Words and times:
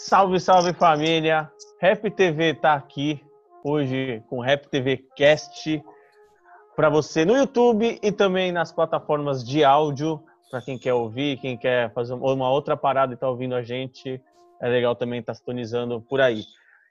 Salve, 0.00 0.38
salve 0.38 0.72
família! 0.74 1.50
Rap 1.80 2.08
TV 2.12 2.54
tá 2.54 2.74
aqui 2.74 3.20
hoje 3.64 4.22
com 4.28 4.38
Rap 4.38 4.68
TV 4.68 4.98
Cast 5.16 5.82
para 6.76 6.88
você 6.88 7.24
no 7.24 7.36
YouTube 7.36 7.98
e 8.00 8.12
também 8.12 8.52
nas 8.52 8.70
plataformas 8.70 9.44
de 9.44 9.64
áudio 9.64 10.22
para 10.52 10.62
quem 10.62 10.78
quer 10.78 10.94
ouvir, 10.94 11.40
quem 11.40 11.58
quer 11.58 11.92
fazer 11.92 12.14
uma 12.14 12.48
outra 12.48 12.76
parada 12.76 13.12
e 13.12 13.16
tá 13.16 13.28
ouvindo 13.28 13.56
a 13.56 13.62
gente, 13.62 14.22
é 14.62 14.68
legal 14.68 14.94
também 14.94 15.18
estar 15.18 15.32
tá 15.32 15.36
sintonizando 15.36 16.00
por 16.00 16.20
aí. 16.20 16.44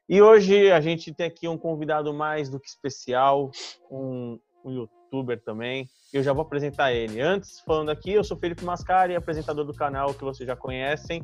E 0.10 0.22
hoje 0.22 0.70
a 0.70 0.82
gente 0.82 1.14
tem 1.14 1.28
aqui 1.28 1.48
um 1.48 1.58
convidado 1.58 2.14
mais 2.14 2.50
do 2.50 2.60
que 2.60 2.68
especial, 2.68 3.50
um, 3.90 4.38
um 4.66 4.72
youtuber 4.72 5.42
também. 5.42 5.88
Eu 6.14 6.22
já 6.22 6.34
vou 6.34 6.42
apresentar 6.42 6.92
ele. 6.92 7.22
Antes, 7.22 7.62
falando 7.62 7.90
aqui, 7.90 8.12
eu 8.12 8.24
sou 8.24 8.36
Felipe 8.36 8.66
Mascari, 8.66 9.16
apresentador 9.16 9.64
do 9.64 9.74
canal 9.74 10.14
que 10.14 10.26
vocês 10.26 10.46
já 10.46 10.58
conhecem. 10.58 11.22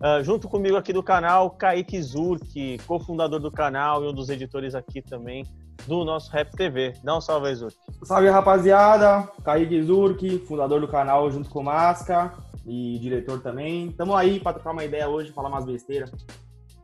Uh, 0.00 0.22
junto 0.22 0.48
comigo 0.48 0.76
aqui 0.76 0.92
do 0.92 1.02
canal, 1.02 1.50
Kaique 1.50 2.00
Zurk, 2.00 2.78
cofundador 2.86 3.40
do 3.40 3.50
canal 3.50 4.04
e 4.04 4.08
um 4.08 4.12
dos 4.12 4.28
editores 4.28 4.74
aqui 4.74 5.02
também 5.02 5.44
do 5.86 6.04
nosso 6.04 6.30
Rap 6.30 6.52
TV. 6.52 6.94
Dá 7.02 7.16
um 7.16 7.20
salve 7.20 7.48
aí, 7.48 7.54
Zurk. 7.54 7.76
Salve, 8.04 8.28
rapaziada. 8.28 9.28
Kaique 9.44 9.82
Zurk, 9.82 10.38
fundador 10.46 10.80
do 10.80 10.88
canal 10.88 11.30
junto 11.30 11.50
com 11.50 11.60
o 11.60 11.64
Masca 11.64 12.32
e 12.64 12.98
diretor 13.00 13.40
também. 13.40 13.90
Tamo 13.92 14.14
aí 14.14 14.38
para 14.38 14.52
trocar 14.54 14.70
uma 14.70 14.84
ideia 14.84 15.08
hoje, 15.08 15.32
falar 15.32 15.48
umas 15.48 15.64
besteiras. 15.64 16.10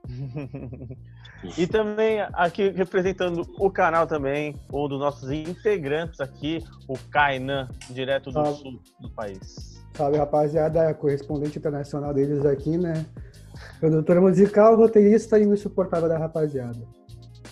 E 1.59 1.67
também 1.67 2.21
aqui 2.33 2.71
representando 2.71 3.47
o 3.59 3.71
canal 3.71 4.07
também, 4.07 4.57
um 4.73 4.89
dos 4.89 4.99
nossos 4.99 5.31
integrantes 5.31 6.19
aqui, 6.21 6.65
o 6.89 6.99
Kainan, 7.11 7.69
direto 7.91 8.31
do 8.31 8.43
Salve. 8.43 8.63
sul 8.63 8.81
do 8.99 9.11
país. 9.11 9.74
Salve 9.95 10.19
rapaziada, 10.19 10.93
correspondente 10.95 11.59
internacional 11.59 12.13
deles 12.13 12.45
aqui, 12.45 12.77
né? 12.77 13.07
Produtora 13.79 14.21
musical, 14.21 14.77
roteirista 14.77 15.39
e 15.39 15.47
o 15.47 15.55
insuportável 15.55 16.09
da 16.09 16.19
rapaziada. 16.19 16.85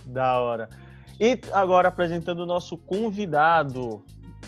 Da 0.06 0.40
hora. 0.40 0.68
E 1.20 1.38
agora 1.52 1.88
apresentando 1.88 2.40
o 2.40 2.46
nosso 2.46 2.76
convidado, 2.76 4.04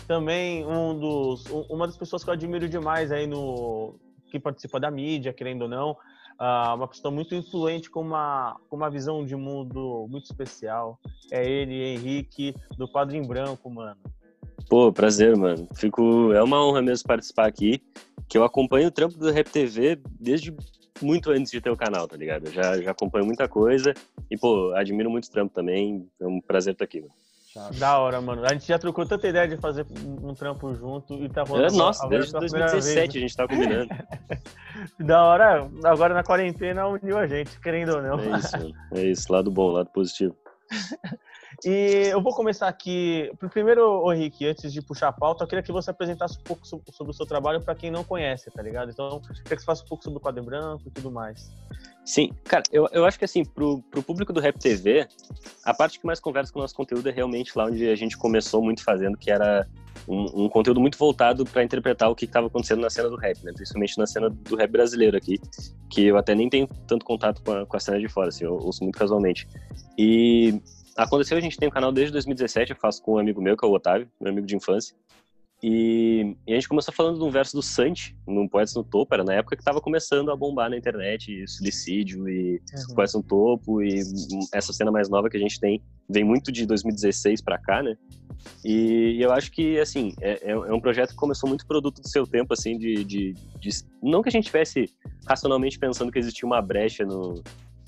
também 0.07 0.65
um 0.65 0.99
dos, 0.99 1.45
uma 1.69 1.87
das 1.87 1.95
pessoas 1.95 2.21
que 2.21 2.29
eu 2.29 2.33
admiro 2.33 2.67
demais 2.67 3.13
aí 3.13 3.25
no 3.25 3.95
que 4.29 4.39
participa 4.39 4.77
da 4.77 4.91
mídia, 4.91 5.31
querendo 5.31 5.61
ou 5.61 5.69
não, 5.69 5.91
uh, 5.91 6.75
uma 6.75 6.89
pessoa 6.89 7.13
muito 7.13 7.33
influente 7.33 7.89
com 7.89 8.01
uma, 8.01 8.59
com 8.69 8.75
uma 8.75 8.89
visão 8.89 9.23
de 9.23 9.37
mundo 9.37 10.05
muito 10.09 10.25
especial. 10.25 10.99
É 11.31 11.47
ele, 11.47 11.81
Henrique, 11.81 12.53
do 12.77 12.89
Quadro 12.89 13.15
em 13.15 13.25
Branco, 13.25 13.69
mano. 13.69 13.95
Pô, 14.69 14.91
prazer, 14.91 15.35
mano. 15.35 15.67
Fico... 15.75 16.31
É 16.33 16.41
uma 16.41 16.65
honra 16.65 16.81
mesmo 16.81 17.07
participar 17.07 17.47
aqui, 17.47 17.81
que 18.27 18.37
eu 18.37 18.43
acompanho 18.43 18.87
o 18.87 18.91
trampo 18.91 19.17
do 19.17 19.31
Rap 19.31 19.49
TV 19.49 19.99
desde 20.19 20.55
muito 21.01 21.31
antes 21.31 21.51
de 21.51 21.61
ter 21.61 21.69
o 21.69 21.77
canal, 21.77 22.07
tá 22.07 22.15
ligado? 22.15 22.47
Eu 22.47 22.51
já, 22.51 22.81
já 22.81 22.91
acompanho 22.91 23.25
muita 23.25 23.47
coisa 23.47 23.93
e, 24.29 24.37
pô, 24.37 24.73
admiro 24.75 25.09
muito 25.09 25.25
o 25.25 25.31
trampo 25.31 25.53
também. 25.53 26.07
É 26.19 26.25
um 26.25 26.39
prazer 26.39 26.73
estar 26.73 26.85
aqui, 26.85 27.01
mano. 27.01 27.13
Da 27.79 27.97
hora, 27.99 28.19
mano. 28.19 28.43
A 28.45 28.49
gente 28.49 28.67
já 28.67 28.77
trocou 28.77 29.05
tanta 29.05 29.29
ideia 29.29 29.47
de 29.47 29.55
fazer 29.55 29.85
um 30.21 30.33
trampo 30.33 30.75
junto 30.75 31.13
e 31.13 31.29
tá 31.29 31.43
rolando. 31.43 31.73
É, 31.73 31.77
nossa, 31.77 32.05
desde 32.09 32.33
2017 32.33 33.17
a 33.17 33.21
gente 33.21 33.35
tá 33.35 33.47
combinando. 33.47 33.89
da 34.99 35.23
hora, 35.23 35.69
agora 35.85 36.13
na 36.13 36.21
quarentena 36.21 36.85
uniu 36.85 37.17
a 37.17 37.25
gente, 37.25 37.57
querendo 37.61 37.95
ou 37.95 38.01
não. 38.01 38.19
É 38.19 38.39
isso, 38.39 38.57
mano. 38.57 38.73
É 38.93 39.03
isso, 39.03 39.31
lado 39.31 39.49
bom, 39.49 39.71
lado 39.71 39.89
positivo. 39.91 40.35
E 41.63 42.09
eu 42.11 42.21
vou 42.21 42.33
começar 42.33 42.67
aqui. 42.67 43.31
Primeiro, 43.51 44.07
Rick, 44.09 44.45
antes 44.45 44.73
de 44.73 44.81
puxar 44.81 45.09
a 45.09 45.13
pauta, 45.13 45.43
eu 45.43 45.47
queria 45.47 45.63
que 45.63 45.71
você 45.71 45.91
apresentasse 45.91 46.37
um 46.37 46.43
pouco 46.43 46.65
sobre 46.65 47.11
o 47.11 47.13
seu 47.13 47.25
trabalho 47.25 47.61
para 47.61 47.75
quem 47.75 47.91
não 47.91 48.03
conhece, 48.03 48.49
tá 48.51 48.61
ligado? 48.61 48.91
Então, 48.91 49.07
eu 49.07 49.19
queria 49.19 49.43
que 49.43 49.59
você 49.59 49.65
faça 49.65 49.83
um 49.83 49.87
pouco 49.87 50.03
sobre 50.03 50.17
o 50.17 50.21
quadro 50.21 50.43
branco 50.43 50.83
e 50.87 50.91
tudo 50.91 51.11
mais. 51.11 51.51
Sim, 52.03 52.31
cara, 52.43 52.63
eu, 52.71 52.87
eu 52.91 53.05
acho 53.05 53.17
que 53.17 53.25
assim, 53.25 53.43
pro, 53.43 53.81
pro 53.89 54.03
público 54.03 54.31
do 54.31 54.39
Rap 54.39 54.59
TV, 54.59 55.07
a 55.63 55.73
parte 55.73 55.99
que 55.99 56.05
mais 56.05 56.19
conversa 56.19 56.53
com 56.53 56.59
o 56.59 56.61
nosso 56.61 56.75
conteúdo 56.75 57.09
é 57.09 57.11
realmente 57.11 57.57
lá 57.57 57.65
onde 57.65 57.89
a 57.89 57.95
gente 57.95 58.15
começou 58.15 58.61
muito 58.61 58.83
fazendo, 58.83 59.17
que 59.17 59.31
era 59.31 59.67
um, 60.07 60.45
um 60.45 60.49
conteúdo 60.49 60.79
muito 60.79 60.97
voltado 60.99 61.45
para 61.45 61.63
interpretar 61.63 62.09
o 62.11 62.15
que 62.15 62.25
estava 62.25 62.45
acontecendo 62.45 62.81
na 62.81 62.91
cena 62.91 63.09
do 63.09 63.15
rap, 63.15 63.43
né? 63.43 63.51
Principalmente 63.53 63.97
na 63.97 64.05
cena 64.05 64.29
do 64.29 64.55
rap 64.55 64.69
brasileiro 64.69 65.17
aqui, 65.17 65.39
que 65.89 66.05
eu 66.05 66.17
até 66.17 66.35
nem 66.35 66.47
tenho 66.47 66.67
tanto 66.87 67.03
contato 67.03 67.41
com 67.43 67.51
a, 67.51 67.65
com 67.65 67.75
a 67.75 67.79
cena 67.79 67.99
de 67.99 68.07
fora, 68.07 68.29
assim, 68.29 68.45
eu 68.45 68.53
ouço 68.53 68.83
muito 68.83 68.99
casualmente. 68.99 69.47
E 69.97 70.61
aconteceu, 70.95 71.37
a 71.37 71.41
gente 71.41 71.57
tem 71.57 71.67
um 71.67 71.71
canal 71.71 71.91
desde 71.91 72.11
2017, 72.13 72.71
eu 72.71 72.77
faço 72.77 73.01
com 73.01 73.15
um 73.15 73.17
amigo 73.17 73.41
meu, 73.41 73.57
que 73.57 73.65
é 73.65 73.67
o 73.67 73.71
Otávio, 73.71 74.09
meu 74.19 74.31
amigo 74.31 74.47
de 74.47 74.55
infância. 74.55 74.95
E, 75.63 76.35
e, 76.45 76.51
a 76.51 76.55
gente 76.55 76.67
começou 76.67 76.93
falando 76.93 77.17
de 77.17 77.23
um 77.23 77.29
verso 77.29 77.55
do 77.55 77.61
Santi, 77.61 78.15
no 78.27 78.47
Poetas 78.47 78.75
no 78.75 78.83
Topo, 78.83 79.13
era 79.13 79.23
na 79.23 79.33
época 79.33 79.55
que 79.55 79.61
estava 79.61 79.81
começando 79.81 80.29
a 80.29 80.35
bombar 80.35 80.69
na 80.69 80.77
internet, 80.77 81.47
suicídio 81.47 82.29
e 82.29 82.61
uhum. 82.89 82.95
Poetas 82.95 83.15
no 83.15 83.23
Topo, 83.23 83.81
e 83.81 83.99
essa 84.53 84.73
cena 84.73 84.91
mais 84.91 85.09
nova 85.09 85.29
que 85.29 85.37
a 85.37 85.39
gente 85.39 85.59
tem 85.59 85.81
vem 86.09 86.23
muito 86.23 86.51
de 86.51 86.65
2016 86.65 87.41
para 87.41 87.57
cá, 87.57 87.81
né? 87.81 87.97
E, 88.63 89.15
e, 89.17 89.21
eu 89.21 89.31
acho 89.31 89.51
que, 89.51 89.79
assim, 89.79 90.13
é, 90.21 90.51
é, 90.51 90.55
um 90.55 90.79
projeto 90.79 91.11
que 91.11 91.15
começou 91.15 91.47
muito 91.49 91.65
produto 91.65 92.01
do 92.01 92.07
seu 92.07 92.27
tempo, 92.27 92.53
assim, 92.53 92.77
de, 92.77 93.03
de, 93.03 93.33
de 93.59 93.69
não 94.03 94.21
que 94.21 94.29
a 94.29 94.31
gente 94.31 94.45
tivesse 94.45 94.89
racionalmente 95.25 95.79
pensando 95.79 96.11
que 96.11 96.19
existia 96.19 96.45
uma 96.45 96.61
brecha 96.61 97.05
no, 97.05 97.41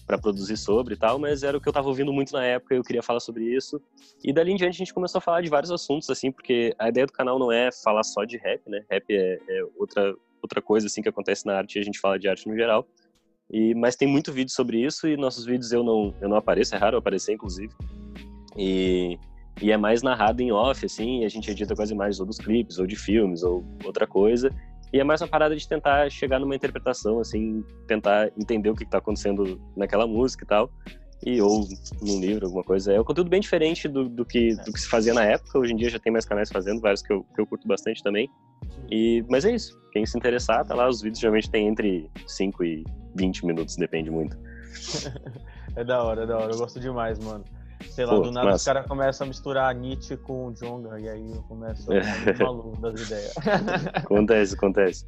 para 0.08 0.18
produzir 0.18 0.56
sobre 0.56 0.94
e 0.94 0.98
tal, 0.98 1.20
mas 1.20 1.44
era 1.44 1.58
o 1.58 1.62
que 1.62 1.68
eu 1.68 1.74
tava 1.74 1.90
ouvindo 1.90 2.14
muito 2.14 2.32
na 2.32 2.44
época 2.44 2.74
e 2.74 2.78
eu 2.78 2.84
queria 2.84 3.04
falar 3.04 3.20
sobre 3.20 3.44
isso. 3.44 3.80
E 4.24 4.32
dali 4.32 4.54
em 4.54 4.56
diante 4.56 4.76
a 4.76 4.78
gente 4.78 4.94
começou 4.94 5.20
a 5.20 5.22
falar 5.22 5.42
de 5.42 5.50
vários 5.50 5.70
assuntos, 5.70 6.10
assim, 6.10 6.32
porque 6.32 6.74
a 6.80 6.88
ideia 6.88 7.06
do 7.06 7.12
canal 7.12 7.38
não 7.38 7.52
é 7.52 7.70
falar 7.84 8.04
só 8.04 8.24
de 8.24 8.38
rap, 8.38 8.62
né? 8.68 8.86
Rap 8.90 9.04
é, 9.10 9.38
é 9.50 9.64
outra, 9.76 10.16
outra 10.42 10.62
coisa, 10.62 10.88
assim, 10.88 11.02
que 11.02 11.10
acontece 11.10 11.46
na 11.46 11.58
arte 11.58 11.78
e 11.78 11.82
a 11.82 11.84
gente 11.84 12.00
fala 12.00 12.18
de 12.18 12.30
arte 12.30 12.48
no 12.48 12.56
geral. 12.56 12.88
E, 13.52 13.76
mas 13.76 13.98
tem 13.98 14.08
muito 14.08 14.32
vídeo 14.32 14.52
sobre 14.52 14.82
isso 14.82 15.10
e 15.10 15.18
nossos 15.18 15.46
vídeos 15.46 15.74
eu 15.74 15.84
não, 15.84 16.16
eu 16.22 16.30
não 16.30 16.38
apareço, 16.38 16.74
é 16.74 16.78
raro 16.78 16.96
aparecer, 16.96 17.34
inclusive. 17.34 17.74
E, 18.56 19.20
e 19.62 19.72
é 19.74 19.78
mais 19.78 20.02
narrado 20.02 20.42
em 20.42 20.54
off, 20.54 20.86
assim, 20.86 21.22
e 21.22 21.26
a 21.26 21.30
gente 21.30 21.52
edita 21.52 21.76
com 21.76 21.82
as 21.82 21.90
imagens 21.90 22.20
ou 22.22 22.26
dos 22.26 22.38
clipes, 22.38 22.80
ou 22.80 22.88
de 22.88 22.96
filmes, 22.96 23.44
ou 23.44 23.62
outra 23.84 24.08
coisa. 24.08 24.50
E 24.92 25.00
é 25.00 25.04
mais 25.04 25.22
uma 25.22 25.28
parada 25.28 25.56
de 25.56 25.68
tentar 25.68 26.10
chegar 26.10 26.40
numa 26.40 26.56
interpretação, 26.56 27.20
assim, 27.20 27.64
tentar 27.88 28.32
entender 28.38 28.70
o 28.70 28.76
que 28.76 28.84
está 28.84 29.00
acontecendo 29.00 29.60
naquela 29.76 30.08
música 30.08 30.44
e 30.44 30.48
tal. 30.48 30.72
E, 31.26 31.42
ou 31.42 31.68
num 32.02 32.20
livro, 32.20 32.46
alguma 32.46 32.64
coisa. 32.64 32.94
É 32.94 33.02
um 33.02 33.04
conteúdo 33.04 33.30
bem 33.30 33.42
diferente 33.42 33.88
do, 33.88 34.08
do, 34.08 34.24
que, 34.24 34.56
do 34.56 34.72
que 34.72 34.80
se 34.80 34.88
fazia 34.88 35.14
na 35.14 35.24
época. 35.24 35.58
Hoje 35.60 35.74
em 35.74 35.76
dia 35.76 35.90
já 35.90 36.00
tem 36.00 36.12
mais 36.12 36.26
canais 36.26 36.50
fazendo, 36.50 36.80
vários 36.80 37.02
que 37.02 37.12
eu, 37.12 37.24
que 37.36 37.42
eu 37.42 37.48
curto 37.48 37.68
bastante 37.68 38.04
também. 38.04 38.30
E, 38.90 39.26
mas 39.28 39.44
é 39.44 39.54
isso. 39.54 39.78
Quem 39.92 40.06
se 40.06 40.18
interessar, 40.18 40.66
tá 40.66 40.76
lá. 40.76 40.88
Os 40.88 41.02
vídeos 41.02 41.20
geralmente 41.20 41.50
tem 41.50 41.68
entre 41.68 42.10
5 42.28 42.64
e 42.64 42.86
20 43.16 43.46
minutos, 43.46 43.76
depende 43.76 44.12
muito. 44.12 44.38
é 45.76 45.84
da 45.84 46.04
hora, 46.04 46.24
é 46.24 46.28
da 46.28 46.38
hora. 46.38 46.54
Eu 46.54 46.58
gosto 46.58 46.80
demais, 46.80 47.20
mano. 47.20 47.44
Sei 47.90 48.06
lá, 48.06 48.16
Pô, 48.16 48.22
do 48.22 48.32
nada 48.32 48.56
os 48.56 48.64
caras 48.64 48.86
começam 48.86 49.26
a 49.26 49.28
misturar 49.28 49.76
Nietzsche 49.76 50.18
com 50.18 50.52
Jonga, 50.54 51.00
e 51.00 51.08
aí 51.08 51.32
eu 51.32 51.44
começo 51.44 51.88
a 51.92 52.44
maluco 52.44 52.80
das 52.82 53.02
ideias. 53.02 53.34
acontece, 53.94 54.56
acontece. 54.56 55.06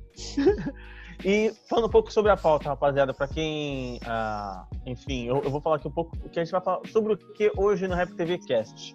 E 1.24 1.52
falando 1.68 1.86
um 1.86 1.92
pouco 1.92 2.12
sobre 2.12 2.32
a 2.32 2.38
pauta, 2.38 2.70
rapaziada, 2.70 3.14
para 3.14 3.28
quem, 3.28 4.00
ah, 4.06 4.66
enfim, 4.86 5.26
eu, 5.26 5.42
eu, 5.44 5.52
vou 5.52 5.60
falar 5.60 5.76
aqui 5.76 5.88
um 5.88 5.92
pouco 5.92 6.16
o 6.24 6.30
que 6.30 6.40
a 6.40 6.44
gente 6.44 6.52
vai 6.52 6.62
falar 6.62 6.80
sobre 6.88 7.14
o 7.14 7.18
que 7.18 7.52
hoje 7.58 7.88
no 7.88 7.96
Rap 7.96 8.14
TV 8.14 8.38
Cast 8.38 8.94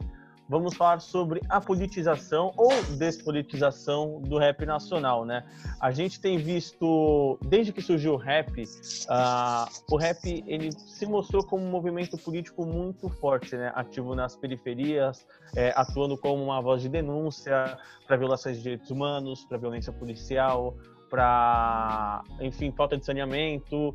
vamos 0.48 0.74
falar 0.74 1.00
sobre 1.00 1.40
a 1.48 1.60
politização 1.60 2.52
ou 2.56 2.70
despolitização 2.96 4.20
do 4.20 4.38
rap 4.38 4.64
nacional, 4.66 5.24
né? 5.24 5.44
A 5.80 5.90
gente 5.90 6.20
tem 6.20 6.36
visto, 6.36 7.38
desde 7.42 7.72
que 7.72 7.80
surgiu 7.80 8.14
o 8.14 8.16
rap, 8.16 8.62
uh, 8.62 9.94
o 9.94 9.96
rap 9.96 10.44
ele 10.46 10.70
se 10.72 11.06
mostrou 11.06 11.44
como 11.44 11.64
um 11.64 11.70
movimento 11.70 12.16
político 12.18 12.66
muito 12.66 13.08
forte, 13.08 13.56
né? 13.56 13.72
Ativo 13.74 14.14
nas 14.14 14.36
periferias, 14.36 15.26
é, 15.56 15.72
atuando 15.76 16.16
como 16.18 16.42
uma 16.42 16.60
voz 16.60 16.82
de 16.82 16.88
denúncia 16.88 17.78
para 18.06 18.16
violações 18.16 18.56
de 18.56 18.62
direitos 18.62 18.90
humanos, 18.90 19.44
para 19.44 19.56
violência 19.56 19.92
policial, 19.92 20.74
para, 21.14 22.24
enfim, 22.40 22.72
falta 22.72 22.96
de 22.96 23.04
saneamento, 23.04 23.94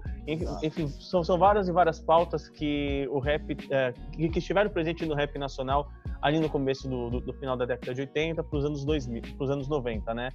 enfim, 0.63 0.87
são, 0.87 1.21
são 1.21 1.37
várias 1.37 1.67
e 1.67 1.71
várias 1.71 1.99
pautas 1.99 2.47
que 2.47 3.07
o 3.11 3.19
rap, 3.19 3.57
é, 3.69 3.93
que 4.15 4.39
estiveram 4.39 4.69
presentes 4.69 5.05
no 5.05 5.15
rap 5.15 5.37
nacional 5.37 5.91
ali 6.21 6.39
no 6.39 6.49
começo 6.49 6.87
do, 6.87 7.09
do, 7.09 7.19
do 7.21 7.33
final 7.33 7.55
da 7.55 7.65
década 7.65 7.93
de 7.93 8.01
80 8.01 8.43
para 8.43 8.57
os 8.57 8.65
anos 8.65 8.83
2000, 8.85 9.21
para 9.37 9.43
os 9.43 9.49
anos 9.49 9.67
90, 9.67 10.13
né? 10.13 10.31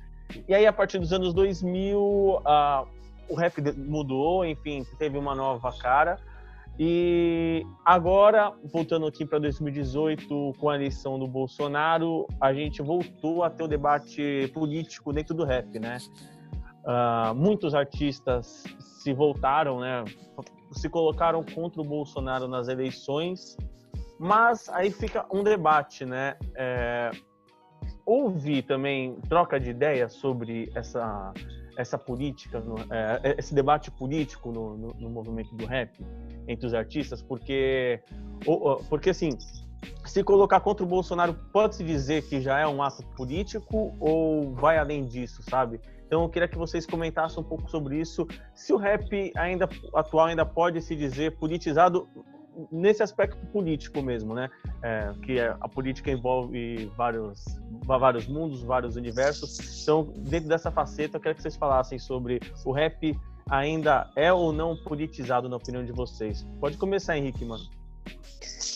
E 0.48 0.54
aí, 0.54 0.66
a 0.66 0.72
partir 0.72 0.98
dos 0.98 1.12
anos 1.12 1.34
2000, 1.34 1.98
uh, 1.98 2.88
o 3.28 3.34
rap 3.34 3.60
mudou, 3.76 4.44
enfim, 4.44 4.84
teve 4.98 5.18
uma 5.18 5.34
nova 5.34 5.70
cara. 5.78 6.18
E 6.78 7.64
agora, 7.84 8.52
voltando 8.72 9.06
aqui 9.06 9.24
para 9.24 9.38
2018, 9.38 10.54
com 10.58 10.68
a 10.68 10.74
eleição 10.74 11.18
do 11.18 11.28
Bolsonaro, 11.28 12.26
a 12.40 12.52
gente 12.52 12.82
voltou 12.82 13.44
a 13.44 13.50
ter 13.50 13.62
o 13.62 13.68
debate 13.68 14.50
político 14.52 15.12
dentro 15.12 15.34
do 15.34 15.44
rap, 15.44 15.78
né? 15.78 15.98
Uh, 16.84 17.34
muitos 17.34 17.74
artistas 17.74 18.64
se 18.78 19.12
voltaram, 19.12 19.78
né? 19.80 20.04
Se 20.72 20.88
colocaram 20.88 21.44
contra 21.44 21.80
o 21.80 21.84
Bolsonaro 21.84 22.48
nas 22.48 22.66
eleições 22.68 23.56
mas 24.18 24.68
aí 24.68 24.90
fica 24.90 25.26
um 25.32 25.42
debate, 25.42 26.04
né? 26.04 26.36
É, 26.54 27.10
houve 28.06 28.62
também 28.62 29.16
troca 29.28 29.58
de 29.58 29.70
ideias 29.70 30.12
sobre 30.12 30.70
essa, 30.74 31.32
essa 31.76 31.98
política, 31.98 32.60
no, 32.60 32.76
é, 32.90 33.34
esse 33.38 33.54
debate 33.54 33.90
político 33.90 34.52
no, 34.52 34.76
no, 34.76 34.88
no, 34.94 35.10
movimento 35.10 35.54
do 35.54 35.66
rap 35.66 35.90
entre 36.46 36.66
os 36.66 36.74
artistas, 36.74 37.22
porque, 37.22 38.02
porque 38.88 39.10
assim, 39.10 39.30
se 40.04 40.22
colocar 40.22 40.60
contra 40.60 40.84
o 40.84 40.88
Bolsonaro, 40.88 41.34
pode-se 41.52 41.82
dizer 41.82 42.22
que 42.28 42.40
já 42.40 42.58
é 42.58 42.66
um 42.66 42.82
ato 42.82 43.04
político 43.16 43.96
ou 43.98 44.52
vai 44.54 44.78
além 44.78 45.04
disso, 45.04 45.42
sabe? 45.42 45.80
Então 46.06 46.22
eu 46.22 46.28
queria 46.28 46.46
que 46.46 46.56
vocês 46.56 46.86
comentassem 46.86 47.40
um 47.40 47.46
pouco 47.46 47.68
sobre 47.70 47.98
isso. 47.98 48.26
Se 48.54 48.72
o 48.72 48.76
rap 48.76 49.32
ainda 49.36 49.68
atual 49.94 50.26
ainda 50.26 50.44
pode 50.44 50.80
se 50.82 50.94
dizer 50.94 51.36
politizado 51.38 52.06
nesse 52.70 53.02
aspecto 53.02 53.44
político 53.46 54.02
mesmo, 54.02 54.34
né? 54.34 54.50
É, 54.82 55.12
que 55.22 55.38
é, 55.38 55.56
a 55.60 55.68
política 55.68 56.10
envolve 56.10 56.90
vários, 56.96 57.44
vários 57.84 58.26
mundos, 58.26 58.62
vários 58.62 58.96
universos. 58.96 59.82
Então, 59.82 60.12
dentro 60.16 60.48
dessa 60.48 60.70
faceta, 60.70 61.16
eu 61.16 61.20
quero 61.20 61.34
que 61.34 61.42
vocês 61.42 61.56
falassem 61.56 61.98
sobre 61.98 62.40
o 62.64 62.72
rap 62.72 63.16
ainda 63.50 64.10
é 64.16 64.32
ou 64.32 64.52
não 64.52 64.76
politizado 64.76 65.48
na 65.48 65.56
opinião 65.56 65.84
de 65.84 65.92
vocês. 65.92 66.46
Pode 66.60 66.76
começar, 66.76 67.16
Henrique, 67.16 67.44
mano. 67.44 67.64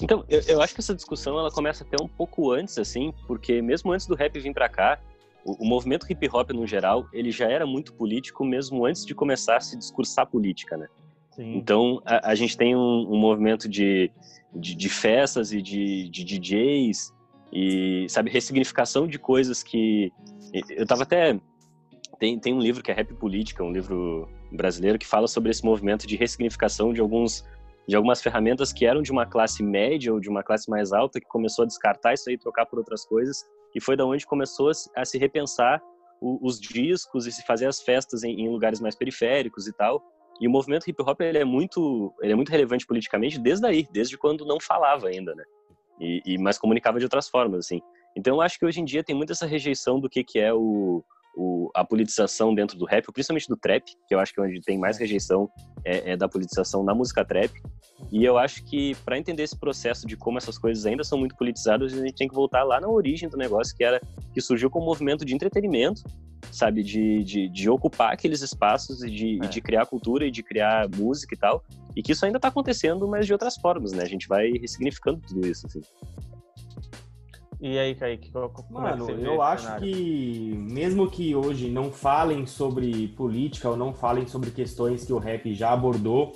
Então, 0.03 0.25
eu, 0.29 0.41
eu 0.47 0.63
acho 0.63 0.75
que 0.75 0.81
essa 0.81 0.95
discussão 0.95 1.39
ela 1.39 1.51
começa 1.51 1.85
até 1.85 2.03
um 2.03 2.09
pouco 2.09 2.53
antes, 2.53 2.79
assim, 2.79 3.13
porque 3.27 3.61
mesmo 3.61 3.93
antes 3.93 4.07
do 4.07 4.15
rap 4.15 4.39
vir 4.39 4.55
para 4.55 4.69
cá, 4.69 5.01
o, 5.45 5.65
o, 5.65 5.67
movimento 5.67 6.07
hip 6.11 6.29
hop 6.33 6.51
no 6.51 6.67
geral, 6.67 7.07
ele 7.13 7.31
já 7.31 7.49
era 7.49 7.67
muito 7.67 7.93
político 7.95 8.45
mesmo 8.45 8.85
antes 8.85 9.05
de 9.05 9.15
começar 9.15 9.57
a 9.57 9.61
se 9.61 9.77
discursar 9.77 10.27
política, 10.27 10.77
né? 10.77 10.89
Sim. 11.39 11.57
Então, 11.57 12.03
a, 12.05 12.33
a, 12.33 12.35
gente 12.35 12.57
tem 12.57 12.75
um, 12.75 13.07
um 13.09 13.17
movimento 13.17 13.69
de, 13.69 14.11
de, 14.53 14.75
de, 14.75 14.89
festas 14.89 15.53
e 15.53 15.63
de, 15.63 16.09
de 16.09 16.25
DJs 16.25 17.15
e, 17.53 18.07
sabe, 18.09 18.29
ressignificação 18.29 19.07
de 19.07 19.21
coisas 19.21 19.63
que... 19.63 20.11
Eu 20.69 20.85
tava 20.85 21.05
até... 21.05 21.39
Tem, 22.19 22.37
tem 22.41 22.53
um 22.53 22.59
livro 22.59 22.83
que 22.83 22.91
é 22.91 22.95
Rap 22.95 23.15
Política, 23.15 23.63
um 23.63 23.71
livro 23.71 24.29
brasileiro 24.51 24.99
que 24.99 25.07
fala 25.07 25.29
sobre 25.29 25.53
esse 25.53 25.65
movimento 25.65 26.09
de 26.09 26.17
ressignificação 26.17 26.93
de 26.93 27.01
alguns 27.01 27.45
de 27.87 27.97
algumas 27.97 28.21
ferramentas 28.21 28.71
que 28.71 28.85
eram 28.85 29.01
de 29.01 29.11
uma 29.11 29.25
classe 29.25 29.63
média 29.63 30.13
ou 30.13 30.21
de 30.21 30.29
uma 30.29 30.43
classe 30.43 30.69
mais 30.69 30.93
alta 30.93 31.19
que 31.19 31.27
começou 31.27 31.63
a 31.63 31.67
descartar 31.67 32.13
isso 32.13 32.29
aí, 32.29 32.37
trocar 32.37 32.67
por 32.67 32.79
outras 32.79 33.07
coisas 33.07 33.47
e 33.75 33.81
foi 33.81 33.97
da 33.97 34.05
onde 34.05 34.27
começou 34.27 34.71
a 34.95 35.05
se 35.07 35.17
repensar 35.17 35.81
os 36.21 36.61
discos 36.61 37.27
e 37.27 37.33
se 37.33 37.43
fazer 37.47 37.67
as 37.67 37.81
festas 37.81 38.25
em, 38.25 38.49
lugares 38.49 38.81
mais 38.81 38.95
periféricos 38.95 39.67
e 39.67 39.73
tal. 39.73 40.03
E 40.41 40.47
o 40.47 40.51
movimento 40.51 40.89
hip 40.89 41.03
hop 41.03 41.21
ele 41.21 41.39
é 41.39 41.45
muito 41.45 42.15
ele 42.21 42.33
é 42.33 42.37
muito 42.37 42.51
relevante 42.51 42.87
politicamente 42.87 43.39
desde 43.39 43.67
aí, 43.67 43.87
desde 43.91 44.17
quando 44.17 44.47
não 44.47 44.61
falava 44.61 45.09
ainda, 45.09 45.35
né? 45.35 45.45
E, 46.01 46.23
e 46.25 46.39
mas 46.39 46.59
comunicava 46.59 46.99
de 46.99 47.05
outras 47.05 47.29
formas 47.29 47.67
assim. 47.67 47.81
Então 48.17 48.37
eu 48.37 48.41
acho 48.41 48.59
que 48.59 48.67
hoje 48.67 48.81
em 48.81 48.85
dia 48.85 49.03
tem 49.03 49.17
muito 49.17 49.33
essa 49.33 49.47
rejeição 49.47 49.99
do 49.99 50.09
que 50.09 50.23
que 50.23 50.39
é 50.39 50.53
o 50.53 51.05
o, 51.39 51.71
a 51.73 51.85
politização 51.85 52.53
dentro 52.53 52.77
do 52.77 52.85
rap, 52.85 53.07
principalmente 53.13 53.49
do 53.49 53.57
trap, 53.57 53.85
que 54.09 54.15
eu 54.15 54.19
acho 54.19 54.35
que 54.35 54.41
é 54.41 54.43
onde 54.43 54.61
tem 54.61 54.77
mais 54.77 54.99
rejeição 54.99 55.49
é, 55.85 56.13
é 56.13 56.17
da 56.17 56.29
politização 56.29 56.83
na 56.83 56.93
música 56.93 57.25
trap. 57.25 57.53
E 58.11 58.25
eu 58.25 58.37
acho 58.37 58.65
que 58.65 58.97
para 59.05 59.17
entender 59.17 59.45
esse 59.45 59.57
processo 59.57 60.07
de 60.07 60.17
como 60.17 60.39
essas 60.39 60.59
coisas 60.59 60.85
ainda 60.85 61.05
são 61.05 61.19
muito 61.19 61.37
politizadas, 61.37 61.93
a 61.95 62.05
gente 62.05 62.17
tem 62.17 62.29
que 62.29 62.35
voltar 62.35 62.65
lá 62.65 62.81
na 62.81 62.89
origem 62.89 63.29
do 63.29 63.37
negócio, 63.37 63.77
que 63.77 63.85
era 63.85 64.01
que 64.35 64.41
surgiu 64.41 64.69
como 64.69 64.85
um 64.85 64.89
movimento 64.89 65.25
de 65.25 65.35
entretenimento, 65.35 66.03
sabe, 66.51 66.83
de, 66.83 67.23
de, 67.23 67.49
de 67.49 67.71
ocupar 67.71 68.13
aqueles 68.13 68.43
espaços 68.43 69.03
e 69.03 69.11
de, 69.11 69.41
é. 69.41 69.45
e 69.45 69.49
de 69.49 69.61
criar 69.61 69.87
cultura 69.87 70.27
e 70.27 70.31
de 70.31 70.43
criar 70.43 70.89
música 70.97 71.35
e 71.35 71.39
tal. 71.39 71.63
E 71.95 72.03
que 72.03 72.13
isso 72.13 72.25
ainda 72.25 72.39
está 72.39 72.49
acontecendo, 72.49 73.07
mas 73.07 73.27
de 73.27 73.33
outras 73.33 73.57
formas, 73.57 73.93
né? 73.93 74.03
A 74.03 74.09
gente 74.09 74.27
vai 74.29 74.51
ressignificando 74.53 75.21
tudo 75.21 75.47
isso, 75.47 75.67
assim. 75.67 75.81
E 77.61 77.77
aí, 77.77 77.95
Kaique, 77.95 78.31
como 78.31 78.55
Mano, 78.71 79.11
é 79.11 79.15
que 79.15 79.25
eu 79.25 79.43
acho 79.43 79.65
cenário? 79.65 79.85
que 79.85 80.55
mesmo 80.57 81.11
que 81.11 81.35
hoje 81.35 81.69
não 81.69 81.91
falem 81.91 82.47
sobre 82.47 83.09
política 83.09 83.69
ou 83.69 83.77
não 83.77 83.93
falem 83.93 84.29
sobre 84.29 84.51
questões 84.53 85.05
que 85.05 85.13
o 85.13 85.19
rap 85.19 85.53
já 85.55 85.73
abordou, 85.73 86.33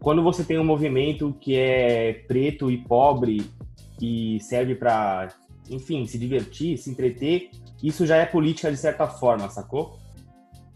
quando 0.00 0.22
você 0.22 0.44
tem 0.44 0.58
um 0.58 0.64
movimento 0.64 1.34
que 1.40 1.56
é 1.56 2.12
preto 2.28 2.70
e 2.70 2.78
pobre 2.78 3.44
e 4.00 4.38
serve 4.40 4.76
para, 4.76 5.28
enfim, 5.68 6.06
se 6.06 6.18
divertir, 6.18 6.78
se 6.78 6.88
entreter, 6.88 7.50
isso 7.82 8.06
já 8.06 8.16
é 8.16 8.26
política 8.26 8.70
de 8.70 8.76
certa 8.76 9.08
forma, 9.08 9.48
sacou? 9.48 9.98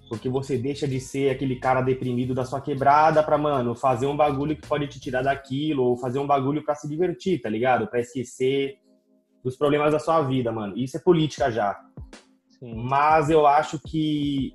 Porque 0.09 0.29
você 0.29 0.59
deixa 0.59 0.89
de 0.89 0.99
ser 0.99 1.31
aquele 1.31 1.57
cara 1.57 1.83
deprimido 1.83 2.35
da 2.35 2.45
sua 2.45 2.61
quebrada 2.61 3.23
pra, 3.23 3.39
mano, 3.39 3.77
fazer 3.77 4.07
um 4.07 4.17
bagulho 4.17 4.57
que 4.57 4.67
pode 4.67 4.89
te 4.89 4.99
tirar 4.99 5.23
daquilo, 5.23 5.85
ou 5.85 5.97
fazer 5.97 6.19
um 6.19 6.27
bagulho 6.27 6.65
para 6.65 6.75
se 6.75 6.89
divertir, 6.89 7.41
tá 7.41 7.49
ligado? 7.49 7.87
Pra 7.87 8.01
esquecer 8.01 8.79
dos 9.43 9.57
problemas 9.57 9.93
da 9.93 9.99
sua 9.99 10.23
vida, 10.23 10.53
mano. 10.53 10.77
Isso 10.77 10.97
é 10.97 11.01
política 11.01 11.51
já. 11.51 11.79
Sim. 12.59 12.75
Mas 12.75 13.31
eu 13.31 13.47
acho 13.47 13.79
que 13.79 14.53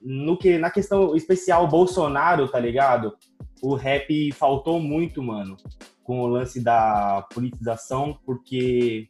no 0.00 0.36
que 0.36 0.58
na 0.58 0.70
questão 0.70 1.14
especial 1.16 1.66
Bolsonaro, 1.66 2.48
tá 2.48 2.58
ligado? 2.58 3.16
O 3.62 3.74
rap 3.74 4.32
faltou 4.32 4.78
muito, 4.78 5.22
mano, 5.22 5.56
com 6.04 6.20
o 6.20 6.26
lance 6.26 6.62
da 6.62 7.26
politização, 7.34 8.18
porque 8.24 9.08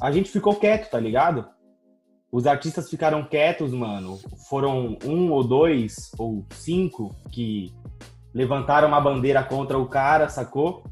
a 0.00 0.10
gente 0.10 0.30
ficou 0.30 0.56
quieto, 0.56 0.90
tá 0.90 0.98
ligado? 0.98 1.46
Os 2.32 2.46
artistas 2.46 2.90
ficaram 2.90 3.24
quietos, 3.24 3.72
mano. 3.72 4.18
Foram 4.48 4.98
um 5.04 5.30
ou 5.30 5.44
dois 5.44 6.10
ou 6.18 6.44
cinco 6.50 7.14
que 7.30 7.72
levantaram 8.34 8.88
uma 8.88 9.00
bandeira 9.00 9.42
contra 9.42 9.78
o 9.78 9.86
cara, 9.86 10.28
sacou? 10.28 10.82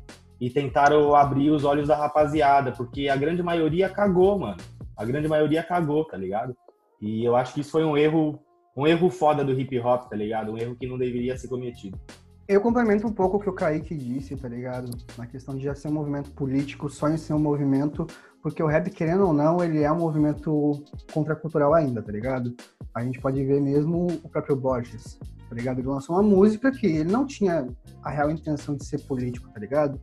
E 0.44 0.50
tentaram 0.50 1.14
abrir 1.14 1.48
os 1.48 1.64
olhos 1.64 1.88
da 1.88 1.96
rapaziada, 1.96 2.70
porque 2.70 3.08
a 3.08 3.16
grande 3.16 3.42
maioria 3.42 3.88
cagou, 3.88 4.38
mano. 4.38 4.58
A 4.94 5.02
grande 5.02 5.26
maioria 5.26 5.62
cagou, 5.62 6.04
tá 6.04 6.18
ligado? 6.18 6.54
E 7.00 7.24
eu 7.24 7.34
acho 7.34 7.54
que 7.54 7.62
isso 7.62 7.70
foi 7.70 7.82
um 7.82 7.96
erro, 7.96 8.38
um 8.76 8.86
erro 8.86 9.08
foda 9.08 9.42
do 9.42 9.58
hip 9.58 9.80
hop, 9.80 10.10
tá 10.10 10.14
ligado? 10.14 10.52
Um 10.52 10.58
erro 10.58 10.76
que 10.76 10.86
não 10.86 10.98
deveria 10.98 11.34
ser 11.38 11.48
cometido. 11.48 11.98
Eu 12.46 12.60
complemento 12.60 13.06
um 13.06 13.12
pouco 13.12 13.38
o 13.38 13.40
que 13.40 13.48
o 13.48 13.54
Kaique 13.54 13.94
disse, 13.94 14.36
tá 14.36 14.46
ligado? 14.46 14.90
Na 15.16 15.26
questão 15.26 15.56
de 15.56 15.64
já 15.64 15.74
ser 15.74 15.88
um 15.88 15.92
movimento 15.92 16.30
político, 16.32 16.90
só 16.90 17.08
em 17.08 17.16
ser 17.16 17.32
um 17.32 17.38
movimento, 17.38 18.06
porque 18.42 18.62
o 18.62 18.66
rap, 18.66 18.90
querendo 18.90 19.26
ou 19.26 19.32
não, 19.32 19.64
ele 19.64 19.82
é 19.82 19.90
um 19.90 19.98
movimento 19.98 20.84
contracultural 21.10 21.72
ainda, 21.72 22.02
tá 22.02 22.12
ligado? 22.12 22.54
A 22.94 23.02
gente 23.02 23.18
pode 23.18 23.42
ver 23.42 23.62
mesmo 23.62 24.08
o 24.22 24.28
próprio 24.28 24.56
Borges, 24.56 25.18
tá 25.48 25.54
ligado? 25.54 25.78
Ele 25.78 25.88
lançou 25.88 26.16
uma 26.16 26.22
música 26.22 26.70
que 26.70 26.86
ele 26.86 27.10
não 27.10 27.26
tinha 27.26 27.66
a 28.02 28.10
real 28.10 28.30
intenção 28.30 28.76
de 28.76 28.84
ser 28.84 28.98
político, 29.06 29.50
tá 29.50 29.58
ligado? 29.58 29.98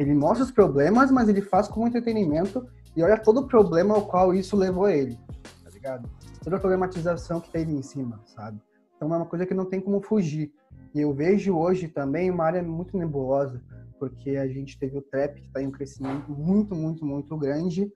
Ele 0.00 0.14
mostra 0.14 0.44
os 0.44 0.50
problemas, 0.50 1.10
mas 1.10 1.28
ele 1.28 1.42
faz 1.42 1.68
como 1.68 1.86
entretenimento 1.86 2.66
e 2.96 3.02
olha 3.02 3.18
todo 3.18 3.40
o 3.40 3.46
problema 3.46 3.94
ao 3.94 4.06
qual 4.06 4.32
isso 4.34 4.56
levou 4.56 4.88
ele, 4.88 5.18
tá 5.62 5.68
ligado? 5.70 6.08
Toda 6.42 6.56
a 6.56 6.58
problematização 6.58 7.38
que 7.38 7.50
teve 7.50 7.70
em 7.70 7.82
cima, 7.82 8.18
sabe? 8.24 8.58
Então 8.96 9.12
é 9.12 9.16
uma 9.18 9.26
coisa 9.26 9.44
que 9.44 9.52
não 9.52 9.66
tem 9.66 9.78
como 9.78 10.00
fugir. 10.00 10.50
E 10.94 11.02
eu 11.02 11.12
vejo 11.12 11.54
hoje 11.54 11.86
também 11.86 12.30
uma 12.30 12.44
área 12.44 12.62
muito 12.62 12.96
nebulosa, 12.96 13.62
porque 13.98 14.36
a 14.36 14.48
gente 14.48 14.78
teve 14.78 14.96
o 14.96 15.02
trap 15.02 15.38
que 15.38 15.46
está 15.46 15.60
em 15.60 15.66
um 15.66 15.70
crescimento 15.70 16.32
muito, 16.32 16.74
muito, 16.74 17.04
muito 17.04 17.36
grande, 17.36 17.92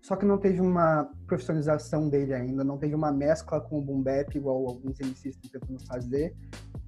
só 0.00 0.14
que 0.14 0.24
não 0.24 0.38
teve 0.38 0.60
uma 0.60 1.10
profissionalização 1.26 2.08
dele 2.08 2.34
ainda, 2.34 2.62
não 2.62 2.78
teve 2.78 2.94
uma 2.94 3.10
mescla 3.10 3.60
com 3.60 3.80
o 3.80 3.82
boom 3.82 4.00
bap, 4.00 4.32
igual 4.32 4.64
alguns 4.64 5.00
MCs 5.00 5.34
estão 5.34 5.60
tentando 5.60 5.84
fazer. 5.88 6.36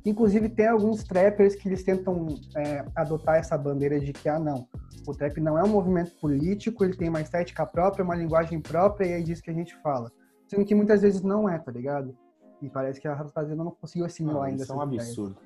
Inclusive, 0.04 0.48
tem 0.48 0.66
alguns 0.66 1.04
trappers 1.04 1.54
que 1.54 1.68
eles 1.68 1.84
tentam 1.84 2.26
é, 2.56 2.84
adotar 2.94 3.36
essa 3.36 3.56
bandeira 3.58 4.00
de 4.00 4.12
que, 4.12 4.28
ah, 4.28 4.38
não, 4.38 4.66
o 5.06 5.12
trap 5.12 5.38
não 5.40 5.58
é 5.58 5.62
um 5.62 5.68
movimento 5.68 6.12
político, 6.20 6.84
ele 6.84 6.96
tem 6.96 7.08
uma 7.08 7.20
estética 7.20 7.66
própria, 7.66 8.04
uma 8.04 8.14
linguagem 8.14 8.60
própria, 8.60 9.06
e 9.06 9.12
é 9.12 9.20
disso 9.20 9.42
que 9.42 9.50
a 9.50 9.54
gente 9.54 9.76
fala. 9.82 10.10
Sendo 10.48 10.64
que 10.64 10.74
muitas 10.74 11.02
vezes 11.02 11.22
não 11.22 11.48
é, 11.48 11.58
tá 11.58 11.70
ligado? 11.70 12.16
E 12.62 12.68
parece 12.68 13.00
que 13.00 13.08
a 13.08 13.14
rapaziada 13.14 13.62
não 13.62 13.70
conseguiu 13.70 14.06
assimilar 14.06 14.44
ah, 14.44 14.46
ainda. 14.46 14.62
Isso 14.62 14.72
é 14.72 14.76
um 14.76 14.80
absurdo. 14.80 15.36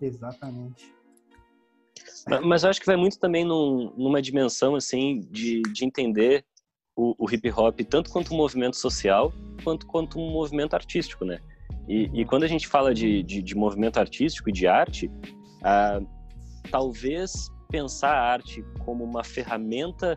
Exatamente. 0.00 0.94
Mas 2.44 2.64
eu 2.64 2.70
acho 2.70 2.80
que 2.80 2.86
vai 2.86 2.96
muito 2.96 3.18
também 3.18 3.44
num, 3.44 3.92
numa 3.96 4.20
dimensão, 4.20 4.74
assim, 4.74 5.20
de, 5.30 5.62
de 5.62 5.84
entender 5.84 6.44
o, 6.94 7.14
o 7.18 7.30
hip 7.30 7.50
hop 7.50 7.80
tanto 7.88 8.10
quanto 8.10 8.34
um 8.34 8.36
movimento 8.36 8.76
social, 8.76 9.32
quanto 9.62 9.86
quanto 9.86 10.18
um 10.18 10.30
movimento 10.30 10.74
artístico, 10.74 11.24
né? 11.24 11.40
E, 11.88 12.10
e 12.12 12.24
quando 12.24 12.44
a 12.44 12.48
gente 12.48 12.66
fala 12.66 12.92
de, 12.92 13.22
de, 13.22 13.42
de 13.42 13.54
movimento 13.54 13.98
artístico 13.98 14.48
e 14.50 14.52
de 14.52 14.66
arte, 14.66 15.10
ah, 15.62 16.00
talvez 16.70 17.48
pensar 17.70 18.12
a 18.12 18.32
arte 18.32 18.64
como 18.84 19.04
uma 19.04 19.24
ferramenta 19.24 20.16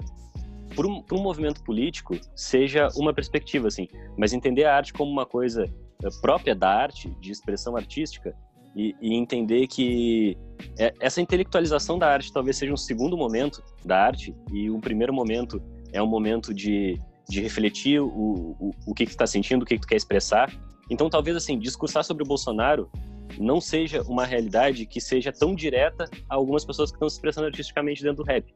para 0.75 0.87
um, 0.87 1.21
movimento 1.21 1.63
político 1.63 2.15
seja 2.35 2.87
uma 2.95 3.13
perspectiva, 3.13 3.67
assim. 3.67 3.87
Mas 4.17 4.33
entender 4.33 4.65
a 4.65 4.75
arte 4.75 4.93
como 4.93 5.11
uma 5.11 5.25
coisa 5.25 5.65
eh, 5.65 6.07
própria 6.21 6.55
da 6.55 6.69
arte, 6.69 7.09
de 7.19 7.31
expressão 7.31 7.75
artística, 7.75 8.35
e, 8.75 8.95
e, 9.01 9.15
entender 9.15 9.65
que 9.65 10.37
é, 10.77 10.93
essa 10.99 11.19
intelectualização 11.19 11.97
da 11.97 12.07
arte 12.07 12.31
talvez 12.31 12.55
seja 12.55 12.71
um 12.71 12.77
segundo 12.77 13.17
momento 13.17 13.63
da 13.83 13.99
arte 13.99 14.33
e 14.53 14.69
um 14.69 14.79
primeiro 14.79 15.11
momento 15.11 15.59
é 15.91 16.01
um 16.01 16.07
momento 16.07 16.53
de, 16.53 16.99
de 17.27 17.41
refletir 17.41 17.99
o, 17.99 18.05
o, 18.07 18.71
o 18.85 18.93
que, 18.93 19.05
que 19.05 19.11
tu 19.11 19.15
está 19.15 19.25
sentindo, 19.25 19.63
o 19.63 19.65
que, 19.65 19.73
que 19.73 19.81
tu 19.81 19.87
quer 19.87 19.95
expressar 19.95 20.51
então, 20.89 21.09
talvez, 21.09 21.37
assim, 21.37 21.57
discursar 21.57 22.03
sobre 22.03 22.23
o 22.23 22.25
Bolsonaro 22.25 22.89
não 23.37 23.61
seja 23.61 24.01
uma 24.03 24.25
realidade 24.25 24.85
que 24.85 24.99
seja 24.99 25.31
tão 25.31 25.53
direta 25.53 26.09
a 26.29 26.35
algumas 26.35 26.65
pessoas 26.65 26.91
que 26.91 26.95
estão 26.95 27.09
se 27.09 27.15
expressando 27.15 27.47
artisticamente 27.47 28.03
dentro 28.03 28.23
do 28.23 28.27
rap. 28.27 28.53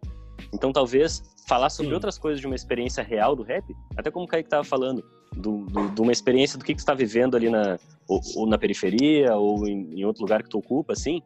Então, 0.53 0.71
talvez, 0.71 1.23
falar 1.47 1.69
sobre 1.69 1.89
Sim. 1.89 1.95
outras 1.95 2.17
coisas 2.17 2.39
de 2.39 2.47
uma 2.47 2.55
experiência 2.55 3.03
real 3.03 3.35
do 3.35 3.43
rap, 3.43 3.63
até 3.95 4.09
como 4.09 4.25
o 4.25 4.27
Kaique 4.27 4.47
estava 4.47 4.63
falando, 4.63 5.03
do, 5.35 5.65
do, 5.65 5.89
de 5.89 6.01
uma 6.01 6.11
experiência 6.11 6.57
do 6.57 6.65
que, 6.65 6.73
que 6.73 6.81
você 6.81 6.83
está 6.83 6.93
vivendo 6.93 7.35
ali 7.35 7.49
na, 7.49 7.77
ou, 8.07 8.19
ou, 8.35 8.47
na 8.47 8.57
periferia, 8.57 9.35
ou 9.35 9.67
em, 9.67 9.99
em, 9.99 10.05
outro 10.05 10.21
lugar 10.21 10.43
que 10.43 10.49
tu 10.49 10.57
ocupa, 10.57 10.93
assim, 10.93 11.21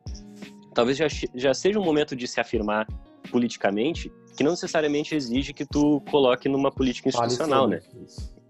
talvez 0.73 0.97
já, 0.97 1.07
já 1.33 1.53
seja 1.53 1.79
um 1.79 1.83
momento 1.83 2.15
de 2.15 2.27
se 2.27 2.39
afirmar 2.39 2.87
politicamente, 3.31 4.11
que 4.35 4.43
não 4.43 4.51
necessariamente 4.51 5.15
exige 5.15 5.53
que 5.53 5.65
tu 5.65 6.01
coloque 6.09 6.47
numa 6.47 6.71
política 6.71 7.09
institucional, 7.09 7.67
né? 7.67 7.81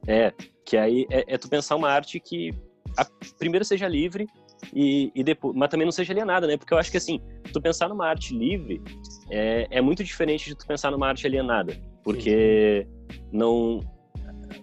É, 0.05 0.33
que 0.67 0.75
aí 0.75 1.07
é, 1.09 1.23
é, 1.33 1.37
tu 1.37 1.47
pensar 1.47 1.77
uma 1.77 1.89
arte 1.89 2.19
que 2.19 2.53
a, 2.97 3.07
primeiro 3.39 3.63
seja 3.63 3.87
livre 3.87 4.27
e, 4.73 5.13
e, 5.15 5.23
depois, 5.23 5.55
mas 5.55 5.69
também 5.69 5.85
não 5.85 5.93
seja 5.93 6.11
alienada, 6.11 6.45
né? 6.45 6.57
Porque 6.57 6.73
eu 6.73 6.77
acho 6.77 6.91
que 6.91 6.97
assim, 6.97 7.21
tu 7.53 7.61
pensar 7.61 7.87
numa 7.87 8.05
arte 8.05 8.37
livre 8.37 8.83
é, 9.31 9.65
é 9.71 9.81
muito 9.81 10.03
diferente 10.03 10.49
de 10.49 10.55
tu 10.55 10.67
pensar 10.67 10.91
numa 10.91 11.07
arte 11.07 11.25
alienada, 11.25 11.79
porque 12.03 12.85
Sim. 12.85 13.21
não 13.31 13.79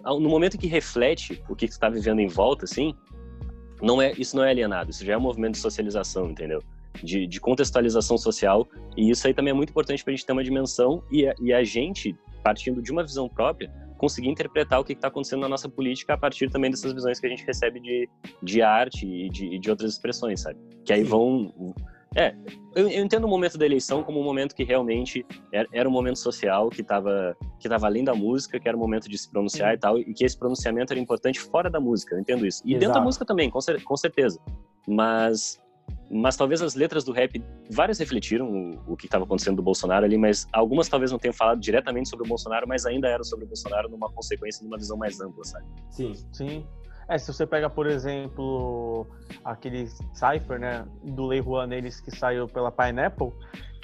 no 0.03 0.29
momento 0.29 0.57
que 0.57 0.67
reflete 0.67 1.43
o 1.49 1.55
que 1.55 1.65
está 1.65 1.89
vivendo 1.89 2.19
em 2.19 2.27
volta, 2.27 2.65
assim, 2.65 2.93
não 3.81 3.99
é 3.99 4.11
isso 4.15 4.35
não 4.35 4.43
é 4.43 4.51
alienado, 4.51 4.91
isso 4.91 5.03
já 5.03 5.13
é 5.13 5.17
um 5.17 5.21
movimento 5.21 5.53
de 5.53 5.59
socialização, 5.59 6.29
entendeu? 6.29 6.61
De, 7.03 7.25
de 7.25 7.41
contextualização 7.41 8.15
social 8.15 8.67
e 8.95 9.09
isso 9.09 9.25
aí 9.25 9.33
também 9.33 9.51
é 9.51 9.55
muito 9.55 9.71
importante 9.71 10.03
para 10.03 10.13
a 10.13 10.15
gente 10.15 10.25
ter 10.25 10.33
uma 10.33 10.43
dimensão 10.43 11.03
e 11.11 11.27
a, 11.27 11.33
e 11.41 11.51
a 11.51 11.63
gente 11.63 12.15
partindo 12.43 12.79
de 12.79 12.91
uma 12.91 13.03
visão 13.03 13.27
própria 13.27 13.71
conseguir 14.05 14.29
interpretar 14.29 14.79
o 14.79 14.83
que 14.83 14.93
está 14.93 15.07
acontecendo 15.07 15.41
na 15.41 15.49
nossa 15.49 15.67
política 15.67 16.13
a 16.13 16.17
partir 16.17 16.47
também 16.51 16.69
dessas 16.69 16.93
visões 16.93 17.19
que 17.19 17.25
a 17.25 17.29
gente 17.29 17.43
recebe 17.43 17.79
de, 17.79 18.07
de 18.43 18.61
arte 18.61 19.07
e 19.07 19.29
de, 19.29 19.57
de 19.57 19.69
outras 19.71 19.93
expressões, 19.93 20.41
sabe? 20.41 20.59
Que 20.85 20.93
aí 20.93 21.03
vão 21.03 21.51
é, 22.15 22.33
eu, 22.75 22.87
eu, 22.87 23.03
entendo 23.03 23.25
o 23.25 23.27
momento 23.27 23.57
da 23.57 23.65
eleição 23.65 24.01
como 24.01 24.21
um 24.21 24.23
momento 24.23 24.55
que 24.55 24.63
realmente 24.63 25.25
era, 25.51 25.67
era 25.73 25.89
um 25.89 25.91
momento 25.91 26.19
social, 26.19 26.69
que 26.69 26.81
estava 26.81 27.35
que 27.59 27.67
tava 27.67 27.87
além 27.87 28.05
da 28.05 28.13
música, 28.13 28.59
que 28.59 28.69
era 28.69 28.77
um 28.77 28.79
momento 28.79 29.09
de 29.09 29.17
se 29.17 29.29
pronunciar 29.29 29.73
e 29.73 29.77
tal, 29.77 29.97
e 29.97 30.13
que 30.13 30.23
esse 30.23 30.37
pronunciamento 30.37 30.93
era 30.93 30.99
importante 30.99 31.41
fora 31.41 31.69
da 31.69 31.79
música, 31.79 32.15
eu 32.15 32.19
entendo 32.19 32.45
isso. 32.45 32.61
E 32.63 32.69
Exato. 32.69 32.79
dentro 32.79 32.93
da 32.93 33.01
música 33.01 33.25
também, 33.25 33.49
com, 33.49 33.59
com 33.83 33.97
certeza. 33.97 34.39
Mas 34.87 35.59
mas 36.09 36.37
talvez 36.37 36.61
as 36.61 36.75
letras 36.75 37.03
do 37.03 37.11
rap, 37.11 37.43
várias 37.69 37.99
refletiram 37.99 38.47
o, 38.47 38.93
o 38.93 38.97
que 38.97 39.05
estava 39.05 39.23
acontecendo 39.23 39.57
do 39.57 39.63
Bolsonaro 39.63 40.05
ali, 40.05 40.17
mas 40.17 40.47
algumas 40.53 40.87
talvez 40.87 41.11
não 41.11 41.19
tenham 41.19 41.33
falado 41.33 41.59
diretamente 41.59 42.09
sobre 42.09 42.25
o 42.25 42.29
Bolsonaro, 42.29 42.67
mas 42.67 42.85
ainda 42.85 43.07
eram 43.07 43.23
sobre 43.23 43.45
o 43.45 43.47
Bolsonaro 43.47 43.89
numa 43.89 44.09
consequência, 44.09 44.63
numa 44.63 44.77
visão 44.77 44.97
mais 44.97 45.19
ampla, 45.19 45.43
sabe? 45.43 45.65
Sim, 45.89 46.13
sim. 46.31 46.65
É, 47.07 47.17
se 47.17 47.31
você 47.31 47.45
pega, 47.45 47.69
por 47.69 47.85
exemplo, 47.85 49.05
aquele 49.43 49.87
Cypher, 50.13 50.59
né, 50.59 50.85
do 51.03 51.25
Lei 51.27 51.41
Juan 51.41 51.69
que 51.69 52.11
saiu 52.11 52.47
pela 52.47 52.71
Pineapple, 52.71 53.31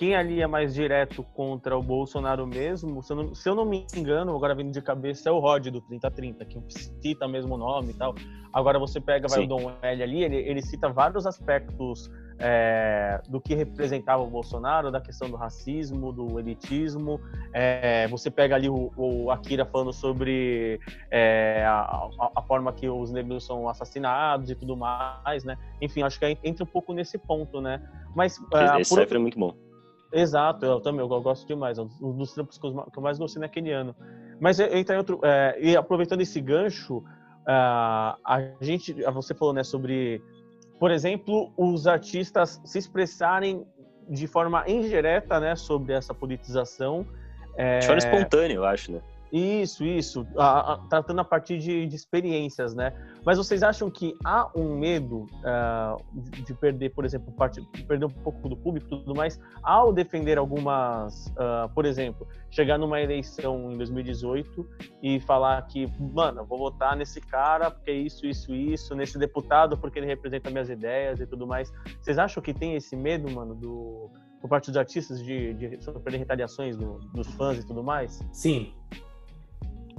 quem 0.01 0.15
ali 0.15 0.41
é 0.41 0.48
mais 0.48 0.74
direto 0.74 1.22
contra 1.22 1.77
o 1.77 1.84
Bolsonaro 1.84 2.48
mesmo, 2.48 3.03
se 3.03 3.13
eu 3.13 3.17
não, 3.17 3.36
se 3.36 3.48
eu 3.48 3.53
não 3.53 3.63
me 3.63 3.86
engano, 3.96 4.36
agora 4.36 4.55
vindo 4.55 4.72
de 4.72 4.81
cabeça, 4.81 5.29
é 5.29 5.31
o 5.31 5.38
Rod 5.38 5.67
do 5.67 5.79
3030, 5.79 6.43
que 6.43 6.60
cita 7.00 7.27
o 7.27 7.29
mesmo 7.29 7.55
nome 7.55 7.91
e 7.91 7.93
tal. 7.93 8.15
Agora 8.51 8.79
você 8.79 9.00
pega, 9.00 9.27
vai 9.27 9.41
Sim. 9.41 9.46
o 9.46 9.48
Dom 9.48 9.72
L 9.79 10.01
ali, 10.01 10.24
ele, 10.24 10.38
ele 10.38 10.62
cita 10.63 10.89
vários 10.89 11.27
aspectos 11.27 12.10
é, 12.39 13.22
do 13.29 13.39
que 13.39 13.53
representava 13.53 14.24
o 14.24 14.27
Bolsonaro, 14.27 14.89
da 14.89 15.00
questão 15.00 15.29
do 15.29 15.38
racismo, 15.38 16.12
do 16.12 16.39
elitismo. 16.39 17.22
É, 17.53 18.08
você 18.08 18.31
pega 18.31 18.55
ali 18.55 18.70
o, 18.70 18.91
o, 18.98 19.29
Akira 19.29 19.67
falando 19.67 19.93
sobre 19.93 20.79
é, 21.12 21.63
a, 21.63 22.10
a, 22.38 22.41
forma 22.41 22.74
que 22.74 22.89
os 22.89 23.12
negros 23.12 23.46
são 23.46 23.70
assassinados 23.70 24.50
e 24.50 24.55
tudo 24.55 24.75
mais, 24.75 25.43
né? 25.43 25.60
Enfim, 25.79 26.01
acho 26.01 26.20
que 26.20 26.39
entra 26.43 26.63
um 26.63 26.67
pouco 26.67 26.91
nesse 26.91 27.20
ponto, 27.20 27.62
né? 27.62 27.79
Mas 28.15 28.39
é, 28.55 28.81
esse 28.81 28.96
por... 28.96 29.15
é 29.15 29.20
muito 29.20 29.38
bom. 29.38 29.70
Exato, 30.11 30.65
eu 30.65 30.81
também, 30.81 31.01
eu 31.01 31.21
gosto 31.21 31.47
demais. 31.47 31.77
É 31.77 31.81
um 31.81 32.17
dos 32.17 32.33
trampos 32.33 32.57
que 32.57 32.65
eu 32.65 33.01
mais 33.01 33.17
gostei 33.17 33.39
naquele 33.39 33.71
ano. 33.71 33.95
Mas 34.39 34.59
entra 34.59 34.97
outro. 34.97 35.19
É, 35.23 35.57
e 35.59 35.77
aproveitando 35.77 36.21
esse 36.21 36.41
gancho, 36.41 36.97
uh, 36.97 38.17
a 38.25 38.51
gente. 38.59 38.93
Você 38.93 39.33
falou 39.33 39.53
né, 39.53 39.63
sobre 39.63 40.21
por 40.81 40.89
exemplo, 40.89 41.53
os 41.55 41.85
artistas 41.85 42.59
se 42.65 42.79
expressarem 42.79 43.63
de 44.09 44.25
forma 44.25 44.67
indireta, 44.67 45.39
né, 45.39 45.55
sobre 45.55 45.93
essa 45.93 46.11
politização. 46.11 47.05
É... 47.55 47.77
De 47.77 47.85
forma 47.85 47.99
espontânea, 47.99 48.55
eu 48.55 48.65
acho, 48.65 48.93
né? 48.93 48.99
Isso, 49.31 49.85
isso. 49.85 50.27
A, 50.38 50.73
a, 50.73 50.77
tratando 50.89 51.21
a 51.21 51.23
partir 51.23 51.57
de, 51.57 51.88
de, 51.88 51.95
experiências, 51.95 52.75
né? 52.75 52.93
Mas 53.25 53.38
vocês 53.38 53.63
acham 53.63 53.89
que 53.89 54.13
há 54.25 54.50
um 54.55 54.77
medo 54.77 55.25
uh, 55.39 56.03
de, 56.13 56.41
de, 56.43 56.53
perder, 56.53 56.89
por 56.89 57.05
exemplo, 57.05 57.31
parte, 57.33 57.61
perder 57.88 58.05
um 58.05 58.09
pouco 58.09 58.50
do 58.50 58.57
público 58.57 58.88
e 58.88 58.89
tudo 58.89 59.15
mais, 59.15 59.39
ao 59.63 59.93
defender 59.93 60.38
algumas, 60.38 61.27
uh, 61.27 61.69
por 61.73 61.85
exemplo, 61.85 62.27
chegar 62.50 62.77
numa 62.77 63.00
eleição 63.00 63.71
em 63.71 63.77
2018 63.77 64.67
e 65.01 65.19
falar 65.21 65.61
que, 65.67 65.88
mano, 66.00 66.43
vou 66.45 66.57
votar 66.57 66.95
nesse 66.97 67.21
cara 67.21 67.71
porque 67.71 67.91
é 67.91 67.95
isso, 67.95 68.25
isso, 68.25 68.53
isso, 68.53 68.93
nesse 68.95 69.17
deputado 69.17 69.77
porque 69.77 70.00
ele 70.00 70.07
representa 70.07 70.50
minhas 70.50 70.69
ideias 70.69 71.21
e 71.21 71.25
tudo 71.25 71.47
mais. 71.47 71.71
Vocês 72.01 72.17
acham 72.17 72.43
que 72.43 72.53
tem 72.53 72.75
esse 72.75 72.95
medo, 72.97 73.31
mano, 73.31 73.55
do 73.55 74.09
por 74.41 74.50
parte 74.50 74.71
dos 74.71 74.77
artistas 74.77 75.23
de, 75.23 75.53
de 75.53 75.83
sofrer 75.83 76.17
retaliações 76.17 76.75
do, 76.75 76.97
dos 77.13 77.27
fãs 77.35 77.59
e 77.59 77.65
tudo 77.65 77.83
mais? 77.83 78.25
Sim, 78.33 78.73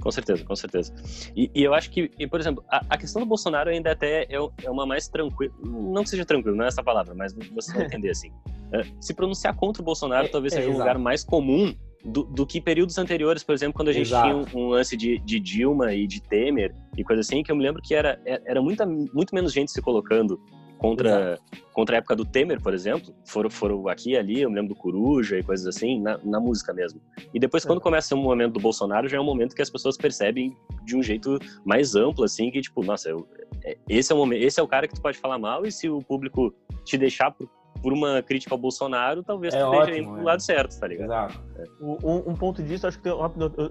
com 0.03 0.11
certeza, 0.11 0.43
com 0.43 0.55
certeza. 0.55 0.93
E, 1.33 1.49
e 1.55 1.63
eu 1.63 1.73
acho 1.73 1.89
que, 1.89 2.11
e, 2.19 2.27
por 2.27 2.37
exemplo, 2.37 2.61
a, 2.69 2.85
a, 2.89 2.97
questão 2.97 3.21
do 3.21 3.25
Bolsonaro 3.25 3.69
ainda 3.69 3.93
até 3.93 4.23
é, 4.23 4.35
é 4.63 4.69
uma 4.69 4.85
mais 4.85 5.07
tranquila. 5.07 5.53
Não 5.63 6.03
que 6.03 6.09
seja 6.09 6.25
tranquilo, 6.25 6.57
não 6.57 6.65
é 6.65 6.67
essa 6.67 6.83
palavra, 6.83 7.15
mas 7.15 7.33
você 7.33 7.73
vai 7.73 7.85
entender 7.87 8.09
assim. 8.09 8.29
É, 8.73 8.83
se 8.99 9.13
pronunciar 9.13 9.55
contra 9.55 9.81
o 9.81 9.85
Bolsonaro 9.85 10.25
é, 10.25 10.29
talvez 10.29 10.53
seja 10.53 10.67
é, 10.67 10.69
um 10.69 10.77
lugar 10.77 10.97
mais 10.97 11.23
comum 11.23 11.73
do, 12.03 12.23
do, 12.23 12.45
que 12.45 12.59
períodos 12.59 12.97
anteriores, 12.97 13.45
por 13.45 13.55
exemplo, 13.55 13.75
quando 13.75 13.87
a 13.87 13.93
gente 13.93 14.07
exato. 14.07 14.27
tinha 14.27 14.59
um, 14.61 14.65
um 14.65 14.69
lance 14.71 14.97
de, 14.97 15.19
de, 15.19 15.39
Dilma 15.39 15.93
e 15.93 16.05
de 16.05 16.21
Temer 16.21 16.75
e 16.97 17.03
coisa 17.03 17.21
assim, 17.21 17.41
que 17.41 17.49
eu 17.49 17.55
me 17.55 17.63
lembro 17.63 17.81
que 17.81 17.95
era, 17.95 18.19
era 18.25 18.61
muita, 18.61 18.85
muito 18.85 19.33
menos 19.33 19.53
gente 19.53 19.71
se 19.71 19.81
colocando 19.81 20.37
contra, 20.83 21.39
contra 21.71 21.95
a 21.95 21.99
época 21.99 22.13
do 22.13 22.25
Temer, 22.25 22.61
por 22.61 22.73
exemplo, 22.73 23.15
foram, 23.25 23.49
foram 23.49 23.87
aqui 23.87 24.11
e 24.11 24.17
ali, 24.17 24.41
eu 24.41 24.49
me 24.49 24.57
lembro 24.57 24.75
do 24.75 24.77
Coruja 24.77 25.39
e 25.39 25.43
coisas 25.43 25.65
assim, 25.65 26.01
na, 26.01 26.19
na 26.21 26.41
música 26.41 26.73
mesmo. 26.73 26.99
E 27.33 27.39
depois, 27.39 27.63
quando 27.63 27.79
é. 27.79 27.81
começa 27.81 28.13
o 28.13 28.17
momento 28.17 28.55
do 28.55 28.59
Bolsonaro, 28.59 29.07
já 29.07 29.15
é 29.15 29.19
um 29.19 29.23
momento 29.23 29.55
que 29.55 29.61
as 29.61 29.69
pessoas 29.69 29.95
percebem 29.95 30.53
de 30.83 30.97
um 30.97 31.01
jeito 31.01 31.39
mais 31.63 31.95
amplo, 31.95 32.25
assim, 32.25 32.51
que 32.51 32.59
tipo, 32.59 32.83
nossa, 32.83 33.07
eu, 33.07 33.25
é, 33.63 33.77
esse 33.87 34.11
é 34.11 34.15
o 34.15 34.17
momento, 34.17 34.43
esse 34.43 34.59
é 34.59 34.63
o 34.63 34.67
cara 34.67 34.85
que 34.85 34.93
tu 34.93 35.01
pode 35.01 35.17
falar 35.17 35.39
mal, 35.39 35.65
e 35.65 35.71
se 35.71 35.87
o 35.87 36.01
público 36.01 36.53
te 36.83 36.97
deixar 36.97 37.31
por, 37.31 37.49
por 37.81 37.93
uma 37.93 38.21
crítica 38.21 38.53
ao 38.53 38.57
Bolsonaro, 38.59 39.23
talvez 39.23 39.53
é 39.53 39.61
tu 39.61 39.67
ótimo, 39.67 39.83
esteja 39.83 40.09
pro 40.09 40.19
é. 40.19 40.23
lado 40.23 40.41
certo, 40.41 40.77
tá 40.77 40.85
ligado? 40.85 41.05
Exato. 41.05 41.41
É. 41.59 41.63
Um, 41.81 42.31
um, 42.31 42.35
ponto 42.35 42.61
disso, 42.61 42.87
acho 42.87 42.99
que 42.99 43.07
eu, 43.07 43.19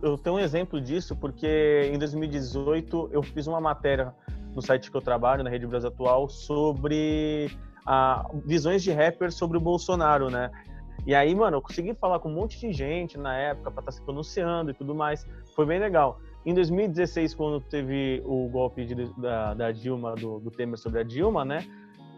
eu 0.02 0.16
tenho 0.16 0.36
um 0.36 0.38
exemplo 0.38 0.80
disso, 0.80 1.14
porque 1.14 1.90
em 1.92 1.98
2018 1.98 3.10
eu 3.12 3.22
fiz 3.22 3.46
uma 3.46 3.60
matéria 3.60 4.14
no 4.54 4.62
site 4.62 4.90
que 4.90 4.96
eu 4.96 5.00
trabalho, 5.00 5.42
na 5.42 5.50
Rede 5.50 5.66
Brasil 5.66 5.88
Atual, 5.88 6.28
sobre 6.28 7.50
ah, 7.86 8.28
visões 8.44 8.82
de 8.82 8.92
rappers 8.92 9.34
sobre 9.34 9.58
o 9.58 9.60
Bolsonaro, 9.60 10.30
né? 10.30 10.50
E 11.04 11.14
aí, 11.14 11.34
mano, 11.34 11.56
eu 11.56 11.62
consegui 11.62 11.94
falar 11.94 12.20
com 12.20 12.28
um 12.28 12.34
monte 12.34 12.60
de 12.60 12.72
gente 12.72 13.18
na 13.18 13.36
época 13.36 13.70
para 13.70 13.80
estar 13.80 13.92
tá 13.92 13.92
se 13.92 14.02
pronunciando 14.02 14.70
e 14.70 14.74
tudo 14.74 14.94
mais. 14.94 15.26
Foi 15.54 15.66
bem 15.66 15.80
legal. 15.80 16.20
Em 16.46 16.54
2016, 16.54 17.34
quando 17.34 17.60
teve 17.60 18.22
o 18.24 18.48
golpe 18.48 18.84
de, 18.84 18.94
da, 19.20 19.54
da, 19.54 19.72
Dilma, 19.72 20.14
do, 20.14 20.38
do 20.38 20.50
Temer 20.50 20.78
sobre 20.78 21.00
a 21.00 21.02
Dilma, 21.02 21.44
né? 21.44 21.66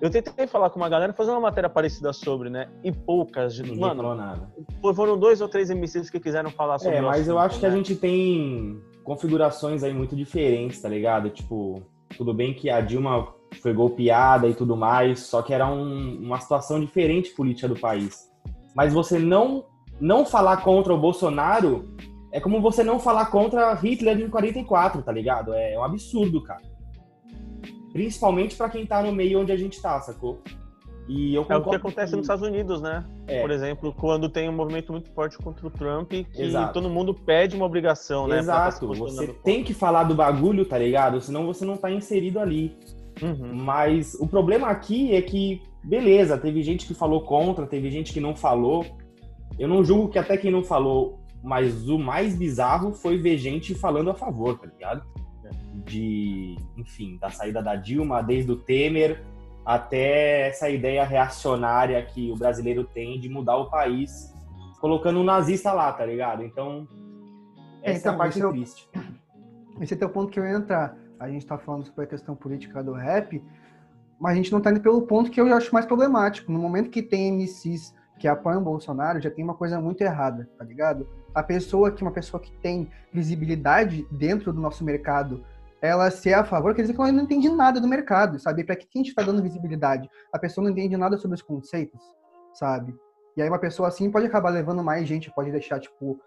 Eu 0.00 0.10
tentei 0.10 0.46
falar 0.46 0.68
com 0.68 0.78
uma 0.78 0.88
galera, 0.88 1.14
fazer 1.14 1.30
uma 1.30 1.40
matéria 1.40 1.70
parecida 1.70 2.12
sobre, 2.12 2.50
né? 2.50 2.68
E 2.82 2.92
poucas. 2.92 3.58
Ninguém 3.58 3.78
mano, 3.78 4.02
falou 4.02 4.16
nada. 4.16 4.50
Foram 4.94 5.18
dois 5.18 5.40
ou 5.40 5.48
três 5.48 5.70
MCs 5.70 6.10
que 6.10 6.20
quiseram 6.20 6.50
falar 6.50 6.78
sobre 6.78 6.96
É, 6.96 7.00
mas 7.00 7.20
assunto, 7.22 7.30
eu 7.30 7.38
acho 7.38 7.54
né? 7.54 7.60
que 7.60 7.66
a 7.66 7.70
né? 7.70 7.76
gente 7.76 7.96
tem 7.96 8.82
configurações 9.02 9.82
aí 9.82 9.94
muito 9.94 10.14
diferentes, 10.14 10.80
tá 10.80 10.88
ligado? 10.88 11.30
Tipo, 11.30 11.82
tudo 12.16 12.32
bem 12.32 12.54
que 12.54 12.70
a 12.70 12.80
Dilma 12.80 13.34
foi 13.62 13.72
golpeada 13.72 14.48
e 14.48 14.54
tudo 14.54 14.76
mais, 14.76 15.20
só 15.20 15.42
que 15.42 15.52
era 15.52 15.66
um, 15.66 16.18
uma 16.22 16.40
situação 16.40 16.80
diferente 16.80 17.30
política 17.30 17.68
do 17.68 17.78
país. 17.78 18.30
Mas 18.74 18.92
você 18.92 19.18
não 19.18 19.64
não 20.00 20.26
falar 20.26 20.56
contra 20.58 20.92
o 20.92 20.98
Bolsonaro 20.98 21.94
é 22.32 22.40
como 22.40 22.60
você 22.60 22.82
não 22.82 22.98
falar 22.98 23.26
contra 23.26 23.72
Hitler 23.74 24.20
em 24.20 24.28
44, 24.28 25.02
tá 25.02 25.12
ligado? 25.12 25.54
É 25.54 25.78
um 25.78 25.84
absurdo, 25.84 26.42
cara. 26.42 26.62
Principalmente 27.92 28.56
para 28.56 28.68
quem 28.68 28.84
tá 28.84 29.00
no 29.00 29.12
meio 29.12 29.40
onde 29.40 29.52
a 29.52 29.56
gente 29.56 29.80
tá, 29.80 30.00
sacou? 30.00 30.42
E 31.06 31.34
eu 31.34 31.44
é 31.48 31.56
o 31.56 31.62
que 31.62 31.76
acontece 31.76 32.12
que... 32.12 32.16
nos 32.16 32.24
Estados 32.24 32.46
Unidos, 32.46 32.80
né? 32.80 33.04
É. 33.26 33.40
Por 33.42 33.50
exemplo, 33.50 33.92
quando 33.92 34.28
tem 34.28 34.48
um 34.48 34.52
movimento 34.52 34.90
muito 34.90 35.10
forte 35.12 35.36
contra 35.36 35.66
o 35.66 35.70
Trump, 35.70 36.10
que 36.10 36.42
Exato. 36.42 36.72
todo 36.72 36.88
mundo 36.88 37.12
pede 37.12 37.54
uma 37.56 37.66
obrigação, 37.66 38.26
né? 38.26 38.36
Tá 38.36 38.40
Exato. 38.40 38.86
Você 38.88 39.28
tem 39.44 39.62
que 39.62 39.74
falar 39.74 40.04
do 40.04 40.14
bagulho, 40.14 40.64
tá 40.64 40.78
ligado? 40.78 41.20
Senão 41.20 41.46
você 41.46 41.64
não 41.64 41.76
tá 41.76 41.90
inserido 41.90 42.40
ali. 42.40 42.76
Uhum. 43.22 43.54
Mas 43.54 44.14
o 44.14 44.26
problema 44.26 44.68
aqui 44.68 45.14
é 45.14 45.20
que, 45.20 45.62
beleza, 45.82 46.38
teve 46.38 46.62
gente 46.62 46.86
que 46.86 46.94
falou 46.94 47.20
contra, 47.20 47.66
teve 47.66 47.90
gente 47.90 48.12
que 48.12 48.20
não 48.20 48.34
falou. 48.34 48.86
Eu 49.58 49.68
não 49.68 49.84
julgo 49.84 50.08
que 50.08 50.18
até 50.18 50.36
quem 50.36 50.50
não 50.50 50.64
falou, 50.64 51.20
mas 51.42 51.88
o 51.88 51.98
mais 51.98 52.34
bizarro 52.34 52.94
foi 52.94 53.18
ver 53.18 53.36
gente 53.36 53.74
falando 53.74 54.10
a 54.10 54.14
favor, 54.14 54.58
tá 54.58 54.66
ligado? 54.66 55.02
É. 55.44 55.50
De, 55.84 56.56
enfim, 56.78 57.18
da 57.18 57.28
saída 57.28 57.62
da 57.62 57.76
Dilma, 57.76 58.22
desde 58.22 58.50
o 58.50 58.56
Temer 58.56 59.22
até 59.64 60.48
essa 60.48 60.68
ideia 60.68 61.04
reacionária 61.04 62.04
que 62.04 62.30
o 62.30 62.36
brasileiro 62.36 62.84
tem 62.84 63.18
de 63.18 63.28
mudar 63.28 63.56
o 63.56 63.70
país, 63.70 64.34
colocando 64.80 65.20
um 65.20 65.24
nazista 65.24 65.72
lá, 65.72 65.92
tá 65.92 66.04
ligado? 66.04 66.44
Então, 66.44 66.86
essa 67.82 67.90
é, 67.90 67.96
então, 67.96 68.12
é 68.12 68.14
a 68.14 68.18
parte 68.18 68.38
esse 68.38 68.48
triste. 68.48 68.90
É 69.80 69.84
esse 69.84 70.02
é 70.02 70.06
o 70.06 70.10
ponto 70.10 70.30
que 70.30 70.38
eu 70.38 70.44
ia 70.44 70.56
entrar. 70.56 70.96
a 71.18 71.28
gente 71.28 71.46
tá 71.46 71.58
falando 71.58 71.86
sobre 71.86 72.04
a 72.04 72.06
questão 72.06 72.36
política 72.36 72.82
do 72.82 72.92
rap, 72.92 73.42
mas 74.20 74.32
a 74.32 74.36
gente 74.36 74.52
não 74.52 74.60
tá 74.60 74.70
indo 74.70 74.80
pelo 74.80 75.02
ponto 75.02 75.30
que 75.30 75.40
eu 75.40 75.52
acho 75.54 75.72
mais 75.72 75.86
problemático. 75.86 76.52
No 76.52 76.58
momento 76.58 76.90
que 76.90 77.02
tem 77.02 77.32
MCs 77.32 77.94
que 78.18 78.28
apoiam 78.28 78.60
o 78.60 78.64
Bolsonaro, 78.64 79.20
já 79.20 79.30
tem 79.30 79.44
uma 79.44 79.54
coisa 79.54 79.80
muito 79.80 80.00
errada, 80.02 80.48
tá 80.56 80.64
ligado? 80.64 81.08
A 81.34 81.42
pessoa 81.42 81.90
que 81.90 82.02
uma 82.02 82.12
pessoa 82.12 82.40
que 82.40 82.52
tem 82.58 82.88
visibilidade 83.12 84.06
dentro 84.10 84.52
do 84.52 84.60
nosso 84.60 84.84
mercado, 84.84 85.44
ela 85.86 86.10
ser 86.10 86.34
a 86.34 86.44
favor, 86.44 86.74
quer 86.74 86.82
dizer 86.82 86.94
que 86.94 87.00
ela 87.00 87.12
não 87.12 87.24
entende 87.24 87.48
nada 87.48 87.80
do 87.80 87.88
mercado, 87.88 88.38
sabe? 88.38 88.64
Para 88.64 88.76
que 88.76 88.86
a 88.92 88.98
gente 88.98 89.08
está 89.08 89.22
dando 89.22 89.42
visibilidade? 89.42 90.08
A 90.32 90.38
pessoa 90.38 90.64
não 90.64 90.70
entende 90.70 90.96
nada 90.96 91.16
sobre 91.18 91.34
os 91.34 91.42
conceitos, 91.42 92.00
sabe? 92.52 92.94
E 93.36 93.42
aí 93.42 93.48
uma 93.48 93.58
pessoa 93.58 93.88
assim 93.88 94.10
pode 94.10 94.26
acabar 94.26 94.50
levando 94.50 94.82
mais 94.82 95.06
gente, 95.06 95.32
pode 95.32 95.50
deixar, 95.50 95.80
tipo, 95.80 96.18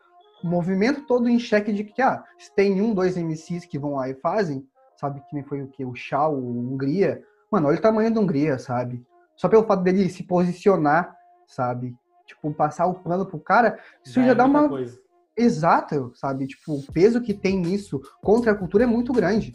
o 0.43 0.47
movimento 0.47 1.05
todo 1.07 1.27
em 1.27 1.39
xeque 1.39 1.73
de 1.73 1.83
que, 1.83 2.01
ah, 2.01 2.23
se 2.37 2.53
tem 2.53 2.81
um, 2.81 2.93
dois 2.93 3.17
MCs 3.17 3.65
que 3.65 3.79
vão 3.79 3.95
lá 3.95 4.09
e 4.09 4.15
fazem, 4.15 4.67
sabe, 4.95 5.21
que 5.21 5.33
nem 5.33 5.43
foi 5.43 5.61
o 5.61 5.67
que? 5.67 5.85
O 5.85 5.95
Shaw, 5.95 6.33
o 6.33 6.73
Hungria, 6.73 7.23
mano, 7.51 7.67
olha 7.67 7.77
o 7.77 7.81
tamanho 7.81 8.13
da 8.13 8.19
Hungria, 8.19 8.59
sabe? 8.59 9.03
Só 9.35 9.47
pelo 9.47 9.63
fato 9.63 9.83
dele 9.83 10.09
se 10.09 10.23
posicionar, 10.23 11.15
sabe? 11.47 11.95
Tipo, 12.25 12.53
passar 12.53 12.85
o 12.87 12.95
plano 12.95 13.25
pro 13.25 13.39
cara, 13.39 13.79
isso 14.03 14.15
já, 14.15 14.27
já 14.27 14.33
dá 14.33 14.45
uma. 14.45 14.67
Coisa. 14.67 14.99
Exato, 15.37 16.11
sabe? 16.15 16.47
Tipo, 16.47 16.73
o 16.73 16.91
peso 16.91 17.21
que 17.21 17.33
tem 17.33 17.59
nisso 17.59 18.01
contra 18.21 18.51
a 18.51 18.55
cultura 18.55 18.85
é 18.85 18.87
muito 18.87 19.13
grande, 19.13 19.53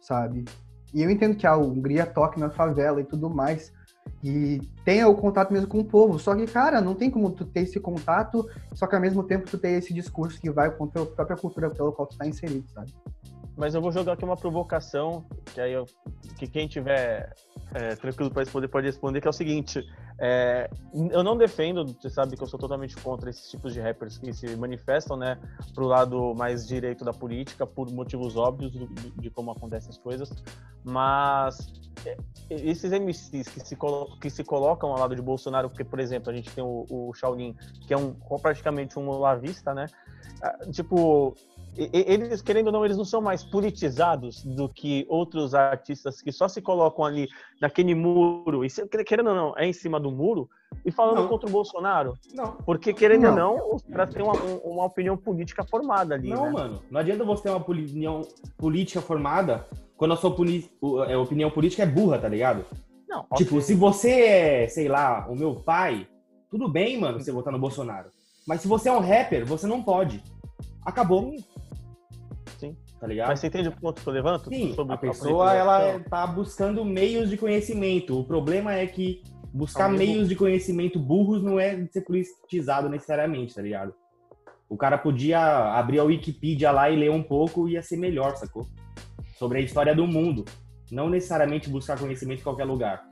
sabe? 0.00 0.44
E 0.94 1.02
eu 1.02 1.10
entendo 1.10 1.36
que 1.36 1.46
a 1.46 1.56
Hungria 1.56 2.06
toque 2.06 2.40
na 2.40 2.50
favela 2.50 3.00
e 3.00 3.04
tudo 3.04 3.28
mais, 3.28 3.72
e 4.24 4.60
tenha 4.84 5.08
o 5.08 5.14
contato 5.14 5.52
mesmo 5.52 5.68
com 5.68 5.80
o 5.80 5.84
povo. 5.84 6.18
Só 6.18 6.34
que, 6.34 6.46
cara, 6.46 6.80
não 6.80 6.94
tem 6.94 7.10
como 7.10 7.30
tu 7.30 7.44
ter 7.44 7.60
esse 7.60 7.78
contato, 7.78 8.48
só 8.74 8.86
que 8.86 8.94
ao 8.94 9.00
mesmo 9.00 9.22
tempo 9.22 9.48
tu 9.48 9.58
ter 9.58 9.70
esse 9.70 9.92
discurso 9.94 10.40
que 10.40 10.50
vai 10.50 10.70
contra 10.70 11.02
a 11.02 11.06
própria 11.06 11.36
cultura 11.36 11.70
pela 11.70 11.92
qual 11.92 12.08
tu 12.08 12.16
tá 12.16 12.26
inserido, 12.26 12.68
sabe? 12.70 12.92
Mas 13.56 13.74
eu 13.74 13.82
vou 13.82 13.92
jogar 13.92 14.14
aqui 14.14 14.24
uma 14.24 14.36
provocação, 14.36 15.26
que 15.52 15.60
aí 15.60 15.72
eu, 15.72 15.84
que 16.38 16.46
quem 16.46 16.66
tiver 16.66 17.34
é, 17.74 17.94
tranquilo 17.94 18.30
para 18.30 18.42
responder 18.42 18.68
pode 18.68 18.86
responder, 18.86 19.20
que 19.20 19.26
é 19.26 19.30
o 19.30 19.34
seguinte: 19.34 19.84
é, 20.22 20.68
eu 21.10 21.24
não 21.24 21.34
defendo, 21.34 21.86
você 21.86 22.10
sabe 22.10 22.36
que 22.36 22.42
eu 22.42 22.46
sou 22.46 22.60
totalmente 22.60 22.94
contra 22.96 23.30
esses 23.30 23.50
tipos 23.50 23.72
de 23.72 23.80
rappers 23.80 24.18
que 24.18 24.32
se 24.34 24.54
manifestam, 24.54 25.16
né, 25.16 25.38
pro 25.74 25.86
lado 25.86 26.34
mais 26.34 26.68
direito 26.68 27.04
da 27.06 27.12
política, 27.12 27.66
por 27.66 27.90
motivos 27.90 28.36
óbvios 28.36 28.70
de, 28.70 28.86
de 28.86 29.30
como 29.30 29.50
acontecem 29.50 29.88
as 29.88 29.96
coisas, 29.96 30.30
mas 30.84 31.72
é, 32.04 32.16
esses 32.50 32.92
MCs 32.92 33.48
que 33.48 33.60
se, 33.60 33.76
que 34.20 34.30
se 34.30 34.44
colocam 34.44 34.90
ao 34.90 34.98
lado 34.98 35.16
de 35.16 35.22
Bolsonaro, 35.22 35.70
porque, 35.70 35.84
por 35.84 35.98
exemplo, 35.98 36.30
a 36.30 36.34
gente 36.34 36.50
tem 36.50 36.62
o, 36.62 36.84
o 36.90 37.14
Shaolin, 37.14 37.56
que 37.86 37.94
é 37.94 37.96
um 37.96 38.12
praticamente 38.42 38.98
um 38.98 39.10
lavista, 39.18 39.72
né? 39.72 39.86
Ah, 40.42 40.58
tipo, 40.70 41.34
eles, 41.92 42.42
querendo 42.42 42.66
ou 42.66 42.72
não, 42.72 42.84
eles 42.84 42.96
não 42.96 43.04
são 43.04 43.20
mais 43.20 43.42
politizados 43.42 44.44
do 44.44 44.68
que 44.68 45.06
outros 45.08 45.54
artistas 45.54 46.20
que 46.20 46.30
só 46.30 46.48
se 46.48 46.60
colocam 46.60 47.04
ali 47.04 47.28
naquele 47.60 47.94
muro, 47.94 48.64
e 48.64 48.68
querendo 49.04 49.28
ou 49.28 49.34
não, 49.34 49.54
é 49.56 49.66
em 49.66 49.72
cima 49.72 49.98
do 49.98 50.10
muro, 50.10 50.48
e 50.84 50.90
falando 50.90 51.22
não. 51.22 51.28
contra 51.28 51.48
o 51.48 51.52
Bolsonaro. 51.52 52.14
Não. 52.34 52.52
Porque, 52.64 52.92
querendo 52.92 53.22
não. 53.22 53.30
ou 53.30 53.36
não, 53.36 53.74
os 53.74 53.82
caras 53.82 54.14
têm 54.14 54.22
uma, 54.22 54.34
uma 54.64 54.84
opinião 54.84 55.16
política 55.16 55.64
formada 55.64 56.14
ali. 56.14 56.28
Não, 56.28 56.44
né? 56.44 56.50
mano. 56.50 56.82
Não 56.90 57.00
adianta 57.00 57.24
você 57.24 57.44
ter 57.44 57.50
uma 57.50 57.58
opinião 57.58 58.22
política 58.56 59.00
formada 59.00 59.66
quando 59.96 60.14
a 60.14 60.16
sua 60.16 60.34
é, 61.08 61.16
opinião 61.16 61.50
política 61.50 61.82
é 61.82 61.86
burra, 61.86 62.18
tá 62.18 62.28
ligado? 62.28 62.64
Não. 63.08 63.26
Tipo, 63.36 63.56
okay. 63.56 63.62
se 63.62 63.74
você 63.74 64.10
é, 64.10 64.68
sei 64.68 64.88
lá, 64.88 65.26
o 65.28 65.34
meu 65.34 65.54
pai, 65.54 66.06
tudo 66.50 66.68
bem, 66.68 66.98
mano, 66.98 67.20
você 67.20 67.32
votar 67.32 67.52
no 67.52 67.58
Bolsonaro. 67.58 68.08
Mas 68.46 68.60
se 68.60 68.68
você 68.68 68.88
é 68.88 68.92
um 68.92 69.00
rapper, 69.00 69.44
você 69.44 69.66
não 69.66 69.82
pode. 69.82 70.22
Acabou. 70.84 71.30
Sim. 71.30 71.44
Tá 73.00 73.06
ligado? 73.06 73.28
Mas 73.28 73.40
você 73.40 73.46
entende 73.46 73.68
o 73.68 73.72
ponto 73.72 74.02
que 74.02 74.06
eu 74.06 74.12
levanto? 74.12 74.50
Sim, 74.50 74.74
sobre 74.74 74.94
a 74.94 74.98
pessoa, 74.98 75.54
ela 75.54 76.00
tá 76.00 76.26
buscando 76.26 76.84
meios 76.84 77.30
de 77.30 77.38
conhecimento. 77.38 78.20
O 78.20 78.24
problema 78.24 78.74
é 78.74 78.86
que 78.86 79.22
buscar 79.52 79.88
meios 79.88 80.28
de 80.28 80.36
conhecimento 80.36 80.98
burros 80.98 81.42
não 81.42 81.58
é 81.58 81.86
ser 81.86 82.02
politizado 82.02 82.90
necessariamente, 82.90 83.54
tá 83.54 83.62
ligado? 83.62 83.94
O 84.68 84.76
cara 84.76 84.98
podia 84.98 85.40
abrir 85.74 85.98
a 85.98 86.04
Wikipedia 86.04 86.70
lá 86.70 86.90
e 86.90 86.96
ler 86.96 87.10
um 87.10 87.22
pouco 87.22 87.68
e 87.68 87.72
ia 87.72 87.82
ser 87.82 87.96
melhor, 87.96 88.36
sacou? 88.36 88.66
Sobre 89.36 89.58
a 89.58 89.60
história 89.62 89.94
do 89.94 90.06
mundo. 90.06 90.44
Não 90.92 91.08
necessariamente 91.08 91.70
buscar 91.70 91.98
conhecimento 91.98 92.40
em 92.40 92.44
qualquer 92.44 92.64
lugar. 92.64 93.02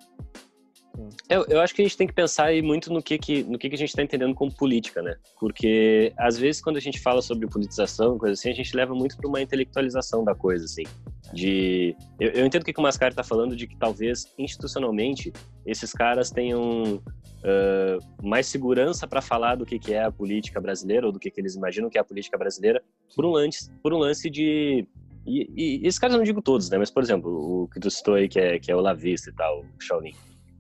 Eu, 1.29 1.45
eu 1.49 1.61
acho 1.61 1.75
que 1.75 1.83
a 1.83 1.85
gente 1.85 1.97
tem 1.97 2.07
que 2.07 2.13
pensar 2.13 2.47
aí 2.47 2.63
muito 2.63 2.93
no 2.93 3.03
que, 3.03 3.19
que, 3.19 3.43
no 3.45 3.59
que, 3.59 3.69
que 3.69 3.75
a 3.75 3.79
gente 3.79 3.91
está 3.91 4.03
entendendo 4.03 4.35
como 4.35 4.53
política, 4.53 5.03
né? 5.03 5.17
Porque, 5.39 6.13
às 6.17 6.37
vezes, 6.37 6.61
quando 6.61 6.77
a 6.77 6.81
gente 6.81 6.99
fala 6.99 7.23
sobre 7.23 7.47
politização, 7.47 8.19
coisa 8.19 8.35
assim, 8.35 8.51
a 8.51 8.55
gente 8.55 8.75
leva 8.75 8.95
muito 8.95 9.17
para 9.17 9.29
uma 9.29 9.41
intelectualização 9.41 10.25
da 10.25 10.35
coisa, 10.35 10.65
assim. 10.65 10.85
De... 11.33 11.95
Eu, 12.19 12.31
eu 12.31 12.47
entendo 12.47 12.63
o 12.63 12.65
que 12.65 12.79
o 12.79 12.83
Mascari 12.83 13.13
está 13.13 13.23
falando 13.23 13.55
de 13.55 13.67
que, 13.67 13.77
talvez, 13.77 14.33
institucionalmente, 14.39 15.33
esses 15.65 15.93
caras 15.93 16.31
tenham 16.31 16.95
uh, 16.97 18.27
mais 18.27 18.47
segurança 18.47 19.07
para 19.07 19.21
falar 19.21 19.55
do 19.55 19.67
que, 19.67 19.79
que 19.79 19.95
é 19.95 20.05
a 20.05 20.11
política 20.11 20.61
brasileira 20.61 21.07
ou 21.07 21.13
do 21.13 21.19
que, 21.19 21.31
que 21.31 21.41
eles 21.41 21.55
imaginam 21.55 21.91
que 21.91 21.99
é 21.99 22.01
a 22.01 22.05
política 22.05 22.37
brasileira 22.37 22.83
por 23.15 23.25
um 23.25 23.31
lance, 23.31 23.71
por 23.83 23.93
um 23.93 23.99
lance 23.99 24.29
de... 24.29 24.87
E, 25.27 25.51
e, 25.55 25.87
esses 25.87 25.99
caras 25.99 26.15
eu 26.15 26.19
não 26.19 26.25
digo 26.25 26.41
todos, 26.41 26.71
né? 26.71 26.79
Mas, 26.79 26.91
por 26.91 27.03
exemplo, 27.03 27.31
o 27.65 27.69
que 27.69 27.79
tu 27.79 27.91
citou 27.91 28.15
aí, 28.15 28.29
que 28.29 28.41
é, 28.41 28.59
que 28.59 28.73
é 28.73 28.77
o 28.77 28.81
Lavista 28.81 29.29
e 29.29 29.35
tal, 29.35 29.61
o 29.61 29.81
Shaolin 29.81 30.15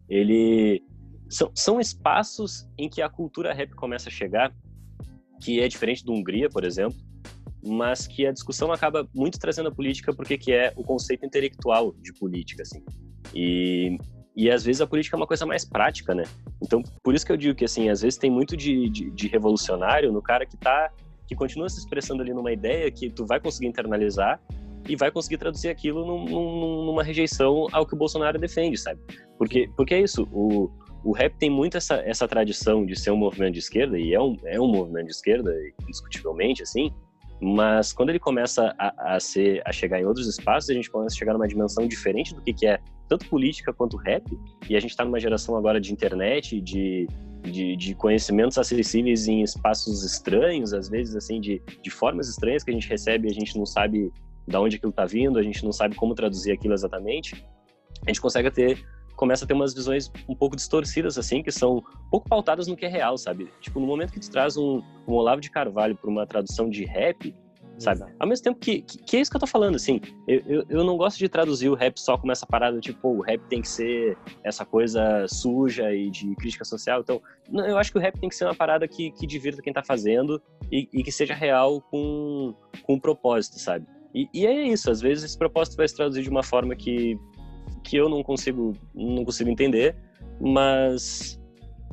ele 0.08 0.82
são, 1.28 1.50
são 1.54 1.80
espaços 1.80 2.66
em 2.78 2.88
que 2.88 3.02
a 3.02 3.08
cultura 3.08 3.52
rap 3.52 3.74
começa 3.74 4.08
a 4.08 4.12
chegar, 4.12 4.52
que 5.40 5.60
é 5.60 5.68
diferente 5.68 6.04
do 6.04 6.12
Hungria, 6.12 6.48
por 6.48 6.64
exemplo, 6.64 6.98
mas 7.64 8.06
que 8.06 8.26
a 8.26 8.32
discussão 8.32 8.72
acaba 8.72 9.08
muito 9.14 9.38
trazendo 9.38 9.68
a 9.68 9.72
política 9.72 10.12
porque 10.12 10.38
que 10.38 10.52
é 10.52 10.72
o 10.76 10.82
conceito 10.82 11.26
intelectual 11.26 11.94
de 12.00 12.12
política, 12.12 12.62
assim. 12.62 12.82
E, 13.34 13.98
e 14.34 14.50
às 14.50 14.64
vezes 14.64 14.80
a 14.80 14.86
política 14.86 15.16
é 15.16 15.18
uma 15.18 15.26
coisa 15.26 15.44
mais 15.44 15.64
prática, 15.64 16.14
né? 16.14 16.24
Então, 16.62 16.82
por 17.02 17.14
isso 17.14 17.26
que 17.26 17.32
eu 17.32 17.36
digo 17.36 17.54
que, 17.54 17.64
assim, 17.64 17.88
às 17.88 18.00
vezes 18.00 18.18
tem 18.18 18.30
muito 18.30 18.56
de, 18.56 18.88
de, 18.88 19.10
de 19.10 19.28
revolucionário 19.28 20.12
no 20.12 20.22
cara 20.22 20.46
que 20.46 20.56
tá, 20.56 20.90
que 21.26 21.34
continua 21.34 21.68
se 21.68 21.78
expressando 21.78 22.22
ali 22.22 22.32
numa 22.32 22.52
ideia 22.52 22.90
que 22.90 23.10
tu 23.10 23.26
vai 23.26 23.38
conseguir 23.38 23.66
internalizar 23.66 24.40
e 24.88 24.96
vai 24.96 25.10
conseguir 25.10 25.36
traduzir 25.36 25.68
aquilo 25.68 26.04
num, 26.06 26.24
num, 26.24 26.84
numa 26.86 27.02
rejeição 27.02 27.66
ao 27.72 27.86
que 27.86 27.94
o 27.94 27.96
Bolsonaro 27.96 28.38
defende, 28.38 28.78
sabe? 28.78 29.00
Porque, 29.36 29.70
porque 29.76 29.94
é 29.94 30.00
isso, 30.00 30.26
o, 30.32 30.70
o 31.04 31.12
rap 31.12 31.36
tem 31.38 31.50
muito 31.50 31.76
essa, 31.76 31.96
essa 31.96 32.26
tradição 32.26 32.84
de 32.84 32.98
ser 32.98 33.10
um 33.10 33.16
movimento 33.16 33.52
de 33.52 33.58
esquerda, 33.58 33.98
e 33.98 34.14
é 34.14 34.20
um, 34.20 34.36
é 34.44 34.58
um 34.60 34.66
movimento 34.66 35.06
de 35.06 35.12
esquerda, 35.12 35.54
indiscutivelmente, 35.82 36.62
assim, 36.62 36.90
mas 37.40 37.92
quando 37.92 38.08
ele 38.08 38.18
começa 38.18 38.74
a, 38.78 39.14
a, 39.14 39.20
ser, 39.20 39.62
a 39.64 39.72
chegar 39.72 40.00
em 40.00 40.04
outros 40.04 40.26
espaços, 40.26 40.70
a 40.70 40.74
gente 40.74 40.90
começa 40.90 41.14
a 41.14 41.18
chegar 41.18 41.34
numa 41.34 41.46
dimensão 41.46 41.86
diferente 41.86 42.34
do 42.34 42.42
que, 42.42 42.52
que 42.52 42.66
é 42.66 42.80
tanto 43.08 43.28
política 43.28 43.72
quanto 43.72 43.96
rap, 43.96 44.24
e 44.68 44.76
a 44.76 44.80
gente 44.80 44.90
está 44.90 45.04
numa 45.04 45.20
geração 45.20 45.56
agora 45.56 45.80
de 45.80 45.92
internet, 45.92 46.60
de, 46.60 47.06
de, 47.42 47.76
de, 47.76 47.94
conhecimentos 47.94 48.58
acessíveis 48.58 49.28
em 49.28 49.42
espaços 49.42 50.04
estranhos, 50.04 50.72
às 50.74 50.88
vezes, 50.88 51.14
assim, 51.14 51.40
de, 51.40 51.62
de 51.82 51.90
formas 51.90 52.28
estranhas 52.28 52.64
que 52.64 52.70
a 52.70 52.74
gente 52.74 52.88
recebe 52.88 53.28
e 53.28 53.30
a 53.30 53.34
gente 53.34 53.56
não 53.56 53.64
sabe 53.64 54.10
da 54.48 54.60
onde 54.60 54.76
aquilo 54.76 54.90
está 54.90 55.04
vindo, 55.04 55.38
a 55.38 55.42
gente 55.42 55.64
não 55.64 55.72
sabe 55.72 55.94
como 55.94 56.14
traduzir 56.14 56.52
aquilo 56.52 56.74
exatamente, 56.74 57.44
a 58.04 58.10
gente 58.10 58.20
consegue 58.20 58.50
ter 58.50 58.84
começa 59.18 59.44
a 59.44 59.48
ter 59.48 59.54
umas 59.54 59.74
visões 59.74 60.12
um 60.28 60.34
pouco 60.34 60.54
distorcidas, 60.54 61.18
assim, 61.18 61.42
que 61.42 61.50
são 61.50 61.78
um 61.78 62.10
pouco 62.10 62.28
pautadas 62.28 62.68
no 62.68 62.76
que 62.76 62.86
é 62.86 62.88
real, 62.88 63.18
sabe? 63.18 63.52
Tipo, 63.60 63.80
no 63.80 63.86
momento 63.86 64.12
que 64.12 64.20
tu 64.20 64.30
traz 64.30 64.56
um, 64.56 64.80
um 65.08 65.12
Olavo 65.12 65.40
de 65.40 65.50
Carvalho 65.50 65.96
para 65.96 66.08
uma 66.08 66.24
tradução 66.24 66.70
de 66.70 66.84
rap, 66.84 67.34
sabe? 67.78 67.98
Exato. 67.98 68.12
Ao 68.16 68.28
mesmo 68.28 68.44
tempo 68.44 68.60
que, 68.60 68.82
que, 68.82 68.98
que, 68.98 69.16
é 69.16 69.20
isso 69.20 69.28
que 69.28 69.36
eu 69.36 69.40
tô 69.40 69.46
falando, 69.46 69.74
assim, 69.74 70.00
eu, 70.28 70.40
eu, 70.46 70.64
eu, 70.68 70.84
não 70.84 70.96
gosto 70.96 71.18
de 71.18 71.28
traduzir 71.28 71.68
o 71.68 71.74
rap 71.74 71.98
só 71.98 72.16
como 72.16 72.30
essa 72.30 72.46
parada, 72.46 72.78
tipo, 72.78 73.08
o 73.08 73.20
rap 73.20 73.40
tem 73.48 73.60
que 73.60 73.68
ser 73.68 74.16
essa 74.44 74.64
coisa 74.64 75.26
suja 75.26 75.92
e 75.92 76.10
de 76.10 76.36
crítica 76.36 76.64
social, 76.64 77.00
então, 77.00 77.20
não, 77.50 77.66
eu 77.66 77.76
acho 77.76 77.90
que 77.90 77.98
o 77.98 78.00
rap 78.00 78.16
tem 78.20 78.28
que 78.28 78.36
ser 78.36 78.44
uma 78.44 78.54
parada 78.54 78.86
que, 78.86 79.10
que 79.10 79.26
divirta 79.26 79.60
quem 79.60 79.72
tá 79.72 79.82
fazendo 79.82 80.40
e, 80.70 80.88
e 80.92 81.02
que 81.02 81.10
seja 81.10 81.34
real 81.34 81.80
com, 81.80 82.54
com 82.84 82.94
um 82.94 83.00
propósito, 83.00 83.58
sabe? 83.58 83.84
E, 84.14 84.28
e, 84.32 84.46
é 84.46 84.66
isso, 84.66 84.90
às 84.90 85.00
vezes 85.00 85.24
esse 85.24 85.38
propósito 85.38 85.76
vai 85.76 85.86
se 85.86 85.94
traduzir 85.94 86.22
de 86.22 86.30
uma 86.30 86.42
forma 86.42 86.74
que, 86.74 87.18
que 87.84 87.96
eu 87.96 88.08
não 88.08 88.22
consigo, 88.22 88.72
não 88.94 89.24
consigo 89.24 89.50
entender, 89.50 89.96
mas, 90.40 91.40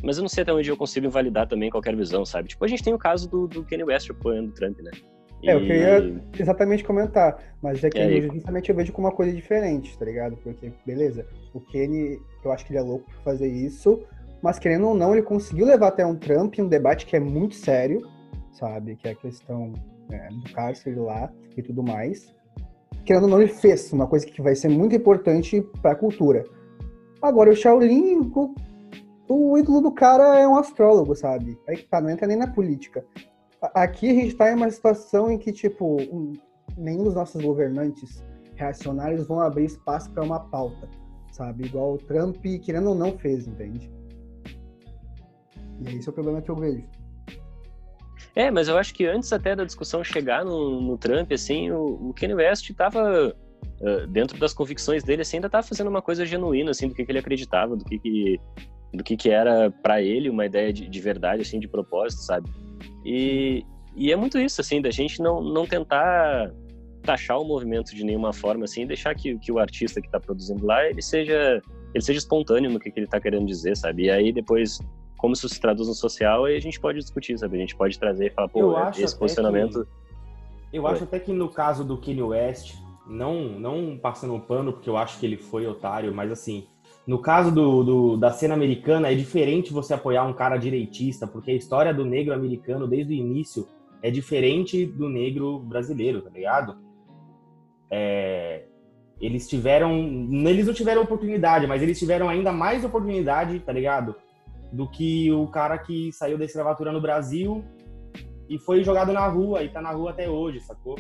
mas 0.04 0.18
eu 0.18 0.22
não 0.22 0.30
sei 0.30 0.44
até 0.44 0.54
onde 0.54 0.70
eu 0.70 0.78
consigo 0.78 1.06
invalidar 1.06 1.48
também 1.48 1.70
qualquer 1.70 1.96
visão, 1.96 2.26
sabe? 2.26 2.50
Tipo, 2.50 2.64
a 2.64 2.68
gente 2.68 2.84
tem 2.84 2.94
o 2.94 2.98
caso 2.98 3.30
do, 3.30 3.48
do 3.48 3.64
Kanye 3.66 3.84
West 3.84 4.10
apoiando 4.10 4.50
o 4.50 4.54
Trump, 4.54 4.80
né? 4.80 4.92
E... 5.44 5.50
É, 5.50 5.56
eu 5.56 5.60
queria 5.62 6.22
exatamente 6.40 6.84
comentar, 6.84 7.38
mas 7.62 7.84
é 7.84 7.90
que 7.90 8.00
é, 8.00 8.22
justamente 8.22 8.70
eu 8.70 8.76
vejo 8.76 8.92
como 8.92 9.08
uma 9.08 9.14
coisa 9.14 9.34
diferente, 9.34 9.98
tá 9.98 10.06
ligado? 10.06 10.38
Porque, 10.38 10.72
beleza, 10.86 11.28
o 11.54 11.60
Kenny, 11.60 12.20
eu 12.44 12.52
acho 12.52 12.66
que 12.66 12.72
ele 12.72 12.80
é 12.80 12.82
louco 12.82 13.06
por 13.06 13.24
fazer 13.24 13.48
isso, 13.48 14.04
mas 14.42 14.58
querendo 14.58 14.88
ou 14.88 14.96
não, 14.96 15.14
ele 15.14 15.22
conseguiu 15.22 15.66
levar 15.66 15.88
até 15.88 16.06
um 16.06 16.16
Trump 16.16 16.58
um 16.60 16.68
debate 16.68 17.06
que 17.06 17.16
é 17.16 17.20
muito 17.20 17.56
sério, 17.56 18.02
sabe? 18.52 18.96
Que 18.96 19.08
é 19.08 19.12
a 19.12 19.16
questão 19.16 19.74
é, 20.12 20.28
do 20.30 20.54
cárcere 20.54 20.96
lá 20.96 21.32
e 21.56 21.62
tudo 21.62 21.84
mais. 21.84 22.34
Querendo 23.06 23.24
ou 23.24 23.30
não, 23.30 23.42
ele 23.42 23.52
fez 23.52 23.92
uma 23.94 24.08
coisa 24.08 24.26
que 24.26 24.42
vai 24.42 24.56
ser 24.56 24.70
muito 24.70 24.96
importante 24.96 25.62
para 25.82 25.92
a 25.92 25.96
cultura. 25.96 26.44
Agora, 27.22 27.52
o 27.52 27.56
Shaolin, 27.56 28.32
o, 28.36 28.56
o, 29.28 29.58
ídolo 29.58 29.82
do 29.82 29.92
cara 29.92 30.40
é 30.40 30.48
um 30.48 30.58
astrólogo, 30.58 31.16
sabe? 31.16 31.58
Aí 31.68 31.78
tá, 31.78 32.02
não 32.02 32.10
entra 32.10 32.28
nem 32.28 32.38
na 32.38 32.48
política. 32.48 33.06
Aqui 33.74 34.10
a 34.10 34.14
gente 34.14 34.36
tá 34.36 34.52
em 34.52 34.56
uma 34.56 34.70
situação 34.70 35.32
em 35.32 35.38
que, 35.38 35.52
tipo, 35.52 36.02
um, 36.02 36.34
nenhum 36.78 37.04
dos 37.04 37.16
nossos 37.16 37.42
governantes 37.44 38.24
reacionários 38.56 39.28
vão 39.28 39.40
abrir 39.40 39.66
espaço 39.66 40.12
para 40.12 40.24
uma 40.24 40.40
pauta, 40.40 40.90
sabe? 41.32 41.66
Igual 41.66 41.94
o 41.94 41.98
Trump, 41.98 42.38
querendo 42.64 42.90
ou 42.90 42.96
não, 42.96 43.18
fez, 43.18 43.48
entende? 43.48 43.92
E 45.82 45.96
esse 45.96 46.08
é 46.08 46.12
o 46.12 46.14
problema 46.14 46.42
que 46.42 46.50
eu 46.50 46.56
vejo. 46.56 46.88
É, 48.36 48.52
mas 48.52 48.68
eu 48.68 48.78
acho 48.78 48.94
que 48.94 49.06
antes 49.06 49.32
até 49.32 49.56
da 49.56 49.64
discussão 49.64 50.04
chegar 50.04 50.44
no, 50.44 50.82
no 50.82 50.98
Trump, 50.98 51.32
assim, 51.32 51.72
o, 51.72 52.10
o 52.10 52.14
Kanye 52.14 52.36
West 52.36 52.70
estava 52.70 53.34
uh, 53.82 54.08
dentro 54.08 54.38
das 54.38 54.54
convicções 54.54 55.04
dele, 55.04 55.22
assim, 55.22 55.38
ainda 55.38 55.48
estava 55.48 55.66
fazendo 55.66 55.88
uma 55.88 56.02
coisa 56.02 56.26
genuína, 56.26 56.72
assim, 56.72 56.90
do 56.90 56.94
que, 56.94 57.06
que 57.06 57.12
ele 57.12 57.20
acreditava, 57.20 57.78
do 57.78 57.86
que, 57.86 57.98
que 57.98 58.40
do 58.94 59.04
que, 59.04 59.18
que 59.18 59.30
era 59.30 59.72
para 59.72 60.02
ele 60.02 60.30
uma 60.30 60.46
ideia 60.46 60.72
de, 60.72 60.88
de, 60.88 61.00
verdade, 61.02 61.42
assim, 61.42 61.60
de 61.60 61.68
propósito, 61.68 62.22
sabe? 62.22 62.50
E, 63.04 63.64
e 63.96 64.12
é 64.12 64.16
muito 64.16 64.38
isso, 64.40 64.62
assim, 64.62 64.82
da 64.82 64.92
gente 64.92 65.22
não, 65.22 65.42
não 65.42 65.66
tentar 65.66 66.52
taxar 67.04 67.40
o 67.40 67.46
movimento 67.46 67.96
de 67.96 68.04
nenhuma 68.04 68.34
forma, 68.34 68.66
assim, 68.66 68.86
deixar 68.86 69.14
que, 69.16 69.38
que 69.40 69.52
o 69.52 69.60
artista 69.60 70.02
que 70.02 70.08
está 70.08 70.20
produzindo 70.20 70.66
lá, 70.66 70.86
ele 70.88 71.02
seja, 71.02 71.62
ele 71.94 72.04
seja 72.04 72.20
espontâneo 72.20 72.70
no 72.70 72.80
que, 72.80 72.90
que 72.92 73.00
ele 73.00 73.06
está 73.06 73.20
querendo 73.20 73.46
dizer, 73.46 73.78
sabe? 73.78 74.06
E 74.06 74.10
aí 74.10 74.32
depois, 74.32 74.80
como 75.18 75.34
isso 75.34 75.48
se 75.48 75.60
traduz 75.60 75.88
no 75.88 75.94
social, 75.94 76.46
aí 76.46 76.56
a 76.56 76.62
gente 76.62 76.80
pode 76.80 77.00
discutir, 77.00 77.38
sabe? 77.38 77.58
A 77.58 77.60
gente 77.60 77.76
pode 77.76 77.98
trazer 77.98 78.28
e 78.28 78.30
falar, 78.30 78.50
pô, 78.50 78.60
eu 78.60 78.90
esse 78.90 79.18
posicionamento... 79.18 79.88
Que, 80.72 80.78
eu 80.78 80.88
acho 80.88 81.04
até 81.04 81.20
que 81.20 81.32
no 81.32 81.50
caso 81.50 81.84
do 81.84 81.98
Kanye 81.98 82.22
West, 82.22 82.76
não, 83.08 83.44
não 83.60 83.98
passando 83.98 84.34
um 84.34 84.40
pano, 84.40 84.74
porque 84.74 84.90
eu 84.90 84.98
acho 84.98 85.20
que 85.20 85.26
ele 85.26 85.38
foi 85.38 85.66
otário, 85.66 86.14
mas 86.14 86.32
assim, 86.32 86.68
no 87.08 87.20
caso 87.20 87.52
do, 87.52 87.84
do, 87.84 88.18
da 88.18 88.32
cena 88.32 88.56
americana, 88.56 89.12
é 89.12 89.16
diferente 89.16 89.72
você 89.72 89.94
apoiar 89.94 90.24
um 90.24 90.34
cara 90.34 90.58
direitista, 90.58 91.28
porque 91.28 91.52
a 91.52 91.56
história 91.56 91.94
do 91.94 92.04
negro 92.04 92.34
americano, 92.34 92.88
desde 92.88 93.14
o 93.14 93.16
início, 93.16 93.68
é 94.02 94.10
diferente 94.10 94.86
do 94.86 95.08
negro 95.08 95.60
brasileiro, 95.60 96.22
tá 96.22 96.30
ligado? 96.30 96.78
É, 97.90 98.66
eles 99.20 99.48
tiveram. 99.48 99.92
Eles 100.48 100.68
não 100.68 100.74
tiveram 100.74 101.04
oportunidade, 101.04 101.68
mas 101.68 101.82
eles 101.82 101.98
tiveram 101.98 102.28
ainda 102.28 102.52
mais 102.52 102.84
oportunidade, 102.84 103.60
tá 103.60 103.72
ligado? 103.72 104.16
Do 104.72 104.88
que 104.90 105.32
o 105.32 105.48
cara 105.48 105.78
que 105.78 106.12
saiu 106.12 106.38
da 106.38 106.46
escravatura 106.46 106.92
no 106.92 107.02
Brasil 107.02 107.64
e 108.50 108.58
foi 108.60 108.84
jogado 108.84 109.14
na 109.14 109.28
rua 109.28 109.64
e 109.64 109.70
tá 109.70 109.82
na 109.82 109.92
rua 109.92 110.12
até 110.12 110.30
hoje, 110.30 110.60
sacou? 110.60 110.98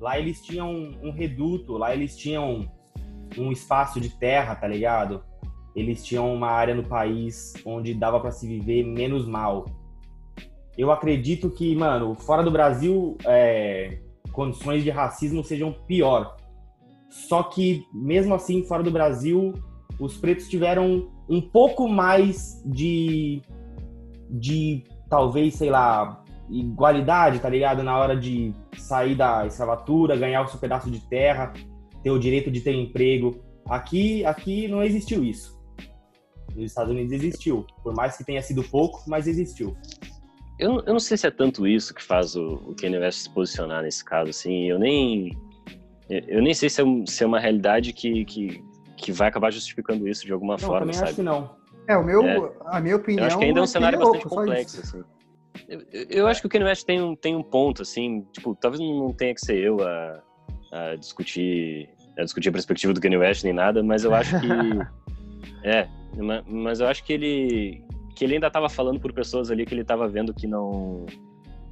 Lá 0.00 0.18
eles 0.18 0.42
tinham 0.42 0.70
um 1.02 1.10
reduto, 1.10 1.76
lá 1.76 1.94
eles 1.94 2.16
tinham 2.16 2.70
um 3.36 3.50
espaço 3.50 4.00
de 4.00 4.10
terra, 4.10 4.54
tá 4.54 4.66
ligado? 4.66 5.22
Eles 5.74 6.04
tinham 6.04 6.32
uma 6.32 6.48
área 6.48 6.74
no 6.74 6.84
país 6.84 7.54
onde 7.64 7.92
dava 7.92 8.20
para 8.20 8.30
se 8.30 8.46
viver 8.46 8.82
menos 8.84 9.26
mal. 9.26 9.66
Eu 10.76 10.90
acredito 10.90 11.50
que, 11.50 11.74
mano, 11.74 12.14
fora 12.14 12.42
do 12.42 12.50
Brasil, 12.50 13.16
é, 13.24 13.98
condições 14.32 14.84
de 14.84 14.90
racismo 14.90 15.42
sejam 15.42 15.72
pior. 15.86 16.36
Só 17.08 17.42
que, 17.42 17.84
mesmo 17.92 18.34
assim, 18.34 18.62
fora 18.64 18.82
do 18.82 18.90
Brasil, 18.90 19.54
os 19.98 20.16
pretos 20.16 20.48
tiveram 20.48 21.10
um 21.28 21.40
pouco 21.40 21.88
mais 21.88 22.62
de, 22.64 23.42
de 24.30 24.84
talvez, 25.08 25.54
sei 25.54 25.70
lá, 25.70 26.24
igualdade, 26.50 27.40
tá 27.40 27.48
ligado? 27.48 27.82
Na 27.82 27.98
hora 27.98 28.16
de 28.16 28.52
sair 28.76 29.14
da 29.14 29.46
escravatura, 29.46 30.16
ganhar 30.16 30.42
o 30.42 30.48
seu 30.48 30.58
pedaço 30.58 30.90
de 30.90 31.00
terra, 31.00 31.52
ter 32.02 32.10
o 32.10 32.18
direito 32.18 32.50
de 32.50 32.60
ter 32.60 32.74
emprego. 32.74 33.40
Aqui, 33.68 34.24
aqui 34.24 34.68
não 34.68 34.82
existiu 34.82 35.24
isso. 35.24 35.56
Nos 36.54 36.66
Estados 36.66 36.92
Unidos 36.92 37.12
existiu, 37.12 37.66
por 37.82 37.94
mais 37.94 38.16
que 38.16 38.24
tenha 38.24 38.40
sido 38.40 38.62
pouco, 38.62 39.02
mas 39.06 39.26
existiu. 39.26 39.76
Eu, 40.58 40.80
eu 40.86 40.92
não 40.92 41.00
sei 41.00 41.16
se 41.16 41.26
é 41.26 41.30
tanto 41.30 41.66
isso 41.66 41.92
que 41.92 42.02
faz 42.02 42.34
o, 42.34 42.54
o 42.54 42.74
Kanye 42.74 42.98
West 42.98 43.24
se 43.24 43.30
posicionar 43.30 43.82
nesse 43.82 44.02
caso, 44.02 44.30
assim, 44.30 44.70
eu 44.70 44.78
nem 44.78 45.36
eu 46.08 46.40
nem 46.40 46.54
sei 46.54 46.70
se 46.70 46.80
é, 46.80 46.84
se 47.04 47.24
é 47.24 47.26
uma 47.26 47.40
realidade 47.40 47.92
que, 47.92 48.24
que, 48.24 48.62
que 48.96 49.12
vai 49.12 49.28
acabar 49.28 49.52
justificando 49.52 50.08
isso 50.08 50.24
de 50.24 50.32
alguma 50.32 50.54
não, 50.54 50.58
forma, 50.58 50.92
sabe? 50.92 51.06
acho 51.06 51.16
que 51.16 51.22
não. 51.22 51.56
É, 51.88 51.96
o 51.96 52.04
meu, 52.04 52.24
é. 52.24 52.52
a 52.66 52.80
minha 52.80 52.96
opinião... 52.96 53.24
Eu 53.24 53.26
acho 53.28 53.38
que 53.38 53.44
ainda 53.44 53.60
é 53.60 53.62
um 53.62 53.66
cenário 53.66 53.98
bastante 53.98 54.24
louco, 54.24 54.36
complexo, 54.36 54.80
assim. 54.80 55.04
Eu, 55.68 55.80
eu, 56.10 56.26
acho 56.26 56.40
que 56.40 56.46
o 56.46 56.50
Kanye 56.50 56.64
West 56.64 56.84
tem 56.84 57.00
um, 57.00 57.14
tem 57.14 57.34
um 57.34 57.42
ponto, 57.42 57.82
assim, 57.82 58.26
tipo, 58.32 58.54
talvez 58.54 58.80
não 58.80 59.12
tenha 59.12 59.34
que 59.34 59.40
ser 59.40 59.56
eu 59.56 59.80
a, 59.80 60.22
a 60.72 60.94
discutir 60.96 61.88
a 62.18 62.24
discutir 62.24 62.48
a 62.48 62.52
perspectiva 62.52 62.92
do 62.92 63.00
Kanye 63.00 63.16
West 63.16 63.44
nem 63.44 63.52
nada, 63.52 63.82
mas 63.82 64.04
eu 64.04 64.14
acho 64.14 64.38
que 64.40 64.46
é, 65.64 65.88
mas 66.46 66.80
eu 66.80 66.86
acho 66.86 67.04
que 67.04 67.12
ele 67.12 67.84
que 68.14 68.24
ele 68.24 68.34
ainda 68.34 68.46
estava 68.46 68.68
falando 68.68 68.98
por 68.98 69.12
pessoas 69.12 69.50
ali 69.50 69.66
que 69.66 69.74
ele 69.74 69.82
estava 69.82 70.08
vendo 70.08 70.32
que 70.32 70.46
não 70.46 71.04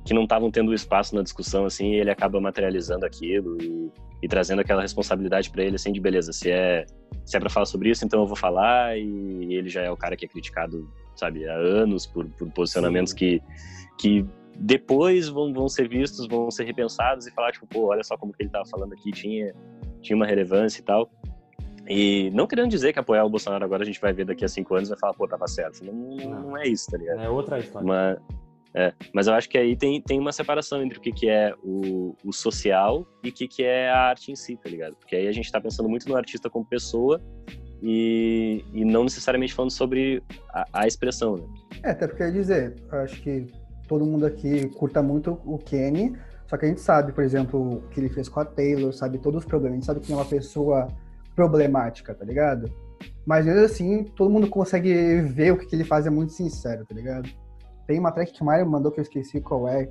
que 0.04 0.12
não 0.12 0.24
estavam 0.24 0.50
tendo 0.50 0.74
espaço 0.74 1.14
na 1.14 1.22
discussão 1.22 1.64
assim, 1.64 1.92
e 1.92 2.00
ele 2.00 2.10
acaba 2.10 2.40
materializando 2.40 3.06
aquilo 3.06 3.56
e, 3.62 3.90
e 4.24 4.28
trazendo 4.28 4.60
aquela 4.60 4.80
responsabilidade 4.80 5.50
para 5.50 5.62
ele 5.62 5.76
assim 5.76 5.92
de 5.92 6.00
beleza, 6.00 6.32
se 6.32 6.50
é 6.50 6.87
se 7.26 7.37
é 7.37 7.40
para 7.40 7.50
falar 7.50 7.66
sobre 7.66 7.90
isso, 7.90 8.06
então 8.06 8.20
eu 8.20 8.26
vou 8.26 8.37
falar 8.37 8.96
e 8.96 9.54
ele 9.54 9.68
já 9.68 9.82
é 9.82 9.90
o 9.90 9.96
cara 9.98 10.16
que 10.16 10.24
é 10.24 10.28
criticado, 10.28 10.90
sabe, 11.14 11.46
há 11.46 11.54
anos 11.54 12.06
por, 12.06 12.26
por 12.30 12.50
posicionamentos 12.50 13.10
Sim. 13.10 13.18
que 13.18 13.42
que 13.98 14.26
depois 14.56 15.28
vão, 15.28 15.52
vão 15.52 15.68
ser 15.68 15.88
vistos, 15.88 16.26
vão 16.26 16.50
ser 16.50 16.64
repensados 16.64 17.26
e 17.26 17.30
falar, 17.32 17.52
tipo, 17.52 17.66
pô, 17.66 17.88
olha 17.88 18.02
só 18.02 18.16
como 18.16 18.32
que 18.32 18.42
ele 18.42 18.50
tava 18.50 18.64
falando 18.64 18.94
aqui, 18.94 19.10
tinha, 19.12 19.54
tinha 20.00 20.16
uma 20.16 20.26
relevância 20.26 20.80
e 20.80 20.84
tal. 20.84 21.10
E 21.87 22.30
não 22.32 22.46
querendo 22.46 22.70
dizer 22.70 22.94
que 22.94 22.98
apoiar 22.98 23.24
o 23.24 23.28
Bolsonaro 23.28 23.62
agora 23.62 23.82
a 23.82 23.87
gente 23.87 24.00
vai 24.00 24.12
ver 24.12 24.24
daqui 24.24 24.42
a 24.42 24.48
cinco 24.48 24.74
anos 24.74 24.88
vai 24.88 24.98
falar, 24.98 25.12
pô, 25.12 25.28
tava 25.28 25.46
certo. 25.46 25.84
Não, 25.84 25.92
não 25.92 26.56
é 26.56 26.66
isso, 26.66 26.90
tá 26.90 26.96
ligado? 26.96 27.20
É 27.20 27.28
outra 27.28 27.58
história. 27.58 27.87
Mas, 27.87 28.18
é, 28.76 28.92
mas 29.14 29.28
eu 29.28 29.34
acho 29.34 29.48
que 29.48 29.56
aí 29.56 29.76
tem, 29.76 30.02
tem 30.02 30.18
uma 30.18 30.32
separação 30.32 30.82
entre 30.82 30.98
o 30.98 31.00
que, 31.00 31.12
que 31.12 31.28
é 31.28 31.54
o, 31.62 32.16
o 32.24 32.32
social 32.32 33.06
e 33.22 33.28
o 33.28 33.32
que, 33.32 33.46
que 33.46 33.62
é 33.62 33.88
a 33.88 33.98
arte 34.08 34.32
em 34.32 34.37
si, 34.37 34.56
tá 34.56 34.68
ligado? 34.68 34.96
Porque 34.96 35.14
aí 35.14 35.28
a 35.28 35.32
gente 35.32 35.50
tá 35.50 35.60
pensando 35.60 35.88
muito 35.88 36.08
no 36.08 36.16
artista 36.16 36.50
como 36.50 36.64
pessoa 36.64 37.20
e, 37.80 38.64
e 38.72 38.84
não 38.84 39.04
necessariamente 39.04 39.54
falando 39.54 39.70
sobre 39.70 40.20
a, 40.52 40.64
a 40.72 40.87
expressão, 40.88 41.37
né? 41.37 41.46
É, 41.84 41.90
até 41.90 42.08
porque, 42.08 42.28
dizer, 42.32 42.74
eu 42.90 42.98
acho 42.98 43.22
que 43.22 43.46
todo 43.87 44.04
mundo 44.04 44.26
aqui 44.26 44.66
curta 44.70 45.00
muito 45.00 45.40
o 45.44 45.56
Kenny, 45.56 46.16
só 46.48 46.56
que 46.56 46.64
a 46.64 46.68
gente 46.68 46.80
sabe, 46.80 47.12
por 47.12 47.22
exemplo, 47.22 47.76
o 47.76 47.88
que 47.90 48.00
ele 48.00 48.08
fez 48.08 48.28
com 48.28 48.40
a 48.40 48.44
Taylor, 48.44 48.92
sabe 48.92 49.18
todos 49.18 49.44
os 49.44 49.46
problemas, 49.46 49.72
a 49.72 49.76
gente 49.76 49.87
sabe 49.87 50.00
que 50.00 50.12
é 50.12 50.16
uma 50.16 50.24
pessoa 50.24 50.88
problemática, 51.37 52.12
tá 52.12 52.24
ligado? 52.24 52.72
Mas 53.24 53.46
mesmo 53.46 53.64
assim, 53.64 54.02
todo 54.02 54.30
mundo 54.30 54.48
consegue 54.48 55.20
ver 55.20 55.52
o 55.52 55.58
que 55.58 55.74
ele 55.74 55.84
faz 55.84 56.06
é 56.06 56.10
muito 56.10 56.32
sincero, 56.32 56.84
tá 56.84 56.94
ligado? 56.94 57.28
Tem 57.86 57.98
uma 57.98 58.12
track 58.12 58.32
que 58.32 58.42
o 58.42 58.44
Mario 58.44 58.66
mandou 58.66 58.90
que 58.90 59.00
eu 59.00 59.02
esqueci 59.02 59.40
qual 59.40 59.68
é, 59.68 59.90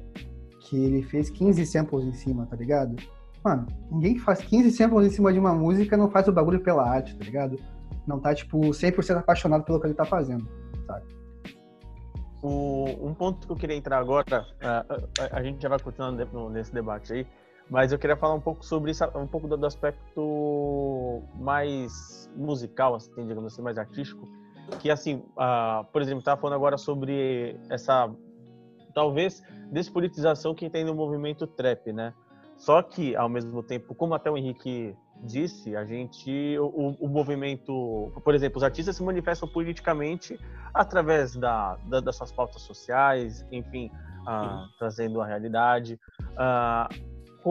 que 0.61 0.83
ele 0.83 1.03
fez 1.03 1.29
15 1.29 1.65
samples 1.65 2.05
em 2.05 2.13
cima, 2.13 2.45
tá 2.45 2.55
ligado? 2.55 2.95
Mano, 3.43 3.67
ninguém 3.91 4.17
faz 4.17 4.39
15 4.39 4.71
samples 4.71 5.07
em 5.07 5.09
cima 5.09 5.33
de 5.33 5.39
uma 5.39 5.53
música 5.53 5.97
não 5.97 6.09
faz 6.09 6.27
o 6.27 6.31
bagulho 6.31 6.61
pela 6.61 6.89
arte, 6.89 7.15
tá 7.15 7.25
ligado? 7.25 7.59
Não 8.07 8.19
tá, 8.19 8.33
tipo, 8.33 8.57
100% 8.59 9.17
apaixonado 9.17 9.63
pelo 9.63 9.79
que 9.79 9.87
ele 9.87 9.93
tá 9.93 10.05
fazendo, 10.05 10.47
sabe? 10.87 11.05
O, 12.41 12.85
um 13.01 13.13
ponto 13.13 13.45
que 13.45 13.53
eu 13.53 13.55
queria 13.55 13.75
entrar 13.75 13.97
agora, 13.99 14.45
a, 14.61 14.85
a, 15.19 15.37
a 15.37 15.43
gente 15.43 15.61
já 15.61 15.69
vai 15.69 15.79
continuando 15.79 16.49
nesse 16.49 16.73
debate 16.73 17.13
aí, 17.13 17.27
mas 17.69 17.91
eu 17.91 17.99
queria 17.99 18.17
falar 18.17 18.33
um 18.33 18.41
pouco 18.41 18.65
sobre 18.65 18.91
isso, 18.91 19.03
um 19.15 19.27
pouco 19.27 19.47
do, 19.47 19.55
do 19.55 19.65
aspecto 19.65 21.21
mais 21.35 22.29
musical, 22.35 22.95
assim, 22.95 23.25
digamos 23.25 23.53
assim, 23.53 23.61
mais 23.61 23.77
artístico, 23.77 24.27
que 24.79 24.89
assim, 24.89 25.15
uh, 25.37 25.83
por 25.91 26.01
exemplo, 26.01 26.19
estava 26.19 26.39
falando 26.39 26.55
agora 26.55 26.77
sobre 26.77 27.59
essa 27.69 28.09
talvez 28.93 29.43
despolitização 29.71 30.53
que 30.53 30.69
tem 30.69 30.83
no 30.83 30.93
movimento 30.93 31.47
trap, 31.47 31.91
né? 31.91 32.13
Só 32.57 32.81
que 32.81 33.15
ao 33.15 33.27
mesmo 33.27 33.61
tempo, 33.63 33.95
como 33.95 34.13
até 34.13 34.29
o 34.29 34.37
Henrique 34.37 34.95
disse, 35.23 35.75
a 35.75 35.85
gente, 35.85 36.57
o, 36.59 36.95
o 36.99 37.07
movimento, 37.07 38.11
por 38.23 38.35
exemplo, 38.35 38.57
os 38.57 38.63
artistas 38.63 38.95
se 38.95 39.03
manifestam 39.03 39.47
politicamente 39.49 40.39
através 40.73 41.35
da, 41.35 41.75
da 41.85 41.99
das 41.99 42.15
suas 42.15 42.31
pautas 42.31 42.61
sociais, 42.61 43.45
enfim, 43.51 43.91
ah, 44.27 44.67
trazendo 44.77 45.21
a 45.21 45.25
realidade. 45.25 45.99
Ah, 46.37 46.89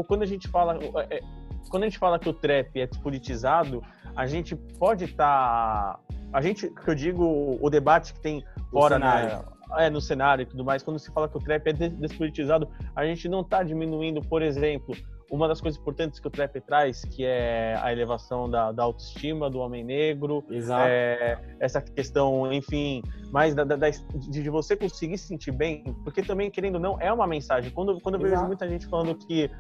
quando 0.06 0.22
a 0.22 0.26
gente 0.26 0.48
fala, 0.48 0.78
é, 0.82 1.18
é, 1.18 1.20
quando 1.68 1.84
a 1.84 1.86
gente 1.86 1.98
fala 1.98 2.18
que 2.18 2.28
o 2.28 2.32
trap 2.32 2.80
é 2.80 2.86
despolitizado, 2.86 3.82
a 4.16 4.26
gente 4.26 4.56
pode 4.56 5.04
estar, 5.04 5.94
tá, 5.94 6.00
a 6.32 6.40
gente, 6.40 6.68
que 6.68 6.88
eu 6.88 6.94
digo, 6.94 7.58
o 7.60 7.70
debate 7.70 8.14
que 8.14 8.20
tem 8.20 8.44
fora, 8.70 8.98
né, 8.98 9.42
é, 9.78 9.90
no 9.90 10.00
cenário 10.00 10.42
e 10.42 10.46
tudo 10.46 10.64
mais, 10.64 10.82
quando 10.82 10.98
se 10.98 11.10
fala 11.12 11.28
que 11.28 11.36
o 11.36 11.40
trap 11.40 11.66
é 11.66 11.72
despolitizado, 11.72 12.68
a 12.94 13.04
gente 13.04 13.28
não 13.28 13.40
está 13.40 13.62
diminuindo, 13.62 14.20
por 14.20 14.42
exemplo, 14.42 14.94
uma 15.32 15.48
das 15.48 15.62
coisas 15.62 15.80
importantes 15.80 16.20
que 16.20 16.28
o 16.28 16.30
trap 16.30 16.60
traz, 16.60 17.06
que 17.06 17.24
é 17.24 17.78
a 17.82 17.90
elevação 17.90 18.50
da, 18.50 18.70
da 18.70 18.82
autoestima 18.82 19.48
do 19.48 19.60
homem 19.60 19.82
negro, 19.82 20.44
é, 20.86 21.38
essa 21.58 21.80
questão, 21.80 22.52
enfim, 22.52 23.02
mais 23.30 23.54
da, 23.54 23.64
da, 23.64 23.88
de, 23.88 24.50
você 24.50 24.76
conseguir 24.76 25.16
se 25.16 25.28
sentir 25.28 25.50
bem, 25.50 25.84
porque 26.04 26.22
também, 26.22 26.50
querendo 26.50 26.74
ou 26.74 26.80
não, 26.82 27.00
é 27.00 27.10
uma 27.10 27.26
mensagem. 27.26 27.70
Quando, 27.70 27.98
quando 28.02 28.16
eu 28.16 28.20
vejo 28.20 28.44
muita 28.44 28.68
gente 28.68 28.86
falando 28.86 29.14
que, 29.14 29.50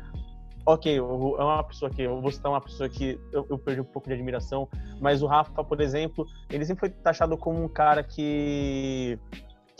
ok, 0.64 0.96
é 0.96 1.02
uma 1.02 1.64
pessoa 1.64 1.90
que, 1.90 2.02
eu 2.02 2.20
vou 2.20 2.30
citar 2.30 2.50
uma 2.52 2.60
pessoa 2.60 2.88
que 2.88 3.18
eu, 3.32 3.46
eu 3.50 3.58
perdi 3.58 3.80
um 3.80 3.84
pouco 3.84 4.08
de 4.08 4.14
admiração, 4.14 4.68
mas 5.00 5.22
o 5.22 5.26
Rafa, 5.26 5.64
por 5.64 5.80
exemplo, 5.80 6.26
ele 6.50 6.64
sempre 6.64 6.80
foi 6.80 6.90
taxado 6.90 7.36
como 7.36 7.62
um 7.62 7.68
cara 7.68 8.02
que 8.02 9.18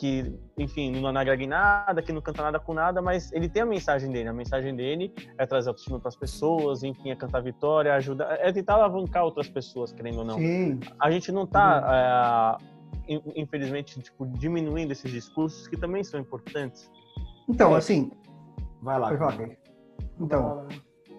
que, 0.03 0.35
enfim, 0.59 0.91
não 1.01 1.17
agrega 1.17 1.47
nada, 1.47 2.03
que 2.03 2.13
não 2.13 2.21
canta 2.21 2.43
nada 2.43 2.59
com 2.59 2.75
nada, 2.75 3.01
mas 3.01 3.31
ele 3.31 3.49
tem 3.49 3.63
a 3.63 3.67
mensagem 3.67 4.11
dele. 4.11 4.29
A 4.29 4.33
mensagem 4.33 4.75
dele 4.75 5.15
é 5.39 5.47
trazer 5.47 5.69
autoestima 5.69 6.01
para 6.01 6.09
as 6.09 6.17
pessoas, 6.17 6.83
enfim, 6.83 7.11
é 7.11 7.15
cantar 7.15 7.41
vitória, 7.41 7.95
ajudar, 7.95 8.37
é 8.41 8.51
tentar 8.51 8.75
alavancar 8.75 9.23
outras 9.23 9.49
pessoas, 9.49 9.93
querendo 9.93 10.19
ou 10.19 10.25
não. 10.25 10.39
Sim. 10.39 10.81
A 10.99 11.09
gente 11.09 11.31
não 11.31 11.45
está, 11.45 12.59
uhum. 13.09 13.17
é, 13.17 13.21
infelizmente, 13.37 14.01
tipo, 14.01 14.27
diminuindo 14.27 14.91
esses 14.91 15.09
discursos 15.09 15.69
que 15.69 15.77
também 15.77 16.03
são 16.03 16.19
importantes. 16.19 16.91
Então, 17.49 17.73
é. 17.73 17.79
assim. 17.79 18.11
Vai 18.81 18.99
lá. 18.99 19.11
Então, 20.21 20.67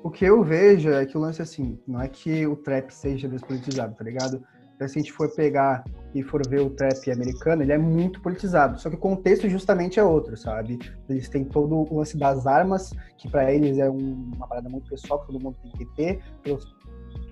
o 0.04 0.10
que 0.10 0.26
eu 0.26 0.44
vejo 0.44 0.90
é 0.90 1.06
que 1.06 1.18
o 1.18 1.22
lance, 1.22 1.42
assim, 1.42 1.80
não 1.88 2.02
é 2.02 2.08
que 2.08 2.46
o 2.46 2.56
trap 2.56 2.92
seja 2.92 3.28
despolitizado, 3.28 3.96
tá 3.96 4.04
ligado? 4.04 4.44
Então, 4.76 4.88
se 4.88 5.00
a 5.00 5.02
gente 5.02 5.14
for 5.14 5.34
pegar 5.34 5.84
e 6.14 6.22
for 6.22 6.42
ver 6.48 6.62
o 6.62 6.70
trap 6.70 7.12
americano, 7.12 7.62
ele 7.62 7.72
é 7.72 7.78
muito 7.78 8.22
politizado. 8.22 8.80
Só 8.80 8.90
que 8.90 8.96
o 8.96 9.00
contexto 9.00 9.48
justamente 9.50 10.00
é 10.00 10.04
outro, 10.04 10.36
sabe? 10.36 10.80
Eles 11.08 11.30
têm 11.30 11.46
todo 11.46 11.76
o 11.76 11.98
lance 11.98 12.18
das 12.18 12.46
armas, 12.46 12.92
que 13.18 13.30
para 13.30 13.54
eles 13.54 13.78
é 13.78 13.90
um, 13.90 14.32
uma 14.36 14.48
parada 14.48 14.70
muito 14.70 14.90
pessoal, 14.90 15.22
que 15.22 15.28
todo 15.28 15.40
mundo 15.40 15.58
tem 15.62 15.72
que 15.72 15.86
ter, 15.96 16.22
pelos, 16.42 16.66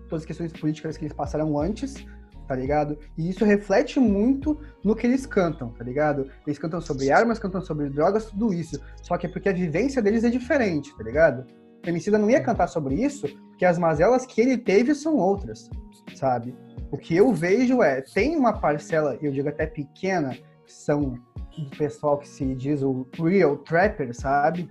todas 0.07 0.21
as 0.21 0.25
questões 0.25 0.53
políticas 0.53 0.97
que 0.97 1.05
eles 1.05 1.13
passaram 1.13 1.59
antes, 1.59 2.05
tá 2.51 2.55
ligado? 2.57 2.99
E 3.17 3.29
isso 3.29 3.45
reflete 3.45 3.97
muito 3.97 4.59
no 4.83 4.93
que 4.93 5.07
eles 5.07 5.25
cantam, 5.25 5.69
tá 5.69 5.85
ligado? 5.85 6.29
Eles 6.45 6.59
cantam 6.59 6.81
sobre 6.81 7.09
armas, 7.09 7.39
cantam 7.39 7.61
sobre 7.61 7.89
drogas, 7.89 8.25
tudo 8.25 8.53
isso. 8.53 8.77
Só 9.01 9.17
que 9.17 9.25
é 9.25 9.29
porque 9.29 9.47
a 9.47 9.53
vivência 9.53 10.01
deles 10.01 10.25
é 10.25 10.29
diferente, 10.29 10.93
tá 10.97 11.01
ligado? 11.01 11.47
O 11.81 11.89
Emicida 11.89 12.17
não 12.17 12.29
ia 12.29 12.43
cantar 12.43 12.67
sobre 12.67 12.95
isso, 12.95 13.25
porque 13.51 13.63
as 13.63 13.77
mazelas 13.77 14.25
que 14.25 14.41
ele 14.41 14.57
teve 14.57 14.93
são 14.93 15.15
outras, 15.15 15.69
sabe? 16.13 16.53
O 16.91 16.97
que 16.97 17.15
eu 17.15 17.33
vejo 17.33 17.81
é, 17.81 18.01
tem 18.01 18.35
uma 18.35 18.51
parcela, 18.51 19.17
eu 19.21 19.31
digo 19.31 19.47
até 19.47 19.65
pequena, 19.65 20.37
que 20.65 20.73
são 20.73 21.17
do 21.57 21.77
pessoal 21.77 22.17
que 22.17 22.27
se 22.27 22.53
diz 22.53 22.81
o 22.81 23.07
real 23.17 23.59
trapper, 23.59 24.13
sabe? 24.13 24.69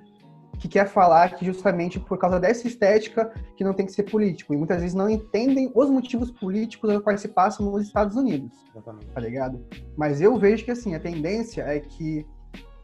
Que 0.61 0.69
quer 0.69 0.87
falar 0.87 1.35
que 1.35 1.45
justamente 1.45 1.99
por 1.99 2.19
causa 2.19 2.39
dessa 2.39 2.69
estética 2.69 3.33
que 3.57 3.65
não 3.65 3.75
tem 3.75 3.87
que 3.87 3.93
ser 3.93 4.05
político. 4.05 4.55
E 4.55 4.57
muitas 4.57 4.81
vezes 4.81 4.95
não 4.95 5.09
entendem 5.09 5.73
os 5.75 5.91
motivos 5.91 6.31
políticos 6.31 6.91
aos 6.91 7.03
quais 7.03 7.21
se 7.21 7.29
passam 7.29 7.67
nos 7.67 7.87
Estados 7.87 8.15
Unidos. 8.15 8.53
Exatamente. 8.71 9.07
Tá 9.07 9.21
ligado? 9.21 9.67
Mas 9.97 10.21
eu 10.21 10.39
vejo 10.39 10.65
que 10.65 10.71
assim, 10.71 10.95
a 10.95 11.01
tendência 11.01 11.63
é 11.63 11.81
que 11.81 12.25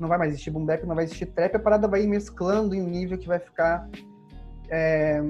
não 0.00 0.08
vai 0.08 0.18
mais 0.18 0.32
existir 0.32 0.50
boom 0.50 0.64
bap, 0.64 0.84
não 0.84 0.94
vai 0.94 1.04
existir 1.04 1.26
trap, 1.26 1.54
a 1.54 1.58
parada 1.58 1.86
vai 1.86 2.02
ir 2.02 2.06
mesclando 2.06 2.74
em 2.74 2.82
um 2.82 2.88
nível 2.88 3.16
que 3.16 3.28
vai 3.28 3.38
ficar 3.38 3.88
é, 4.68 5.22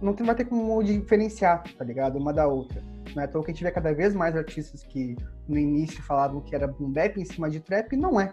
não 0.00 0.12
tem, 0.12 0.26
vai 0.26 0.34
ter 0.34 0.44
como 0.44 0.82
diferenciar, 0.82 1.62
tá 1.76 1.84
ligado? 1.84 2.18
Uma 2.18 2.32
da 2.32 2.46
outra. 2.46 2.82
Não 3.14 3.22
é 3.22 3.26
à 3.26 3.28
toa 3.28 3.44
que 3.44 3.50
a 3.50 3.54
gente 3.54 3.64
vê 3.64 3.70
cada 3.70 3.92
vez 3.92 4.14
mais 4.14 4.36
artistas 4.36 4.82
que 4.84 5.16
no 5.48 5.58
início 5.58 6.02
falavam 6.02 6.40
que 6.40 6.54
era 6.54 6.66
boom 6.66 6.90
bap 6.90 7.18
em 7.18 7.24
cima 7.24 7.48
de 7.48 7.60
trap, 7.60 7.96
não 7.96 8.20
é, 8.20 8.32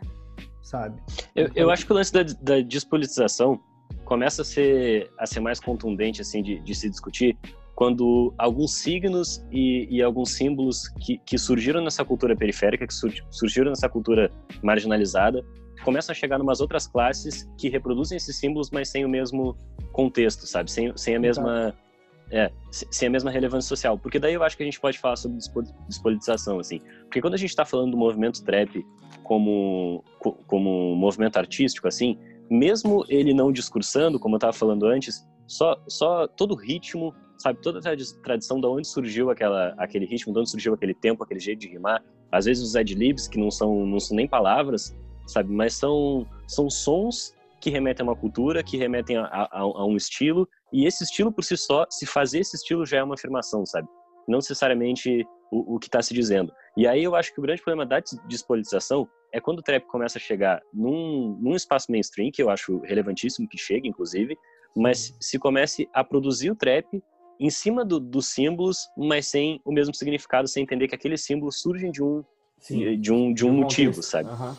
sabe? 0.61 1.01
Eu, 1.35 1.49
eu 1.55 1.69
acho 1.69 1.85
que 1.85 1.91
o 1.91 1.95
lance 1.95 2.11
da, 2.11 2.23
da 2.23 2.61
despolitização 2.61 3.59
começa 4.05 4.41
a 4.41 4.45
ser, 4.45 5.09
a 5.17 5.25
ser 5.25 5.39
mais 5.39 5.59
contundente, 5.59 6.21
assim, 6.21 6.41
de, 6.41 6.59
de 6.59 6.75
se 6.75 6.89
discutir 6.89 7.37
quando 7.75 8.33
alguns 8.37 8.75
signos 8.75 9.43
e, 9.51 9.87
e 9.89 10.03
alguns 10.03 10.33
símbolos 10.33 10.87
que, 10.99 11.17
que, 11.25 11.37
surgiram 11.37 11.81
nessa 11.81 12.05
cultura 12.05 12.35
periférica, 12.35 12.85
que 12.85 12.93
sur, 12.93 13.11
surgiram 13.31 13.69
nessa 13.69 13.89
cultura 13.89 14.29
marginalizada, 14.61 15.43
começam 15.83 16.13
a 16.13 16.15
chegar 16.15 16.39
em 16.39 16.43
umas 16.43 16.61
outras 16.61 16.85
classes 16.85 17.49
que 17.57 17.69
reproduzem 17.69 18.17
esses 18.17 18.35
símbolos, 18.35 18.69
mas 18.69 18.89
sem 18.89 19.03
o 19.03 19.09
mesmo 19.09 19.57
contexto, 19.91 20.45
sabe? 20.45 20.69
Sem, 20.69 20.95
sem 20.95 21.15
a 21.15 21.19
mesma 21.19 21.73
é, 22.31 22.49
sem 22.71 23.07
a 23.07 23.11
mesma 23.11 23.29
relevância 23.29 23.67
social. 23.67 23.97
Porque 23.97 24.17
daí 24.17 24.33
eu 24.33 24.43
acho 24.43 24.55
que 24.55 24.63
a 24.63 24.65
gente 24.65 24.79
pode 24.79 24.97
falar 24.97 25.17
sobre 25.17 25.37
despolitização, 25.87 26.59
assim. 26.59 26.79
Porque 27.11 27.19
quando 27.19 27.33
a 27.33 27.37
gente 27.37 27.49
está 27.49 27.65
falando 27.65 27.91
do 27.91 27.97
movimento 27.97 28.41
trap 28.41 28.85
como, 29.21 30.01
como 30.47 30.93
um 30.93 30.95
movimento 30.95 31.35
artístico, 31.35 31.85
assim, 31.85 32.17
mesmo 32.49 33.03
ele 33.09 33.33
não 33.33 33.51
discursando, 33.51 34.17
como 34.17 34.35
eu 34.35 34.37
estava 34.37 34.53
falando 34.53 34.85
antes, 34.85 35.27
só, 35.45 35.75
só 35.89 36.25
todo 36.25 36.53
o 36.53 36.55
ritmo, 36.55 37.13
sabe, 37.37 37.59
toda 37.61 37.79
a 37.79 37.95
tradição 38.23 38.61
de 38.61 38.65
onde 38.65 38.87
surgiu 38.87 39.29
aquela, 39.29 39.75
aquele 39.77 40.05
ritmo, 40.05 40.31
de 40.31 40.39
onde 40.39 40.51
surgiu 40.51 40.73
aquele 40.73 40.93
tempo, 40.93 41.21
aquele 41.21 41.41
jeito 41.41 41.59
de 41.59 41.67
rimar, 41.67 42.01
às 42.31 42.45
vezes 42.45 42.63
os 42.63 42.77
adlibs, 42.77 43.27
que 43.27 43.37
não 43.37 43.51
são, 43.51 43.85
não 43.85 43.99
são 43.99 44.15
nem 44.15 44.25
palavras, 44.25 44.97
sabe? 45.27 45.51
Mas 45.51 45.73
são, 45.73 46.25
são 46.47 46.69
sons 46.69 47.35
que 47.59 47.69
remetem 47.69 48.05
a 48.05 48.09
uma 48.09 48.15
cultura, 48.15 48.63
que 48.63 48.77
remetem 48.77 49.17
a, 49.17 49.25
a, 49.25 49.59
a, 49.59 49.85
um 49.85 49.97
estilo, 49.97 50.47
e 50.71 50.85
esse 50.85 51.03
estilo 51.03 51.29
por 51.29 51.43
si 51.43 51.57
só, 51.57 51.85
se 51.89 52.05
fazer 52.05 52.39
esse 52.39 52.55
estilo 52.55 52.85
já 52.85 52.99
é 52.99 53.03
uma 53.03 53.15
afirmação, 53.15 53.65
sabe? 53.65 53.85
Não 54.29 54.37
necessariamente 54.37 55.27
o, 55.51 55.75
o 55.75 55.79
que 55.79 55.87
está 55.87 56.01
se 56.01 56.13
dizendo. 56.13 56.51
E 56.77 56.87
aí 56.87 57.03
eu 57.03 57.15
acho 57.15 57.33
que 57.33 57.39
o 57.39 57.43
grande 57.43 57.61
problema 57.61 57.85
da 57.85 58.01
despolitização 58.27 59.07
é 59.33 59.39
quando 59.39 59.59
o 59.59 59.61
trap 59.61 59.85
começa 59.85 60.17
a 60.17 60.21
chegar 60.21 60.61
num, 60.73 61.37
num 61.39 61.55
espaço 61.55 61.91
mainstream, 61.91 62.31
que 62.31 62.41
eu 62.41 62.49
acho 62.49 62.79
relevantíssimo 62.79 63.47
que 63.47 63.57
chegue, 63.57 63.87
inclusive, 63.87 64.37
mas 64.75 65.15
se 65.19 65.37
comece 65.37 65.89
a 65.93 66.03
produzir 66.03 66.49
o 66.49 66.55
trap 66.55 67.03
em 67.39 67.49
cima 67.49 67.83
do, 67.83 67.99
dos 67.99 68.27
símbolos, 68.27 68.87
mas 68.95 69.27
sem 69.27 69.59
o 69.65 69.71
mesmo 69.71 69.93
significado, 69.93 70.47
sem 70.47 70.63
entender 70.63 70.87
que 70.87 70.95
aqueles 70.95 71.23
símbolos 71.23 71.61
surgem 71.61 71.91
de 71.91 72.01
um 72.01 72.23
Sim. 72.59 72.99
de 72.99 73.11
um, 73.11 73.33
de 73.33 73.43
um 73.43 73.51
motivo, 73.51 73.95
contexto. 73.95 74.11
sabe? 74.11 74.29
Uhum. 74.29 74.55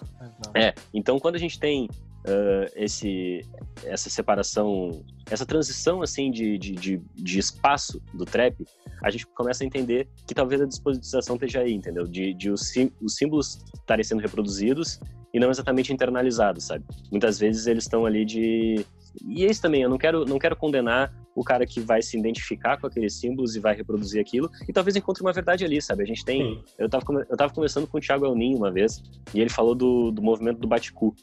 É, 0.55 0.75
então 0.93 1.21
quando 1.21 1.37
a 1.37 1.39
gente 1.39 1.59
tem 1.59 1.89
uh, 2.27 2.71
esse, 2.77 3.43
essa 3.85 4.09
separação, 4.11 5.05
essa 5.31 5.47
transição 5.47 6.03
assim 6.03 6.31
de, 6.31 6.59
de, 6.59 6.73
de, 6.73 7.03
de, 7.15 7.39
espaço 7.39 8.01
do 8.15 8.25
trap, 8.25 8.65
a 9.03 9.11
gente 9.11 9.27
começa 9.27 9.65
a 9.65 9.67
entender 9.67 10.09
que 10.27 10.35
talvez 10.35 10.61
a 10.61 10.67
disposição 10.67 11.35
esteja 11.35 11.61
aí, 11.61 11.73
entendeu? 11.73 12.05
De, 12.05 12.35
de 12.35 12.51
os, 12.51 12.73
os 13.01 13.15
símbolos 13.17 13.59
estarem 13.75 14.05
sendo 14.05 14.21
reproduzidos 14.21 15.01
e 15.35 15.41
não 15.41 15.51
exatamente 15.51 15.93
internalizados, 15.93 16.65
sabe? 16.65 16.85
Muitas 17.11 17.39
vezes 17.39 17.67
eles 17.67 17.85
estão 17.85 18.07
ali 18.07 18.25
de 18.25 18.85
e 19.25 19.45
é 19.45 19.51
isso 19.51 19.61
também, 19.61 19.83
eu 19.83 19.91
não 19.91 19.99
quero, 19.99 20.25
não 20.25 20.39
quero 20.39 20.57
condenar 20.57 21.13
o 21.35 21.43
cara 21.43 21.67
que 21.67 21.81
vai 21.81 22.03
se 22.03 22.19
identificar 22.19 22.79
com 22.79 22.87
aqueles 22.87 23.15
símbolos 23.15 23.57
e 23.57 23.61
vai 23.61 23.75
reproduzir 23.75 24.21
aquilo, 24.21 24.51
e 24.69 24.73
talvez 24.73 24.97
encontre 24.97 25.23
uma 25.23 25.33
verdade 25.33 25.65
ali, 25.65 25.81
sabe? 25.81 26.03
A 26.03 26.07
gente 26.07 26.25
tem. 26.25 26.63
Eu 26.79 26.89
tava, 26.89 27.05
eu 27.29 27.37
tava 27.37 27.53
conversando 27.53 27.87
com 27.87 27.99
o 27.99 28.01
Thiago 28.01 28.27
Elninho 28.27 28.57
uma 28.57 28.71
vez, 28.71 29.03
e 29.35 29.41
ele 29.41 29.51
falou 29.51 29.75
do, 29.75 30.11
do 30.11 30.23
movimento 30.23 30.59
do 30.59 30.69
Baticu, 30.69 31.15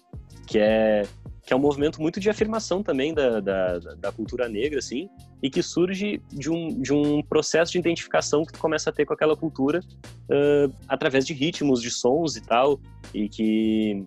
que 0.49 0.57
é, 0.57 1.03
que 1.45 1.53
é 1.53 1.55
um 1.55 1.59
movimento 1.59 2.01
muito 2.01 2.19
de 2.19 2.29
afirmação 2.29 2.81
também 2.81 3.13
da, 3.13 3.39
da, 3.39 3.77
da 3.77 4.11
cultura 4.11 4.49
negra, 4.49 4.79
assim, 4.79 5.07
e 5.41 5.49
que 5.49 5.61
surge 5.61 6.19
de 6.31 6.49
um, 6.49 6.81
de 6.81 6.91
um 6.91 7.21
processo 7.21 7.71
de 7.71 7.77
identificação 7.77 8.43
que 8.43 8.53
tu 8.53 8.59
começa 8.59 8.89
a 8.89 8.93
ter 8.93 9.05
com 9.05 9.13
aquela 9.13 9.37
cultura 9.37 9.79
uh, 9.79 10.73
através 10.87 11.25
de 11.25 11.33
ritmos, 11.33 11.81
de 11.81 11.91
sons 11.91 12.35
e 12.35 12.41
tal, 12.41 12.79
e 13.13 13.29
que, 13.29 14.03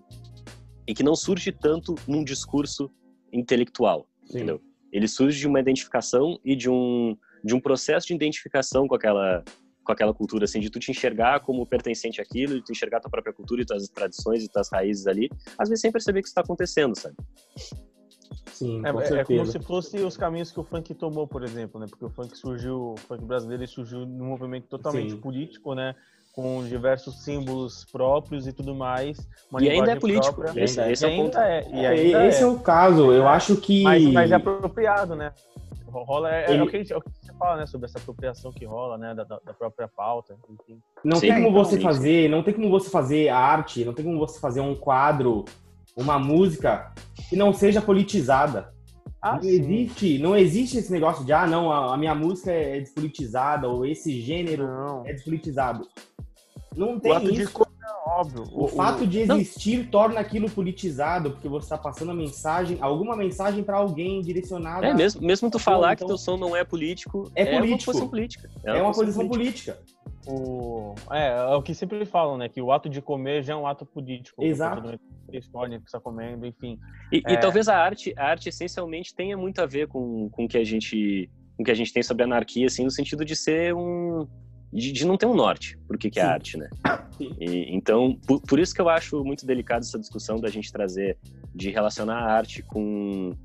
e 0.87 0.93
que 0.93 1.03
não 1.03 1.15
surge 1.15 1.53
tanto 1.53 1.95
num 2.09 2.25
discurso 2.25 2.91
intelectual, 3.33 4.07
Sim. 4.25 4.39
entendeu? 4.39 4.61
Ele 4.93 5.09
surge 5.09 5.39
de 5.39 5.47
uma 5.47 5.61
identificação 5.61 6.39
e 6.45 6.57
de 6.57 6.69
um, 6.69 7.17
de 7.43 7.55
um 7.55 7.61
processo 7.61 8.09
de 8.09 8.15
identificação 8.15 8.87
com 8.89 8.95
aquela 8.95 9.45
com 9.85 9.93
aquela 9.93 10.15
cultura, 10.15 10.45
assim, 10.45 10.61
de 10.61 10.71
tu 10.71 10.79
te 10.79 10.91
enxergar 10.91 11.41
como 11.41 11.67
pertencente 11.67 12.21
àquilo, 12.21 12.55
de 12.55 12.65
tu 12.65 12.73
enxergar 12.73 13.01
tua 13.01 13.11
própria 13.11 13.33
cultura 13.33 13.63
e 13.63 13.65
tuas 13.65 13.89
tradições 13.89 14.45
e 14.45 14.49
tuas 14.49 14.69
raízes 14.71 15.07
ali, 15.07 15.29
às 15.59 15.69
vezes 15.69 15.81
sem 15.81 15.91
perceber 15.91 16.21
que 16.21 16.29
isso 16.29 16.33
está 16.33 16.43
acontecendo, 16.43 16.97
sabe? 16.97 17.17
Sim, 18.53 18.83
é, 18.85 19.21
é, 19.21 19.25
como 19.25 19.47
se 19.47 19.59
fosse 19.61 19.97
os 19.99 20.17
caminhos 20.17 20.53
que 20.53 20.61
o 20.61 20.65
funk 20.65 20.95
tomou, 20.95 21.27
por 21.27 21.43
exemplo, 21.43 21.81
né? 21.81 21.87
Porque 21.89 22.05
o 22.05 22.11
funk 22.11 22.37
surgiu, 22.37 22.93
o 22.93 22.97
funk 22.97 23.25
brasileiro 23.25 23.67
surgiu 23.67 24.07
num 24.07 24.27
movimento 24.27 24.67
totalmente 24.69 25.13
Sim. 25.13 25.17
político, 25.19 25.75
né? 25.75 25.95
com 26.33 26.65
diversos 26.65 27.23
símbolos 27.23 27.85
próprios 27.93 28.47
e 28.47 28.53
tudo 28.53 28.75
mais. 28.75 29.29
e 29.61 29.69
ainda 29.69 29.93
é 29.93 29.97
político. 29.97 30.35
Própria. 30.35 30.65
Esse, 30.65 30.81
esse 30.91 31.05
é 31.05 31.09
o 31.09 31.17
ponto. 31.17 31.39
É, 31.39 31.69
e 31.71 31.85
é, 31.85 32.27
esse 32.29 32.43
é. 32.43 32.43
é. 32.43 32.47
o 32.47 32.59
caso. 32.59 33.13
Eu 33.13 33.29
acho 33.29 33.57
que. 33.57 33.83
Mas, 33.83 34.03
mas 34.05 34.31
é 34.33 34.35
apropriado, 34.35 35.15
né? 35.15 35.33
Rola 35.87 36.35
é, 36.35 36.47
é 36.47 36.51
Ele... 36.51 36.61
é, 36.61 36.63
o 36.63 36.67
que 36.67 36.79
gente, 36.79 36.93
é, 36.93 36.97
o 36.97 37.03
que 37.03 37.11
fala, 37.43 37.57
né? 37.57 37.67
Sobre 37.67 37.87
essa 37.87 37.99
apropriação 37.99 38.53
que 38.53 38.65
rola, 38.65 38.97
né? 38.97 39.15
Da, 39.15 39.25
da 39.25 39.53
própria 39.53 39.89
pauta. 39.89 40.37
Enfim. 40.49 40.81
Não 41.05 41.17
sim, 41.17 41.29
tem 41.29 41.43
como 41.43 41.53
você 41.53 41.77
sim, 41.77 41.83
fazer, 41.83 42.25
sim. 42.25 42.29
não 42.29 42.43
tem 42.43 42.55
como 42.55 42.71
você 42.71 42.89
fazer 42.89 43.29
arte, 43.29 43.85
não 43.85 43.93
tem 43.93 44.05
como 44.05 44.19
você 44.19 44.39
fazer 44.39 44.61
um 44.61 44.77
quadro, 44.77 45.45
uma 45.97 46.19
música 46.19 46.93
que 47.29 47.37
não 47.37 47.53
seja 47.53 47.83
politizada. 47.83 48.73
Ah, 49.21 49.39
não 49.41 49.49
existe, 49.49 50.19
não 50.19 50.37
existe 50.37 50.79
esse 50.79 50.91
negócio 50.91 51.25
de 51.25 51.33
ah, 51.33 51.47
não, 51.47 51.71
a, 51.71 51.95
a 51.95 51.97
minha 51.97 52.15
música 52.15 52.51
é 52.51 52.81
despolitizada 52.81 53.69
ou 53.69 53.87
esse 53.87 54.21
gênero 54.21 54.67
não. 54.67 55.07
é 55.07 55.13
despolitizado. 55.13 55.87
Não 56.77 56.99
tem 56.99 57.13
o 57.13 57.31
isso. 57.31 57.65
De... 57.65 57.72
Óbvio. 58.15 58.45
O, 58.53 58.65
o 58.65 58.69
fato 58.69 59.07
de 59.07 59.21
existir 59.21 59.79
não. 59.79 59.87
torna 59.87 60.21
aquilo 60.21 60.51
politizado, 60.51 61.31
porque 61.31 61.49
você 61.49 61.67
está 61.67 61.79
passando 61.79 62.11
a 62.11 62.15
mensagem, 62.15 62.77
alguma 62.81 63.17
mensagem 63.17 63.65
para 63.65 63.77
alguém 63.77 64.21
direcionada. 64.21 64.87
É, 64.87 64.95
mesmo, 64.95 65.23
mesmo 65.23 65.51
tu 65.51 65.59
falar 65.59 65.95
então... 65.95 66.07
que 66.07 66.13
teu 66.13 66.19
som 66.19 66.37
não 66.37 66.55
é 66.55 66.63
político, 66.63 67.31
é, 67.35 67.43
é 67.43 67.59
político. 67.59 67.73
uma 67.73 67.87
posição 67.87 68.09
política. 68.09 68.51
É 68.63 68.71
uma, 68.71 68.79
é 68.79 68.83
uma 68.83 68.93
posição 68.93 69.29
política. 69.29 69.73
política. 69.73 70.03
O... 70.27 70.95
É, 71.11 71.29
é 71.29 71.55
o 71.55 71.63
que 71.63 71.75
sempre 71.75 72.05
falam, 72.05 72.37
né? 72.37 72.49
Que 72.49 72.61
o 72.61 72.71
ato 72.71 72.89
de 72.89 73.01
comer 73.01 73.43
já 73.43 73.55
é 73.55 73.57
um 73.57 73.67
ato 73.67 73.85
político. 73.85 74.45
Exato. 74.45 74.99
Escolhe 75.33 75.79
que 75.79 75.87
está 75.87 75.99
comendo, 75.99 76.47
enfim. 76.47 76.79
E, 77.11 77.23
é... 77.27 77.33
e, 77.33 77.41
talvez 77.41 77.69
a 77.69 77.77
arte, 77.77 78.15
a 78.17 78.27
arte 78.27 78.49
essencialmente 78.49 79.15
tenha 79.15 79.37
muito 79.37 79.61
a 79.61 79.67
ver 79.67 79.89
com, 79.89 80.29
com 80.31 80.45
o 80.45 80.49
que 80.49 80.59
a 80.59 80.65
gente 80.65 81.31
com 81.57 81.65
que 81.65 81.71
a 81.71 81.75
gente 81.75 81.93
tem 81.93 82.03
sobre 82.03 82.23
a 82.23 82.27
anarquia, 82.27 82.67
assim, 82.67 82.85
no 82.85 82.91
sentido 82.91 83.25
de 83.25 83.37
ser 83.37 83.75
um, 83.75 84.27
de, 84.73 84.91
de 84.93 85.07
não 85.07 85.17
ter 85.17 85.27
um 85.27 85.35
norte 85.35 85.79
por 85.87 85.99
que, 85.99 86.11
que 86.11 86.19
é 86.19 86.23
arte, 86.23 86.57
né? 86.57 86.69
E, 87.39 87.73
então, 87.73 88.19
por, 88.27 88.41
por, 88.41 88.59
isso 88.59 88.75
que 88.75 88.81
eu 88.81 88.89
acho 88.89 89.23
muito 89.23 89.47
delicado 89.47 89.83
essa 89.83 89.99
discussão 89.99 90.41
da 90.41 90.49
gente 90.49 90.73
trazer, 90.73 91.17
de 91.55 91.71
relacionar 91.71 92.17
a 92.17 92.33
arte 92.33 92.63
com, 92.63 93.37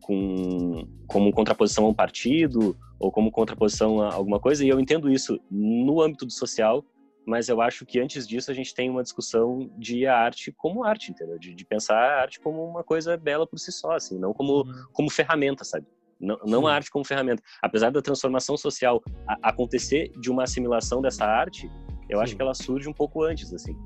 com 0.00 0.86
como 1.06 1.30
contraposição 1.32 1.84
a 1.84 1.88
um 1.88 1.94
partido 1.94 2.74
ou 2.98 3.12
como 3.12 3.30
contraposição 3.30 4.00
a 4.00 4.14
alguma 4.14 4.40
coisa, 4.40 4.64
e 4.64 4.68
eu 4.68 4.80
entendo 4.80 5.10
isso 5.10 5.38
no 5.50 6.00
âmbito 6.00 6.24
do 6.24 6.32
social, 6.32 6.82
mas 7.26 7.48
eu 7.48 7.60
acho 7.60 7.84
que 7.84 7.98
antes 8.00 8.26
disso 8.26 8.50
a 8.50 8.54
gente 8.54 8.72
tem 8.72 8.88
uma 8.88 9.02
discussão 9.02 9.70
de 9.76 10.06
a 10.06 10.16
arte 10.16 10.52
como 10.52 10.84
arte, 10.84 11.10
entendeu? 11.10 11.38
De, 11.38 11.52
de 11.52 11.64
pensar 11.64 11.96
a 11.96 12.22
arte 12.22 12.40
como 12.40 12.64
uma 12.64 12.84
coisa 12.84 13.16
bela 13.16 13.46
por 13.46 13.58
si 13.58 13.72
só, 13.72 13.92
assim, 13.92 14.18
não 14.18 14.32
como, 14.32 14.62
uhum. 14.62 14.84
como 14.92 15.10
ferramenta, 15.10 15.64
sabe? 15.64 15.86
Não, 16.20 16.38
não 16.44 16.66
a 16.66 16.74
arte 16.74 16.90
como 16.90 17.04
ferramenta. 17.04 17.42
Apesar 17.62 17.90
da 17.90 18.00
transformação 18.00 18.56
social 18.56 19.02
a, 19.26 19.50
acontecer 19.50 20.10
de 20.18 20.30
uma 20.30 20.44
assimilação 20.44 21.00
dessa 21.00 21.24
arte, 21.24 21.70
eu 22.08 22.18
Sim. 22.18 22.24
acho 22.24 22.36
que 22.36 22.42
ela 22.42 22.54
surge 22.54 22.88
um 22.88 22.92
pouco 22.92 23.22
antes, 23.22 23.52
assim. 23.52 23.76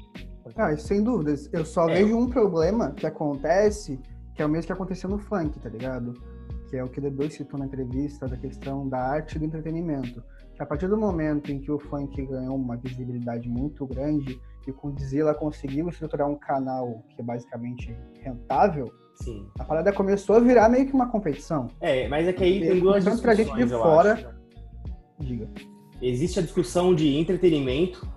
Ah, 0.56 0.76
sem 0.76 1.02
dúvidas. 1.02 1.48
Eu 1.52 1.64
só 1.64 1.88
é. 1.88 1.94
vejo 1.94 2.16
um 2.16 2.28
problema 2.28 2.92
que 2.92 3.06
acontece, 3.06 3.98
que 4.34 4.42
é 4.42 4.46
o 4.46 4.48
mesmo 4.48 4.66
que 4.66 4.72
aconteceu 4.72 5.08
no 5.08 5.18
funk, 5.18 5.58
tá 5.58 5.68
ligado? 5.68 6.14
Que 6.68 6.76
é 6.76 6.84
o 6.84 6.88
que 6.88 7.00
o 7.00 7.02
D2 7.02 7.30
citou 7.30 7.58
na 7.58 7.66
entrevista, 7.66 8.26
da 8.26 8.36
questão 8.36 8.88
da 8.88 8.98
arte 8.98 9.36
e 9.36 9.38
do 9.38 9.44
entretenimento. 9.44 10.22
Que 10.54 10.62
a 10.62 10.66
partir 10.66 10.88
do 10.88 10.96
momento 10.96 11.50
em 11.50 11.58
que 11.58 11.70
o 11.70 11.78
funk 11.78 12.24
ganhou 12.26 12.56
uma 12.56 12.76
visibilidade 12.76 13.48
muito 13.48 13.86
grande 13.86 14.40
e 14.66 14.72
com 14.72 14.88
o 14.88 14.92
Dizila 14.92 15.34
conseguiu 15.34 15.88
estruturar 15.88 16.28
um 16.28 16.36
canal 16.36 17.02
que 17.08 17.20
é 17.20 17.24
basicamente 17.24 17.96
rentável, 18.20 18.92
Sim. 19.20 19.46
A 19.58 19.64
parada 19.64 19.92
começou 19.92 20.36
a 20.36 20.40
virar 20.40 20.68
meio 20.68 20.86
que 20.86 20.92
uma 20.92 21.08
competição. 21.08 21.68
É, 21.80 22.08
mas 22.08 22.26
é 22.26 22.32
que 22.32 22.42
aí 22.42 22.60
tem 22.60 22.80
duas 22.80 23.04
discussões, 23.04 23.20
pra 23.20 23.34
gente 23.34 23.54
de 23.54 23.68
fora. 23.68 24.12
Acho. 24.14 24.28
Diga. 25.20 25.48
Existe 26.00 26.38
a 26.38 26.42
discussão 26.42 26.94
de 26.94 27.16
entretenimento, 27.16 28.08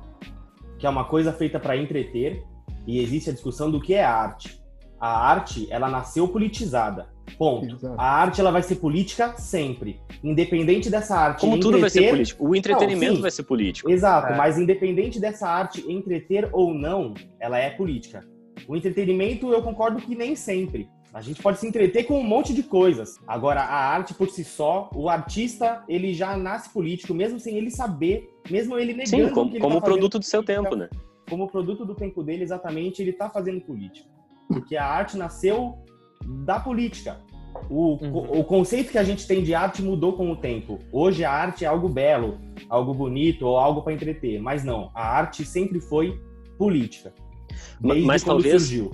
que 0.79 0.87
é 0.87 0.89
uma 0.89 1.03
coisa 1.03 1.33
feita 1.33 1.59
para 1.59 1.75
entreter, 1.75 2.43
e 2.87 2.99
existe 2.99 3.29
a 3.29 3.33
discussão 3.33 3.69
do 3.69 3.81
que 3.81 3.93
é 3.93 4.03
arte. 4.03 4.61
A 4.99 5.27
arte, 5.27 5.67
ela 5.69 5.89
nasceu 5.89 6.27
politizada. 6.27 7.11
Ponto. 7.37 7.75
Exato. 7.75 7.95
A 7.97 8.05
arte 8.05 8.39
ela 8.39 8.51
vai 8.51 8.63
ser 8.63 8.75
política 8.75 9.35
sempre, 9.37 9.99
independente 10.23 10.89
dessa 10.89 11.17
arte. 11.17 11.41
Como 11.41 11.55
entreter... 11.55 11.71
tudo 11.71 11.81
vai 11.81 11.89
ser 11.89 12.09
político. 12.09 12.47
O 12.47 12.55
entretenimento 12.55 13.13
não, 13.15 13.21
vai 13.21 13.31
ser 13.31 13.43
político. 13.43 13.91
Exato, 13.91 14.33
é. 14.33 14.37
mas 14.37 14.57
independente 14.57 15.19
dessa 15.19 15.49
arte 15.49 15.83
entreter 15.91 16.47
ou 16.53 16.73
não, 16.73 17.13
ela 17.39 17.57
é 17.57 17.69
política. 17.69 18.25
O 18.67 18.75
entretenimento, 18.75 19.51
eu 19.51 19.61
concordo 19.61 20.01
que 20.01 20.15
nem 20.15 20.35
sempre. 20.35 20.89
A 21.13 21.21
gente 21.21 21.43
pode 21.43 21.59
se 21.59 21.67
entreter 21.67 22.05
com 22.05 22.19
um 22.19 22.23
monte 22.23 22.53
de 22.53 22.63
coisas. 22.63 23.19
Agora, 23.27 23.61
a 23.61 23.75
arte 23.75 24.15
por 24.15 24.29
si 24.29 24.43
só, 24.43 24.89
o 24.95 25.07
artista, 25.07 25.83
ele 25.87 26.11
já 26.11 26.35
nasce 26.35 26.69
político, 26.69 27.13
mesmo 27.13 27.39
sem 27.39 27.55
ele 27.55 27.69
saber, 27.69 28.27
mesmo 28.49 28.79
ele 28.79 28.93
negando 28.93 29.27
Sim, 29.27 29.33
como, 29.33 29.59
como 29.59 29.75
tá 29.75 29.81
produto 29.81 30.17
do 30.17 30.25
seu 30.25 30.43
tempo, 30.43 30.75
né? 30.75 30.89
Como 31.29 31.47
produto 31.47 31.85
do 31.85 31.93
tempo 31.93 32.23
dele, 32.23 32.43
exatamente, 32.43 33.01
ele 33.01 33.11
está 33.11 33.29
fazendo 33.29 33.61
política. 33.61 34.09
Porque 34.47 34.75
a 34.75 34.85
arte 34.85 35.15
nasceu 35.15 35.77
da 36.45 36.59
política. 36.59 37.19
O, 37.69 38.03
uhum. 38.03 38.39
o 38.39 38.43
conceito 38.43 38.91
que 38.91 38.97
a 38.97 39.03
gente 39.03 39.27
tem 39.27 39.43
de 39.43 39.53
arte 39.53 39.83
mudou 39.83 40.13
com 40.13 40.31
o 40.31 40.35
tempo. 40.35 40.79
Hoje 40.91 41.23
a 41.23 41.31
arte 41.31 41.63
é 41.63 41.67
algo 41.67 41.87
belo, 41.87 42.39
algo 42.67 42.91
bonito 42.91 43.45
ou 43.45 43.57
algo 43.57 43.83
para 43.83 43.93
entreter. 43.93 44.41
Mas 44.41 44.63
não, 44.63 44.89
a 44.95 45.15
arte 45.15 45.45
sempre 45.45 45.79
foi 45.79 46.19
política. 46.57 47.13
Desde 47.79 48.05
mas 48.05 48.23
talvez 48.23 48.61
surgiu. 48.61 48.91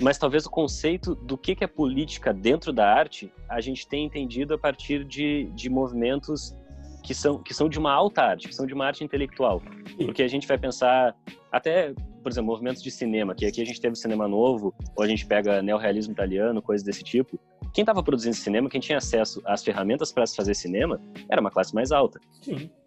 Mas 0.00 0.16
talvez 0.16 0.46
o 0.46 0.50
conceito 0.50 1.14
do 1.14 1.36
que 1.36 1.56
é 1.60 1.66
política 1.66 2.32
dentro 2.32 2.72
da 2.72 2.88
arte 2.88 3.32
a 3.48 3.60
gente 3.60 3.86
tenha 3.86 4.04
entendido 4.04 4.54
a 4.54 4.58
partir 4.58 5.04
de, 5.04 5.50
de 5.54 5.68
movimentos 5.68 6.54
que 7.02 7.14
são, 7.14 7.42
que 7.42 7.54
são 7.54 7.68
de 7.68 7.78
uma 7.78 7.92
alta 7.92 8.22
arte, 8.22 8.48
que 8.48 8.54
são 8.54 8.66
de 8.66 8.74
uma 8.74 8.86
arte 8.86 9.02
intelectual. 9.02 9.62
Porque 9.96 10.22
a 10.22 10.28
gente 10.28 10.46
vai 10.46 10.58
pensar, 10.58 11.16
até, 11.50 11.94
por 12.22 12.30
exemplo, 12.30 12.50
movimentos 12.50 12.82
de 12.82 12.90
cinema, 12.90 13.34
que 13.34 13.46
aqui 13.46 13.62
a 13.62 13.64
gente 13.64 13.80
teve 13.80 13.96
cinema 13.96 14.28
novo, 14.28 14.74
ou 14.94 15.02
a 15.02 15.08
gente 15.08 15.26
pega 15.26 15.62
neorrealismo 15.62 16.12
italiano, 16.12 16.60
coisas 16.60 16.84
desse 16.84 17.02
tipo. 17.02 17.40
Quem 17.72 17.82
estava 17.82 18.02
produzindo 18.02 18.36
cinema, 18.36 18.68
quem 18.68 18.80
tinha 18.80 18.98
acesso 18.98 19.40
às 19.46 19.64
ferramentas 19.64 20.12
para 20.12 20.26
se 20.26 20.36
fazer 20.36 20.54
cinema, 20.54 21.00
era 21.30 21.40
uma 21.40 21.50
classe 21.50 21.74
mais 21.74 21.92
alta. 21.92 22.20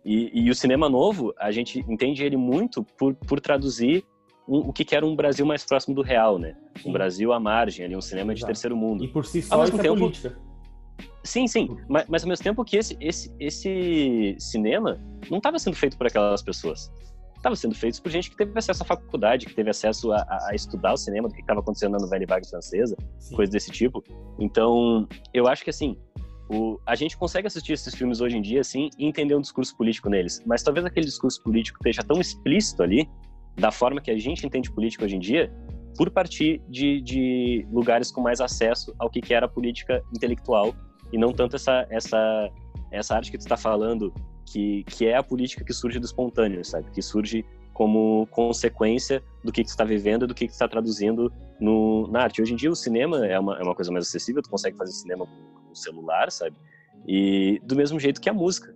E, 0.06 0.32
e 0.34 0.50
o 0.50 0.56
cinema 0.56 0.88
novo, 0.88 1.34
a 1.40 1.52
gente 1.52 1.80
entende 1.88 2.24
ele 2.24 2.38
muito 2.38 2.84
por, 2.84 3.16
por 3.16 3.40
traduzir 3.40 4.06
um, 4.48 4.58
o 4.70 4.74
que, 4.74 4.84
que, 4.84 4.96
era 4.96 5.06
um 5.06 5.16
Brasil 5.16 5.46
mais 5.46 5.64
próximo 5.64 5.96
do 5.96 6.02
real, 6.02 6.38
né? 6.38 6.56
Sim. 6.82 6.90
Um 6.90 6.94
Brasil 6.94 7.32
à 7.34 7.40
margem, 7.40 7.86
ali, 7.86 7.96
um 7.96 8.02
cinema 8.02 8.34
Exato. 8.34 8.40
de 8.40 8.46
terceiro 8.48 8.76
mundo. 8.76 9.04
E 9.04 9.08
por 9.08 9.26
si 9.26 9.42
só 9.42 9.64
isso 9.64 9.76
é 9.76 9.82
tempo, 9.82 9.96
é 9.96 10.00
política. 10.00 10.38
Sim, 11.24 11.48
sim. 11.48 11.78
Mas, 11.88 12.06
mas, 12.08 12.24
ao 12.24 12.30
mesmo 12.30 12.44
tempo 12.44 12.64
que 12.66 12.78
esse, 12.78 12.98
esse, 13.00 13.34
esse 13.40 14.36
cinema 14.40 15.00
não 15.30 15.38
estava 15.38 15.60
sendo 15.60 15.76
feito 15.76 15.98
por 15.98 16.08
aquelas 16.08 16.42
pessoas. 16.42 16.92
Estava 17.36 17.56
sendo 17.56 17.74
feito 17.74 18.02
por 18.02 18.12
gente 18.12 18.30
que 18.30 18.38
teve 18.38 18.58
acesso 18.58 18.84
à 18.84 18.86
faculdade, 18.86 19.48
que 19.48 19.54
teve 19.56 19.70
acesso 19.70 20.12
a, 20.12 20.26
a 20.50 20.54
estudar 20.54 20.94
o 20.94 20.98
cinema, 20.98 21.28
do 21.28 21.34
que 21.34 21.42
estava 21.42 21.60
acontecendo 21.60 21.94
na 21.94 22.00
novela 22.00 22.24
vaga 22.28 22.48
francesa, 22.48 22.96
sim. 23.20 23.36
coisa 23.36 23.52
desse 23.52 23.72
tipo. 23.72 24.04
Então, 24.40 25.08
eu 25.34 25.48
acho 25.48 25.64
que 25.64 25.72
assim, 25.72 25.98
o, 26.52 26.80
a 26.86 26.96
gente 26.96 27.18
consegue 27.18 27.48
assistir 27.48 27.74
esses 27.74 27.96
filmes 27.96 28.22
hoje 28.22 28.38
em 28.38 28.42
dia, 28.42 28.62
assim, 28.62 28.90
e 28.98 29.06
entender 29.06 29.36
um 29.36 29.42
discurso 29.42 29.76
político 29.76 30.10
neles. 30.10 30.44
Mas 30.46 30.62
talvez 30.62 30.86
aquele 30.86 31.06
discurso 31.06 31.42
político 31.42 31.78
esteja 31.80 32.04
tão 32.04 32.20
explícito 32.20 32.84
ali 32.84 33.10
da 33.56 33.72
forma 33.72 34.02
que 34.02 34.12
a 34.12 34.18
gente 34.18 34.46
entende 34.46 34.72
política 34.72 35.06
hoje 35.06 35.16
em 35.16 35.20
dia, 35.20 35.52
por 35.98 36.10
partir 36.10 36.62
de, 36.70 37.02
de 37.02 37.68
lugares 37.72 38.12
com 38.12 38.22
mais 38.22 38.40
acesso 38.40 38.94
ao 38.98 39.10
que, 39.10 39.22
que 39.22 39.34
era 39.34 39.48
política 39.48 40.02
intelectual 40.16 40.74
e 41.12 41.18
não 41.18 41.34
tanto 41.34 41.56
essa 41.56 41.86
essa 41.90 42.50
essa 42.92 43.16
arte 43.16 43.32
que 43.32 43.38
tu 43.38 43.42
está 43.42 43.58
falando 43.58 44.14
que 44.46 44.84
que 44.86 45.06
é 45.06 45.16
a 45.16 45.24
política 45.24 45.64
que 45.64 45.74
surge 45.74 46.00
do 46.00 46.06
espontâneo, 46.06 46.64
sabe? 46.64 46.90
Que 46.92 47.02
surge 47.02 47.46
como 47.74 48.28
consequência 48.28 49.24
do 49.44 49.52
que, 49.52 49.62
que 49.64 49.68
tu 49.68 49.72
está 49.72 49.84
vivendo, 49.84 50.28
do 50.28 50.36
que, 50.36 50.46
que 50.46 50.52
tu 50.52 50.54
está 50.54 50.68
traduzindo 50.68 51.32
no, 51.60 52.08
na 52.08 52.24
arte. 52.24 52.42
Hoje 52.42 52.54
em 52.54 52.56
dia 52.56 52.70
o 52.70 52.76
cinema 52.76 53.26
é 53.26 53.40
uma, 53.40 53.58
é 53.58 53.64
uma 53.64 53.74
coisa 53.74 53.92
mais 53.92 54.08
acessível, 54.08 54.42
tu 54.42 54.50
consegue 54.50 54.78
fazer 54.78 54.92
cinema 54.92 55.26
com 55.26 55.74
celular, 55.74 56.32
sabe? 56.32 56.56
E 57.08 57.60
do 57.64 57.76
mesmo 57.76 58.00
jeito 58.00 58.22
que 58.22 58.30
a 58.30 58.34
música. 58.34 58.76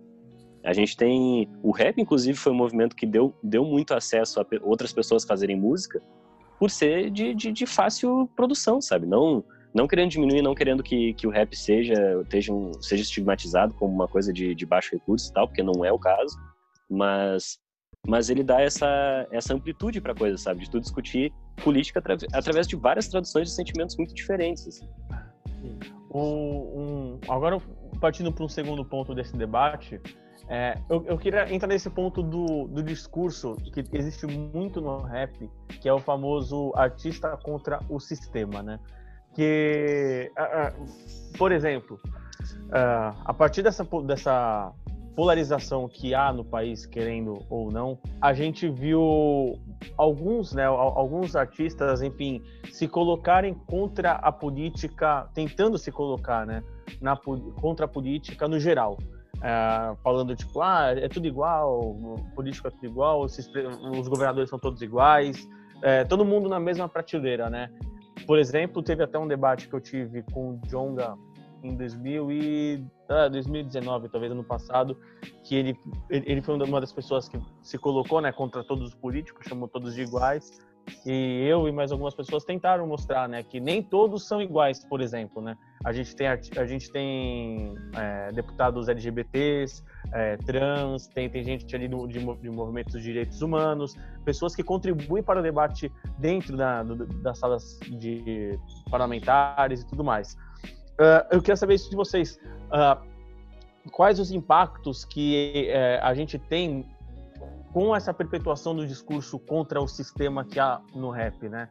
A 0.66 0.72
gente 0.72 0.96
tem. 0.96 1.48
O 1.62 1.70
rap, 1.70 1.96
inclusive, 2.00 2.36
foi 2.36 2.50
um 2.50 2.56
movimento 2.56 2.96
que 2.96 3.06
deu, 3.06 3.32
deu 3.40 3.64
muito 3.64 3.94
acesso 3.94 4.40
a 4.40 4.46
outras 4.62 4.92
pessoas 4.92 5.24
fazerem 5.24 5.56
música 5.56 6.02
por 6.58 6.70
ser 6.70 7.08
de, 7.08 7.32
de, 7.34 7.52
de 7.52 7.66
fácil 7.66 8.28
produção, 8.34 8.80
sabe? 8.80 9.06
Não, 9.06 9.44
não 9.72 9.86
querendo 9.86 10.10
diminuir, 10.10 10.42
não 10.42 10.56
querendo 10.56 10.82
que, 10.82 11.14
que 11.14 11.24
o 11.24 11.30
rap 11.30 11.56
seja, 11.56 11.94
seja, 12.28 12.52
um, 12.52 12.72
seja 12.82 13.02
estigmatizado 13.02 13.74
como 13.74 13.94
uma 13.94 14.08
coisa 14.08 14.32
de, 14.32 14.56
de 14.56 14.66
baixo 14.66 14.90
recurso 14.92 15.30
e 15.30 15.32
tal, 15.32 15.46
porque 15.46 15.62
não 15.62 15.84
é 15.84 15.92
o 15.92 16.00
caso, 16.00 16.36
mas, 16.90 17.60
mas 18.04 18.28
ele 18.28 18.42
dá 18.42 18.60
essa, 18.60 19.28
essa 19.30 19.54
amplitude 19.54 20.00
para 20.00 20.12
a 20.12 20.16
coisa, 20.16 20.36
sabe? 20.36 20.64
De 20.64 20.70
tu 20.70 20.80
discutir 20.80 21.32
política 21.62 22.00
atra, 22.00 22.16
através 22.32 22.66
de 22.66 22.74
várias 22.74 23.06
traduções 23.06 23.50
de 23.50 23.54
sentimentos 23.54 23.96
muito 23.96 24.12
diferentes. 24.12 24.66
Assim. 24.66 24.88
Um, 26.12 26.20
um, 26.20 27.20
agora, 27.28 27.62
partindo 28.00 28.32
para 28.32 28.44
um 28.44 28.48
segundo 28.48 28.84
ponto 28.84 29.14
desse 29.14 29.36
debate, 29.36 30.00
é, 30.48 30.78
eu, 30.88 31.04
eu, 31.06 31.18
queria 31.18 31.52
entrar 31.52 31.66
nesse 31.66 31.90
ponto 31.90 32.22
do, 32.22 32.68
do 32.68 32.82
discurso 32.82 33.56
que 33.72 33.84
existe 33.92 34.26
muito 34.26 34.80
no 34.80 35.00
rap, 35.00 35.50
que 35.80 35.88
é 35.88 35.92
o 35.92 35.98
famoso 35.98 36.72
artista 36.76 37.36
contra 37.36 37.80
o 37.88 37.98
sistema, 37.98 38.62
né? 38.62 38.78
Que, 39.34 40.30
por 41.36 41.52
exemplo, 41.52 42.00
a 43.24 43.34
partir 43.34 43.62
dessa, 43.62 43.84
dessa 44.06 44.72
polarização 45.16 45.88
que 45.88 46.14
há 46.14 46.32
no 46.32 46.44
país, 46.44 46.86
querendo 46.86 47.42
ou 47.50 47.70
não, 47.70 47.98
a 48.20 48.32
gente 48.32 48.68
viu 48.68 49.58
alguns, 49.96 50.54
né, 50.54 50.64
alguns 50.64 51.34
artistas, 51.34 52.02
enfim, 52.02 52.42
se 52.70 52.86
colocarem 52.86 53.52
contra 53.52 54.12
a 54.12 54.32
política, 54.32 55.28
tentando 55.34 55.76
se 55.76 55.90
colocar, 55.90 56.46
né, 56.46 56.62
na, 57.00 57.16
contra 57.60 57.84
a 57.84 57.88
política 57.88 58.46
no 58.46 58.60
geral 58.60 58.96
é, 59.42 59.96
falando 60.02 60.34
tipo, 60.34 60.60
ah, 60.60 60.92
é 60.96 61.08
tudo 61.08 61.26
igual, 61.26 61.80
o 61.80 62.26
político 62.34 62.68
é 62.68 62.70
tudo 62.70 62.86
igual, 62.86 63.22
os, 63.22 63.38
os 63.38 64.08
governadores 64.08 64.50
são 64.50 64.58
todos 64.58 64.80
iguais, 64.82 65.48
é, 65.82 66.04
todo 66.04 66.24
mundo 66.24 66.48
na 66.48 66.58
mesma 66.58 66.88
prateleira, 66.88 67.50
né? 67.50 67.70
Por 68.26 68.38
exemplo, 68.38 68.82
teve 68.82 69.02
até 69.02 69.18
um 69.18 69.28
debate 69.28 69.68
que 69.68 69.74
eu 69.74 69.80
tive 69.80 70.22
com 70.32 70.52
o 70.52 70.60
Jonga 70.66 71.16
em 71.62 71.76
2000 71.76 72.32
e, 72.32 72.86
ah, 73.08 73.28
2019, 73.28 74.08
talvez 74.08 74.32
ano 74.32 74.44
passado, 74.44 74.98
que 75.44 75.54
ele, 75.54 75.78
ele 76.10 76.40
foi 76.40 76.54
uma 76.56 76.80
das 76.80 76.92
pessoas 76.92 77.28
que 77.28 77.38
se 77.62 77.78
colocou 77.78 78.20
né, 78.20 78.32
contra 78.32 78.64
todos 78.64 78.88
os 78.88 78.94
políticos, 78.94 79.46
chamou 79.46 79.68
todos 79.68 79.94
de 79.94 80.02
iguais, 80.02 80.58
e 81.04 81.46
eu 81.46 81.68
e 81.68 81.72
mais 81.72 81.92
algumas 81.92 82.14
pessoas 82.14 82.44
tentaram 82.44 82.86
mostrar, 82.86 83.28
né, 83.28 83.42
que 83.42 83.60
nem 83.60 83.82
todos 83.82 84.26
são 84.26 84.40
iguais, 84.40 84.84
por 84.84 85.00
exemplo, 85.00 85.42
né? 85.42 85.56
A 85.84 85.92
gente 85.92 86.16
tem 86.16 86.26
a 86.26 86.66
gente 86.66 86.90
tem 86.90 87.74
é, 87.94 88.32
deputados 88.32 88.88
LGBTs, 88.88 89.84
é, 90.12 90.36
trans, 90.38 91.06
tem, 91.08 91.28
tem 91.28 91.44
gente 91.44 91.74
ali 91.76 91.86
do, 91.86 92.06
de, 92.06 92.18
de 92.18 92.50
movimentos 92.50 92.94
de 92.94 93.02
direitos 93.02 93.42
humanos, 93.42 93.94
pessoas 94.24 94.54
que 94.54 94.62
contribuem 94.62 95.22
para 95.22 95.40
o 95.40 95.42
debate 95.42 95.92
dentro 96.18 96.56
da, 96.56 96.82
do, 96.82 97.06
das 97.22 97.38
salas 97.38 97.78
de 97.82 98.58
parlamentares 98.90 99.82
e 99.82 99.86
tudo 99.86 100.02
mais. 100.02 100.36
Uh, 100.98 101.22
eu 101.30 101.40
queria 101.40 101.56
saber 101.56 101.74
isso 101.74 101.90
de 101.90 101.96
vocês. 101.96 102.40
Uh, 102.66 103.90
quais 103.90 104.18
os 104.18 104.32
impactos 104.32 105.04
que 105.04 105.68
uh, 105.70 106.04
a 106.04 106.14
gente 106.14 106.38
tem 106.38 106.86
com 107.76 107.94
essa 107.94 108.14
perpetuação 108.14 108.74
do 108.74 108.86
discurso 108.86 109.38
contra 109.38 109.82
o 109.82 109.86
sistema 109.86 110.46
que 110.46 110.58
há 110.58 110.80
no 110.94 111.10
rap, 111.10 111.46
né? 111.46 111.68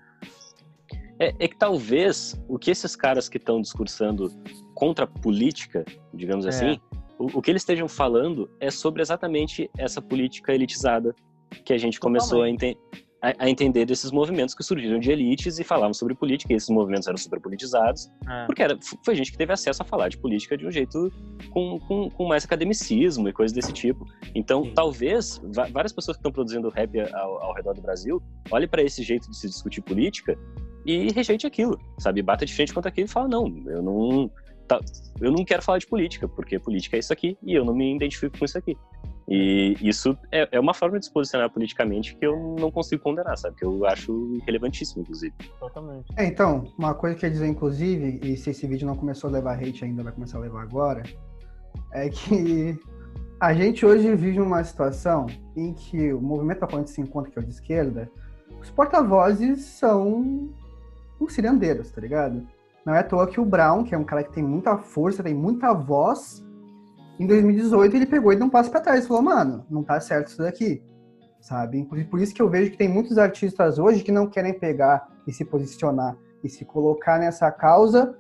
É, 1.17 1.33
é 1.39 1.47
que 1.47 1.57
talvez 1.57 2.39
o 2.47 2.59
que 2.59 2.69
esses 2.69 2.95
caras 2.95 3.27
que 3.27 3.37
estão 3.37 3.59
discursando 3.59 4.29
contra 4.75 5.05
a 5.05 5.07
política, 5.07 5.83
digamos 6.13 6.45
é. 6.45 6.49
assim, 6.49 6.79
o, 7.17 7.39
o, 7.39 7.41
que 7.41 7.49
eles 7.49 7.63
estejam 7.63 7.87
falando 7.87 8.47
é 8.59 8.69
sobre 8.69 9.01
exatamente 9.01 9.67
essa 9.75 9.99
política 9.99 10.53
elitizada 10.53 11.15
que 11.63 11.73
a 11.73 11.77
gente 11.79 11.99
Totalmente. 11.99 12.21
começou 12.21 12.43
a, 12.43 12.49
ente 12.51 12.77
a, 13.25 13.45
a, 13.45 13.49
entender 13.49 13.85
desses 13.85 14.11
movimentos 14.11 14.53
que 14.53 14.63
surgiram 14.63 14.99
de 14.99 15.11
elites 15.11 15.57
e 15.57 15.63
falavam 15.63 15.93
sobre 15.93 16.13
política, 16.13 16.53
e 16.53 16.55
esses 16.55 16.69
movimentos 16.69 17.07
eram 17.07 17.17
super 17.17 17.39
politizados, 17.39 18.11
é. 18.29 18.45
porque 18.45 18.61
era, 18.61 18.77
foi 19.03 19.15
gente 19.15 19.31
que 19.31 19.37
teve 19.37 19.51
acesso 19.51 19.81
a 19.81 19.85
falar 19.85 20.09
de 20.09 20.17
política 20.17 20.55
de 20.55 20.67
um 20.67 20.71
jeito 20.71 21.11
com, 21.49 21.79
com, 21.79 22.09
com 22.09 22.27
mais 22.27 22.45
academicismo 22.45 23.27
e 23.27 23.33
coisas 23.33 23.53
desse 23.53 23.73
tipo. 23.73 24.05
Então, 24.35 24.63
Sim. 24.63 24.73
talvez 24.75 25.41
várias 25.71 25.91
pessoas 25.91 26.17
que 26.17 26.19
estão 26.19 26.31
produzindo 26.31 26.69
rap 26.69 26.99
ao, 27.13 27.43
ao 27.43 27.53
redor 27.53 27.73
do 27.73 27.81
Brasil 27.81 28.21
olhem 28.51 28.67
para 28.67 28.83
esse 28.83 29.01
jeito 29.01 29.29
de 29.29 29.37
se 29.37 29.47
discutir 29.47 29.81
política 29.81 30.37
e 30.85 31.11
rejeite 31.11 31.47
aquilo, 31.47 31.79
sabe? 31.97 32.21
Bata 32.21 32.45
de 32.45 32.53
frente 32.53 32.73
contra 32.73 32.89
aquilo 32.89 33.07
e 33.07 33.09
fala: 33.09 33.27
não, 33.27 33.47
eu 33.65 33.81
não, 33.81 34.31
tá, 34.67 34.79
eu 35.19 35.31
não 35.31 35.43
quero 35.43 35.63
falar 35.63 35.79
de 35.79 35.87
política, 35.87 36.27
porque 36.27 36.59
política 36.59 36.95
é 36.95 36.99
isso 36.99 37.11
aqui 37.11 37.35
e 37.41 37.55
eu 37.55 37.65
não 37.65 37.73
me 37.73 37.95
identifico 37.95 38.37
com 38.37 38.45
isso 38.45 38.57
aqui. 38.57 38.77
E 39.27 39.75
isso 39.81 40.15
é, 40.31 40.47
é 40.51 40.59
uma 40.59 40.73
forma 40.73 40.99
de 40.99 41.05
se 41.05 41.11
posicionar 41.11 41.49
politicamente 41.49 42.15
que 42.15 42.25
eu 42.25 42.55
não 42.59 42.69
consigo 42.69 43.01
condenar, 43.01 43.35
sabe? 43.37 43.55
Que 43.55 43.65
eu 43.65 43.85
acho 43.85 44.39
relevantíssimo, 44.45 45.01
inclusive. 45.01 45.33
Totalmente. 45.59 46.05
É, 46.15 46.25
então, 46.25 46.71
uma 46.77 46.93
coisa 46.93 47.15
que 47.15 47.25
eu 47.25 47.29
ia 47.29 47.33
dizer, 47.33 47.47
inclusive, 47.47 48.19
e 48.21 48.37
se 48.37 48.51
esse 48.51 48.67
vídeo 48.67 48.85
não 48.85 48.95
começou 48.95 49.29
a 49.29 49.33
levar 49.33 49.57
hate 49.57 49.83
ainda, 49.83 50.03
vai 50.03 50.13
começar 50.13 50.37
a 50.37 50.41
levar 50.41 50.61
agora, 50.61 51.01
é 51.91 52.07
que 52.09 52.79
a 53.39 53.53
gente 53.53 53.83
hoje 53.83 54.15
vive 54.15 54.39
uma 54.39 54.63
situação 54.63 55.25
em 55.55 55.73
que 55.73 56.13
o 56.13 56.21
movimento 56.21 56.59
da 56.59 56.67
ponte 56.67 56.91
se 56.91 57.01
encontra, 57.01 57.31
que 57.31 57.39
é 57.39 57.41
o 57.41 57.45
de 57.45 57.51
esquerda, 57.51 58.09
os 58.61 58.69
porta-vozes 58.69 59.63
são 59.65 60.49
os 61.19 61.33
cirandeiros, 61.33 61.89
tá 61.89 61.99
ligado? 61.99 62.47
Não 62.85 62.93
é 62.93 62.99
à 62.99 63.03
toa 63.03 63.25
que 63.25 63.39
o 63.39 63.45
Brown, 63.45 63.83
que 63.83 63.95
é 63.95 63.97
um 63.97 64.03
cara 64.03 64.23
que 64.23 64.31
tem 64.31 64.43
muita 64.43 64.77
força, 64.77 65.23
tem 65.23 65.33
muita 65.33 65.73
voz, 65.73 66.44
em 67.19 67.25
2018 67.25 67.95
ele 67.95 68.05
pegou 68.05 68.33
e 68.33 68.35
deu 68.35 68.45
um 68.45 68.49
passo 68.49 68.69
para 68.69 68.81
trás 68.81 69.03
e 69.03 69.07
falou, 69.07 69.23
mano, 69.23 69.65
não 69.69 69.83
tá 69.83 69.99
certo 69.99 70.27
isso 70.27 70.37
daqui, 70.37 70.83
sabe? 71.39 71.79
Inclusive 71.79 72.09
por 72.09 72.19
isso 72.19 72.33
que 72.33 72.41
eu 72.41 72.49
vejo 72.49 72.71
que 72.71 72.77
tem 72.77 72.89
muitos 72.89 73.17
artistas 73.17 73.79
hoje 73.79 74.03
que 74.03 74.11
não 74.11 74.27
querem 74.27 74.53
pegar 74.53 75.07
e 75.27 75.31
se 75.31 75.45
posicionar 75.45 76.17
e 76.43 76.49
se 76.49 76.65
colocar 76.65 77.19
nessa 77.19 77.49
causa, 77.51 78.15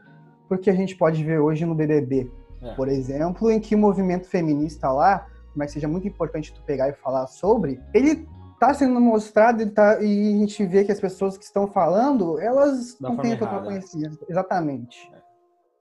porque 0.47 0.69
a 0.69 0.73
gente 0.73 0.95
pode 0.95 1.23
ver 1.23 1.39
hoje 1.39 1.65
no 1.65 1.75
BBB, 1.75 2.31
é. 2.61 2.73
por 2.73 2.87
exemplo, 2.87 3.51
em 3.51 3.59
que 3.59 3.75
o 3.75 3.77
movimento 3.77 4.27
feminista 4.27 4.91
lá, 4.91 5.27
como 5.51 5.63
é 5.63 5.65
que 5.65 5.73
seja 5.73 5.87
muito 5.87 6.07
importante 6.07 6.53
tu 6.53 6.61
pegar 6.63 6.89
e 6.89 6.93
falar 6.93 7.27
sobre, 7.27 7.79
ele 7.93 8.27
tá 8.59 8.73
sendo 8.73 8.99
mostrado 8.99 9.61
e, 9.61 9.69
tá, 9.69 10.01
e 10.01 10.35
a 10.35 10.37
gente 10.37 10.65
vê 10.65 10.83
que 10.83 10.91
as 10.91 10.99
pessoas 10.99 11.37
que 11.37 11.43
estão 11.43 11.67
falando, 11.67 12.39
elas 12.39 12.97
da 12.99 13.09
não 13.09 13.17
têm 13.17 13.37
total 13.37 13.63
conhecimento. 13.63 14.25
Exatamente. 14.29 15.11
É. 15.13 15.25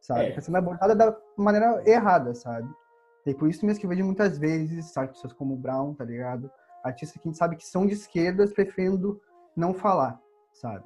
Sabe? 0.00 0.28
Está 0.28 0.42
sendo 0.42 0.58
abordada 0.58 0.94
da 0.94 1.16
maneira 1.36 1.82
errada, 1.86 2.34
sabe? 2.34 2.68
E 3.26 3.34
por 3.34 3.48
isso 3.48 3.64
mesmo 3.64 3.80
que 3.80 3.86
eu 3.86 3.90
vejo 3.90 4.04
muitas 4.04 4.38
vezes 4.38 4.96
artistas 4.96 5.32
como 5.32 5.54
o 5.54 5.56
Brown, 5.56 5.94
tá 5.94 6.04
ligado? 6.04 6.50
Artistas 6.84 7.20
que 7.20 7.28
a 7.28 7.30
gente 7.30 7.38
sabe 7.38 7.56
que 7.56 7.66
são 7.66 7.86
de 7.86 7.94
esquerdas 7.94 8.52
preferindo 8.52 9.20
não 9.56 9.72
falar, 9.72 10.20
sabe? 10.52 10.84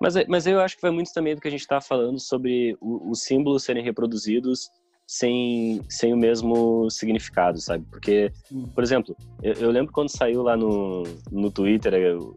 Mas, 0.00 0.14
mas 0.26 0.46
eu 0.46 0.60
acho 0.60 0.76
que 0.76 0.82
vai 0.82 0.90
muito 0.90 1.12
também 1.12 1.34
do 1.34 1.40
que 1.40 1.48
a 1.48 1.50
gente 1.50 1.60
está 1.60 1.80
falando 1.80 2.18
sobre 2.18 2.76
os 2.80 3.22
símbolos 3.22 3.64
serem 3.64 3.82
reproduzidos 3.82 4.70
sem, 5.06 5.82
sem 5.88 6.12
o 6.12 6.16
mesmo 6.16 6.88
significado, 6.90 7.58
sabe? 7.60 7.84
Porque, 7.90 8.30
por 8.74 8.84
exemplo, 8.84 9.16
eu, 9.42 9.54
eu 9.54 9.70
lembro 9.70 9.92
quando 9.92 10.10
saiu 10.10 10.42
lá 10.42 10.56
no, 10.56 11.02
no 11.32 11.50
Twitter, 11.50 11.94
eu, 11.94 12.36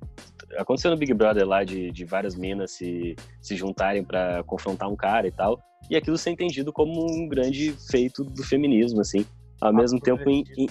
aconteceu 0.57 0.91
no 0.91 0.97
Big 0.97 1.13
Brother 1.13 1.45
lá 1.47 1.63
de, 1.63 1.91
de 1.91 2.05
várias 2.05 2.35
minas 2.35 2.71
se, 2.71 3.15
se 3.41 3.55
juntarem 3.55 4.03
para 4.03 4.43
confrontar 4.43 4.89
um 4.89 4.95
cara 4.95 5.27
e 5.27 5.31
tal, 5.31 5.59
e 5.89 5.95
aquilo 5.95 6.17
ser 6.17 6.31
entendido 6.31 6.71
como 6.71 7.05
um 7.11 7.27
grande 7.27 7.73
feito 7.89 8.23
do 8.23 8.43
feminismo, 8.43 9.01
assim. 9.01 9.25
Ao 9.59 9.69
ah, 9.69 9.73
mesmo 9.73 9.99
tempo, 9.99 10.29
em, 10.29 10.43
em, 10.57 10.67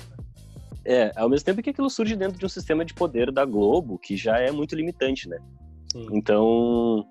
é, 0.85 1.13
ao 1.15 1.29
mesmo 1.29 1.45
tempo 1.45 1.63
que 1.63 1.71
aquilo 1.71 1.91
surge 1.91 2.17
dentro 2.17 2.39
de 2.39 2.45
um 2.45 2.49
sistema 2.49 2.85
de 2.85 2.95
poder 2.95 3.31
da 3.31 3.45
Globo, 3.45 3.99
que 3.99 4.17
já 4.17 4.39
é 4.39 4.51
muito 4.51 4.75
limitante, 4.75 5.29
né? 5.29 5.39
Sim. 5.93 6.07
Então, 6.13 7.07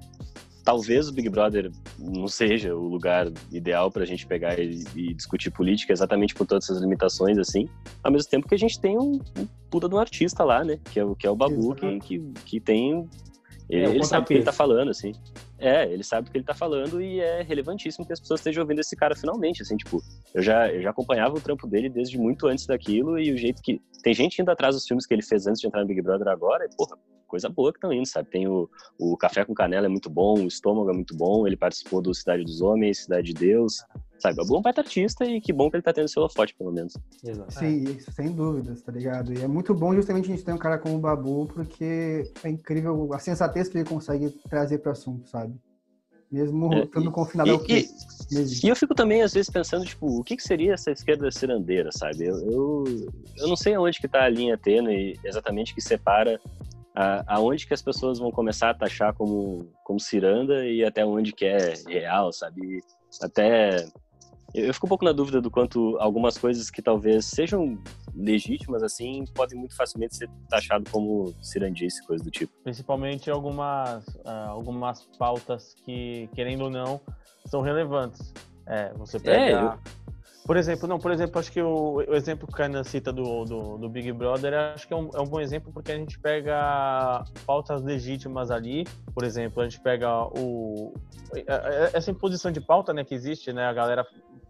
talvez 0.70 1.10
o 1.10 1.12
Big 1.12 1.28
Brother 1.30 1.72
não 1.98 2.28
seja 2.28 2.76
o 2.76 2.88
lugar 2.88 3.26
ideal 3.52 3.90
para 3.90 4.04
a 4.04 4.06
gente 4.06 4.28
pegar 4.28 4.60
e, 4.60 4.84
e, 4.96 5.16
discutir 5.16 5.50
política 5.50 5.92
exatamente 5.92 6.36
por 6.36 6.46
todas 6.46 6.66
essas 6.66 6.80
limitações, 6.80 7.40
assim. 7.40 7.68
Ao 8.04 8.12
mesmo 8.12 8.30
tempo 8.30 8.48
que 8.48 8.54
a 8.54 8.58
gente 8.58 8.80
tem 8.80 8.96
um, 8.96 9.20
um 9.36 9.48
puta 9.68 9.90
de 9.90 9.96
um 9.96 9.98
artista 9.98 10.44
lá, 10.44 10.64
né? 10.64 10.80
Que 10.92 11.00
é, 11.00 11.04
o, 11.04 11.16
que 11.16 11.26
é 11.26 11.30
o 11.30 11.36
Babu, 11.36 11.74
que, 11.74 12.00
que, 12.02 12.20
que 12.46 12.60
tem. 12.60 13.10
Ele, 13.68 13.84
é, 13.84 13.90
ele 13.90 14.06
sabe 14.06 14.26
o 14.26 14.28
que 14.28 14.34
ele 14.36 14.44
tá 14.44 14.54
falando, 14.54 14.92
assim. 14.92 15.12
É, 15.58 15.92
ele 15.92 16.04
sabe 16.04 16.30
o 16.30 16.32
que 16.32 16.38
ele 16.38 16.46
tá 16.46 16.54
falando 16.54 17.02
e 17.02 17.20
é 17.20 17.42
relevantíssimo 17.42 18.06
que 18.06 18.14
as 18.14 18.20
pessoas 18.20 18.40
estejam 18.40 18.62
ouvindo 18.62 18.80
esse 18.80 18.96
cara 18.96 19.16
finalmente, 19.16 19.64
assim, 19.64 19.76
tipo, 19.76 20.04
eu 20.36 20.42
já, 20.44 20.72
eu 20.72 20.84
já 20.84 20.92
acompanhava 20.92 21.36
o 21.36 21.42
trampo 21.42 21.66
dele 21.66 21.90
desde 21.90 22.16
muito 22.16 22.46
antes 22.46 22.68
daquilo 22.68 23.18
e 23.18 23.32
o 23.32 23.38
jeito 23.40 23.60
que. 23.64 23.82
Tem 24.04 24.14
gente 24.14 24.40
indo 24.40 24.52
atrás 24.52 24.76
dos 24.76 24.86
filmes 24.86 25.08
que 25.08 25.16
ele 25.16 25.24
fez 25.24 25.48
antes 25.48 25.60
de 25.60 25.66
entrar 25.66 25.82
no 25.82 25.88
Big 25.88 26.02
Brother 26.02 26.28
agora, 26.28 26.64
e, 26.64 26.76
porra, 26.78 26.96
coisa 27.30 27.48
boa 27.48 27.72
que 27.72 27.78
estão 27.78 27.94
indo, 27.94 28.06
sabe? 28.06 28.30
Tem 28.30 28.48
o, 28.48 28.70
o 29.00 29.16
Café 29.16 29.46
com 29.46 29.54
Canela 29.54 29.86
é 29.86 29.90
muito 29.90 30.10
bom, 30.10 30.40
o 30.40 30.48
Estômago 30.48 30.90
é 30.90 30.94
muito 30.94 31.16
bom, 31.16 31.48
ele 31.48 31.56
participou 31.56 32.02
do 32.02 32.14
Cidade 32.14 32.44
dos 32.44 32.62
Homens, 32.62 33.04
Cidade 33.04 33.32
de 33.32 33.34
Deus, 33.34 33.86
sabe? 34.18 34.42
É 34.42 34.46
bom 34.46 34.62
baita 34.62 34.82
artista 34.82 35.24
e 35.24 35.40
que 35.40 35.54
bom 35.54 35.70
que 35.70 35.78
ele 35.78 35.84
tá 35.84 35.94
tendo 35.94 36.10
seu 36.10 36.22
holofote, 36.22 36.56
pelo 36.56 36.72
menos. 36.72 36.98
Exato. 37.24 37.54
Sim, 37.54 37.84
isso 37.84 38.12
sem 38.12 38.32
dúvidas, 38.32 38.82
tá 38.82 38.92
ligado? 38.92 39.34
E 39.34 39.42
é 39.42 39.48
muito 39.48 39.74
bom 39.74 39.94
justamente 39.94 40.26
a 40.26 40.36
gente 40.36 40.44
ter 40.44 40.52
um 40.52 40.58
cara 40.58 40.78
como 40.78 40.96
o 40.96 41.00
Babu, 41.00 41.48
porque 41.48 42.30
é 42.44 42.50
incrível 42.50 43.14
a 43.14 43.20
sensatez 43.20 43.70
que 43.70 43.78
ele 43.78 43.88
consegue 43.88 44.30
trazer 44.50 44.80
pro 44.80 44.92
assunto, 44.92 45.30
sabe? 45.30 45.54
Mesmo 46.32 46.72
é, 46.74 46.84
estando 46.84 47.12
confinado 47.12 47.52
ao 47.52 47.60
que. 47.60 47.90
E, 48.32 48.66
e, 48.66 48.70
eu 48.70 48.76
fico 48.76 48.94
também, 48.94 49.24
às 49.24 49.34
vezes, 49.34 49.50
pensando, 49.50 49.84
tipo, 49.84 50.06
o 50.06 50.24
que, 50.24 50.36
que 50.36 50.44
seria 50.44 50.74
essa 50.76 50.92
esquerda 50.92 51.32
cirandeira, 51.32 51.90
sabe? 51.92 52.26
Eu, 52.26 52.38
eu, 52.52 52.84
eu 53.38 53.48
não 53.48 53.56
sei 53.56 53.74
aonde 53.74 54.00
que 54.00 54.08
tá 54.08 54.26
a 54.26 54.30
linha 54.30 54.56
tênue 54.56 55.20
exatamente 55.24 55.74
que 55.74 55.82
separa 55.82 56.40
aonde 57.28 57.68
que 57.68 57.74
as 57.74 57.82
pessoas 57.82 58.20
vão 58.20 58.32
começar 58.32 58.72
a 58.72 58.74
taxar 58.74 59.14
como, 59.14 59.72
como 59.84 60.00
ciranda 60.00 60.66
e 60.66 60.84
até 60.84 61.06
onde 61.06 61.32
que 61.32 61.46
é 61.46 61.74
real, 61.88 62.32
sabe? 62.34 62.82
Até 63.22 63.86
eu 64.54 64.74
fico 64.74 64.88
um 64.88 64.90
pouco 64.90 65.06
na 65.06 65.12
dúvida 65.12 65.40
do 65.40 65.52
quanto 65.52 65.98
algumas 66.00 66.38
coisas 66.38 66.70
que 66.70 66.82
talvez 66.82 67.26
sejam 67.26 67.78
legítimas 68.16 68.82
assim 68.82 69.24
podem 69.36 69.58
muito 69.58 69.76
facilmente 69.76 70.16
ser 70.16 70.30
taxado 70.50 70.90
como 70.90 71.34
cirandice, 71.42 72.06
coisa 72.06 72.24
do 72.24 72.32
tipo. 72.32 72.52
Principalmente 72.64 73.30
algumas 73.30 74.06
uh, 74.08 74.50
algumas 74.50 75.04
pautas 75.18 75.76
que 75.86 76.30
querendo 76.34 76.64
ou 76.64 76.70
não 76.70 77.00
são 77.46 77.62
relevantes. 77.62 78.34
É, 78.66 78.94
você 78.94 79.20
pega 79.20 79.60
é, 79.60 79.64
eu 79.64 79.80
por 80.50 80.58
exemplo, 80.58 80.88
não, 80.88 80.98
por 80.98 81.12
exemplo, 81.12 81.40
acho 81.40 81.52
que 81.52 81.62
o, 81.62 81.98
o 81.98 82.16
exemplo 82.16 82.48
que 82.48 82.54
o 82.54 82.58
Kainan 82.58 82.84
cita 82.84 83.14
do, 83.14 83.46
do, 83.46 83.78
do, 83.78 83.88
Big 83.88 84.12
Brother, 84.12 84.74
acho 84.74 84.88
que 84.88 84.92
é 84.92 84.98
um, 84.98 85.12
é 85.14 85.22
um, 85.22 85.28
bom 85.28 85.40
exemplo 85.40 85.72
porque 85.72 85.92
a 85.92 85.96
gente 85.96 86.18
pega 86.18 87.24
pautas 87.46 87.84
legítimas 87.84 88.50
ali, 88.50 88.84
por 89.14 89.24
exemplo, 89.24 89.62
a 89.62 89.70
gente 89.70 89.80
pega 89.80 90.10
o 90.24 90.92
essa 91.94 92.10
imposição 92.10 92.52
de 92.52 92.60
pauta, 92.60 92.92
né, 92.96 93.04
que 93.04 93.14
existe, 93.14 93.54
né, 93.54 93.68
a 93.68 93.74
galera 93.74 94.04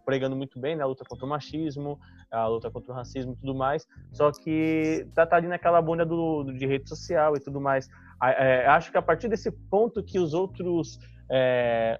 pregando 0.05 0.37
muito 0.37 0.57
bem, 0.57 0.73
né, 0.73 0.83
a 0.83 0.85
luta 0.85 1.03
contra 1.03 1.25
o 1.25 1.29
machismo, 1.29 1.99
a 2.31 2.47
luta 2.47 2.71
contra 2.71 2.93
o 2.93 2.95
racismo 2.95 3.33
e 3.33 3.35
tudo 3.35 3.53
mais, 3.53 3.85
só 4.13 4.31
que 4.31 5.05
tá, 5.13 5.25
tá 5.25 5.35
ali 5.35 5.49
naquela 5.49 5.81
bolha 5.81 6.05
do, 6.05 6.45
do, 6.45 6.53
de 6.53 6.65
rede 6.65 6.87
social 6.87 7.35
e 7.35 7.41
tudo 7.41 7.59
mais. 7.59 7.89
É, 8.23 8.65
acho 8.67 8.89
que 8.89 8.97
a 8.97 9.01
partir 9.01 9.27
desse 9.27 9.51
ponto 9.51 10.01
que 10.01 10.17
os 10.17 10.33
outros 10.33 10.97
é, 11.29 11.99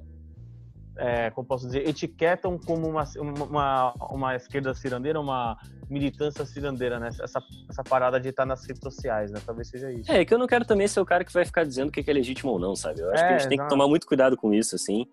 é, 1.00 1.30
como 1.32 1.48
posso 1.48 1.66
dizer, 1.66 1.88
etiquetam 1.88 2.58
como 2.58 2.88
uma, 2.88 3.04
uma, 3.18 3.94
uma 4.12 4.36
esquerda 4.36 4.74
cirandeira, 4.76 5.20
uma 5.20 5.58
militância 5.90 6.46
cirandeira, 6.46 7.00
né? 7.00 7.08
Essa, 7.08 7.42
essa 7.70 7.84
parada 7.84 8.20
de 8.20 8.30
estar 8.30 8.46
nas 8.46 8.66
redes 8.66 8.82
sociais, 8.84 9.32
né? 9.32 9.40
Talvez 9.46 9.70
seja 9.70 9.92
isso. 9.92 10.12
É, 10.12 10.26
que 10.26 10.34
eu 10.34 10.38
não 10.38 10.46
quero 10.46 10.66
também 10.66 10.88
ser 10.88 11.00
o 11.00 11.06
cara 11.06 11.24
que 11.24 11.34
vai 11.34 11.46
ficar 11.46 11.64
dizendo 11.64 11.88
o 11.88 11.92
que 11.92 12.08
é 12.08 12.14
legítimo 12.14 12.52
ou 12.52 12.60
não, 12.60 12.76
sabe? 12.76 13.00
Eu 13.00 13.12
acho 13.12 13.24
é, 13.24 13.28
que 13.28 13.34
a 13.34 13.38
gente 13.38 13.50
tem 13.50 13.58
que 13.58 13.70
tomar 13.70 13.88
muito 13.88 14.06
cuidado 14.06 14.36
com 14.36 14.54
isso, 14.54 14.76
assim, 14.76 15.08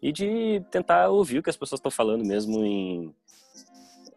e 0.00 0.12
de 0.12 0.62
tentar 0.70 1.08
ouvir 1.08 1.38
o 1.38 1.42
que 1.42 1.50
as 1.50 1.56
pessoas 1.56 1.78
estão 1.78 1.90
falando 1.90 2.24
mesmo 2.24 2.64
em, 2.64 3.14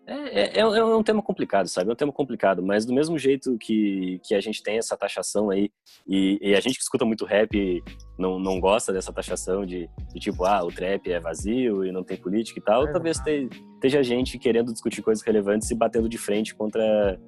é, 0.08 0.14
é, 0.14 0.58
é, 0.58 0.60
é, 0.60 0.86
um 0.86 1.02
tema 1.02 1.22
complicado, 1.22 1.68
sabe? 1.68 1.90
É 1.90 1.94
um 1.94 1.96
tema 1.96 2.12
complicado, 2.12 2.62
mas 2.62 2.86
do 2.86 2.94
mesmo 2.94 3.18
jeito 3.18 3.58
que, 3.58 4.20
que 4.24 4.36
a 4.36 4.40
gente 4.40 4.62
tem 4.62 4.78
essa 4.78 4.96
taxação 4.96 5.50
aí, 5.50 5.72
e, 6.08 6.38
e 6.42 6.54
a 6.54 6.60
gente 6.60 6.76
que 6.76 6.84
escuta 6.84 7.04
muito 7.04 7.26
rap 7.26 7.84
não, 8.18 8.38
não 8.38 8.60
gosta 8.60 8.94
dessa 8.94 9.12
taxação 9.12 9.66
de, 9.66 9.90
de, 10.14 10.20
tipo, 10.20 10.46
ah, 10.46 10.64
o 10.64 10.72
trap 10.72 11.12
é 11.12 11.20
vazio 11.20 11.84
e 11.84 11.92
não 11.92 12.04
tem 12.04 12.18
política 12.18 12.60
e 12.60 12.64
tal, 12.64 12.88
é 12.88 12.92
talvez 12.92 13.18
te, 13.20 13.50
esteja 13.74 14.04
gente 14.04 14.38
querendo 14.38 14.72
discutir 14.72 15.02
coisas 15.02 15.26
relevantes 15.26 15.72
e 15.72 15.76
batendo 15.76 16.08
de 16.08 16.20
frente 16.20 16.54
contra, 16.54 17.20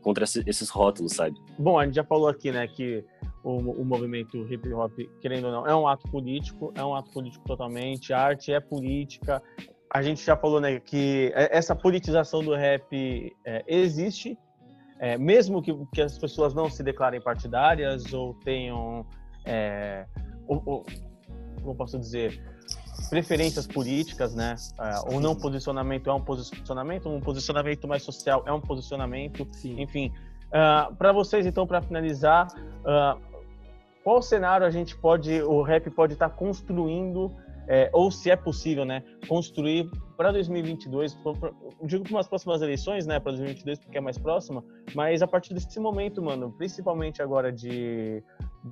contra 0.00 0.24
esses 0.24 0.70
rótulos, 0.70 1.12
sabe? 1.12 1.36
Bom, 1.58 1.78
a 1.78 1.84
gente 1.84 1.96
já 1.96 2.04
falou 2.04 2.28
aqui, 2.28 2.50
né, 2.50 2.66
que 2.66 3.04
o, 3.44 3.58
o 3.58 3.84
movimento 3.84 4.50
hip 4.50 4.72
hop, 4.72 4.92
querendo 5.20 5.48
ou 5.48 5.52
não, 5.52 5.66
é 5.66 5.74
um 5.76 5.86
ato 5.86 6.10
político, 6.10 6.72
é 6.74 6.82
um 6.82 6.94
ato 6.94 7.10
político 7.10 7.44
totalmente, 7.46 8.14
a 8.14 8.20
arte 8.20 8.52
é 8.52 8.58
política, 8.58 9.42
a 9.92 10.02
gente 10.02 10.24
já 10.24 10.36
falou, 10.36 10.60
né, 10.60 10.78
que 10.78 11.32
essa 11.34 11.74
politização 11.74 12.42
do 12.42 12.54
rap 12.54 13.34
é, 13.44 13.64
existe, 13.66 14.38
é, 14.98 15.18
mesmo 15.18 15.60
que, 15.60 15.74
que 15.92 16.00
as 16.00 16.16
pessoas 16.16 16.54
não 16.54 16.70
se 16.70 16.82
declarem 16.82 17.20
partidárias 17.20 18.12
ou 18.12 18.34
tenham, 18.34 19.04
é, 19.44 20.06
ou, 20.46 20.62
ou, 20.64 20.86
como 21.62 21.74
posso 21.74 21.98
dizer, 21.98 22.40
preferências 23.08 23.66
políticas, 23.66 24.34
né? 24.34 24.54
Uh, 24.78 25.14
ou 25.14 25.20
não 25.20 25.34
posicionamento 25.34 26.08
é 26.10 26.12
um 26.12 26.20
posicionamento, 26.20 27.08
um 27.08 27.20
posicionamento 27.20 27.88
mais 27.88 28.02
social 28.02 28.44
é 28.46 28.52
um 28.52 28.60
posicionamento, 28.60 29.46
Sim. 29.52 29.80
enfim. 29.80 30.12
Uh, 30.48 30.94
para 30.96 31.12
vocês, 31.12 31.46
então, 31.46 31.66
para 31.66 31.80
finalizar, 31.80 32.48
uh, 32.48 33.20
qual 34.04 34.22
cenário 34.22 34.66
a 34.66 34.70
gente 34.70 34.96
pode, 34.96 35.42
o 35.42 35.62
rap 35.62 35.90
pode 35.90 36.12
estar 36.12 36.28
tá 36.28 36.34
construindo, 36.34 37.34
é, 37.70 37.88
ou 37.92 38.10
se 38.10 38.28
é 38.28 38.34
possível, 38.34 38.84
né, 38.84 39.00
construir 39.28 39.88
para 40.16 40.32
2022, 40.32 41.16
digo 41.84 42.02
para 42.02 42.12
umas 42.12 42.26
próximas 42.26 42.60
eleições, 42.60 43.06
né, 43.06 43.20
para 43.20 43.30
2022 43.30 43.78
porque 43.78 43.96
é 43.96 44.00
mais 44.00 44.18
próxima, 44.18 44.64
mas 44.92 45.22
a 45.22 45.26
partir 45.28 45.54
desse 45.54 45.78
momento, 45.78 46.20
mano, 46.20 46.52
principalmente 46.58 47.22
agora 47.22 47.52
de, 47.52 48.24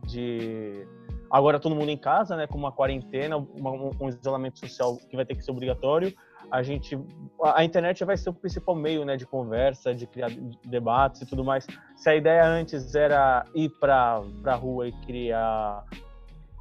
de 0.08 0.84
agora 1.30 1.60
todo 1.60 1.76
mundo 1.76 1.90
em 1.90 1.96
casa, 1.96 2.36
né, 2.36 2.48
com 2.48 2.58
uma 2.58 2.72
quarentena, 2.72 3.38
um, 3.38 3.92
um 4.00 4.08
isolamento 4.08 4.58
social 4.58 4.96
que 5.08 5.14
vai 5.14 5.24
ter 5.24 5.36
que 5.36 5.42
ser 5.42 5.52
obrigatório, 5.52 6.12
a 6.50 6.60
gente 6.62 6.98
a 7.54 7.62
internet 7.62 8.04
vai 8.04 8.16
ser 8.16 8.30
o 8.30 8.32
principal 8.32 8.74
meio 8.74 9.04
né 9.04 9.16
de 9.16 9.26
conversa 9.26 9.94
de 9.94 10.06
criar 10.06 10.30
debates 10.64 11.20
e 11.20 11.26
tudo 11.26 11.44
mais. 11.44 11.66
Se 11.94 12.08
a 12.08 12.16
ideia 12.16 12.44
antes 12.46 12.94
era 12.94 13.44
ir 13.54 13.68
para 13.78 14.22
a 14.44 14.54
rua 14.54 14.88
e 14.88 14.92
criar 15.04 15.84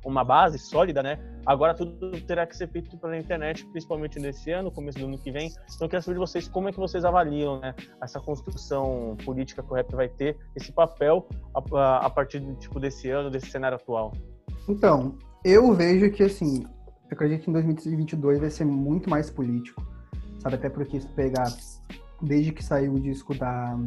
uma 0.06 0.24
base 0.24 0.58
sólida 0.58 1.04
né 1.04 1.20
agora 1.46 1.74
tudo 1.74 2.12
terá 2.22 2.46
que 2.46 2.56
ser 2.56 2.68
feito 2.70 2.98
pela 2.98 3.18
internet 3.18 3.66
principalmente 3.68 4.20
nesse 4.20 4.52
ano 4.52 4.72
começo 4.72 5.00
do 5.00 5.06
ano 5.06 5.18
que 5.18 5.32
vem 5.32 5.48
então 5.48 5.86
eu 5.86 5.90
quero 5.90 6.02
saber 6.02 6.16
de 6.16 6.20
vocês 6.20 6.48
como 6.48 6.70
é 6.70 6.72
que 6.72 6.80
vocês 6.80 7.04
avaliam 7.04 7.60
né 7.60 7.74
essa 8.02 8.20
construção 8.20 9.18
política 9.26 9.62
que 9.64 9.72
o 9.72 9.76
rap 9.76 9.92
vai 9.94 10.08
ter 10.08 10.38
esse 10.56 10.72
papel 10.72 11.28
a, 11.54 12.06
a 12.06 12.10
partir 12.10 12.40
do 12.40 12.56
tipo 12.56 12.80
desse 12.80 13.10
ano 13.10 13.30
desse 13.30 13.50
cenário 13.50 13.76
atual 13.76 14.14
então 14.68 15.18
eu 15.44 15.74
vejo 15.74 16.12
que 16.12 16.24
assim 16.24 16.66
eu 17.10 17.16
acredito 17.16 17.44
que 17.44 17.50
em 17.50 17.54
2022 17.54 18.40
vai 18.40 18.50
ser 18.50 18.66
muito 18.66 19.10
mais 19.10 19.30
político, 19.30 19.82
sabe? 20.40 20.56
Até 20.56 20.70
porque 20.70 21.00
se 21.00 21.08
pegar 21.08 21.48
desde 22.22 22.52
que 22.52 22.64
saiu 22.64 22.94
o 22.94 23.00
disco 23.00 23.34
da 23.34 23.78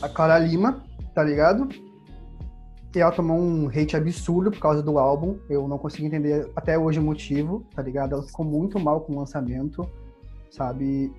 a 0.00 0.08
Clara 0.08 0.38
Lima, 0.38 0.82
tá 1.14 1.22
ligado? 1.22 1.68
E 2.94 3.00
ela 3.00 3.10
tomou 3.10 3.36
um 3.36 3.68
hate 3.68 3.96
absurdo 3.96 4.50
por 4.52 4.60
causa 4.60 4.82
do 4.82 4.98
álbum. 4.98 5.38
Eu 5.50 5.66
não 5.66 5.78
consigo 5.78 6.06
entender 6.06 6.48
até 6.54 6.78
hoje 6.78 7.00
o 7.00 7.02
motivo, 7.02 7.66
tá 7.74 7.82
ligado? 7.82 8.14
Ela 8.14 8.22
ficou 8.22 8.44
muito 8.44 8.78
mal 8.78 9.00
com 9.00 9.14
o 9.14 9.18
lançamento, 9.18 9.88
sabe? 10.50 11.12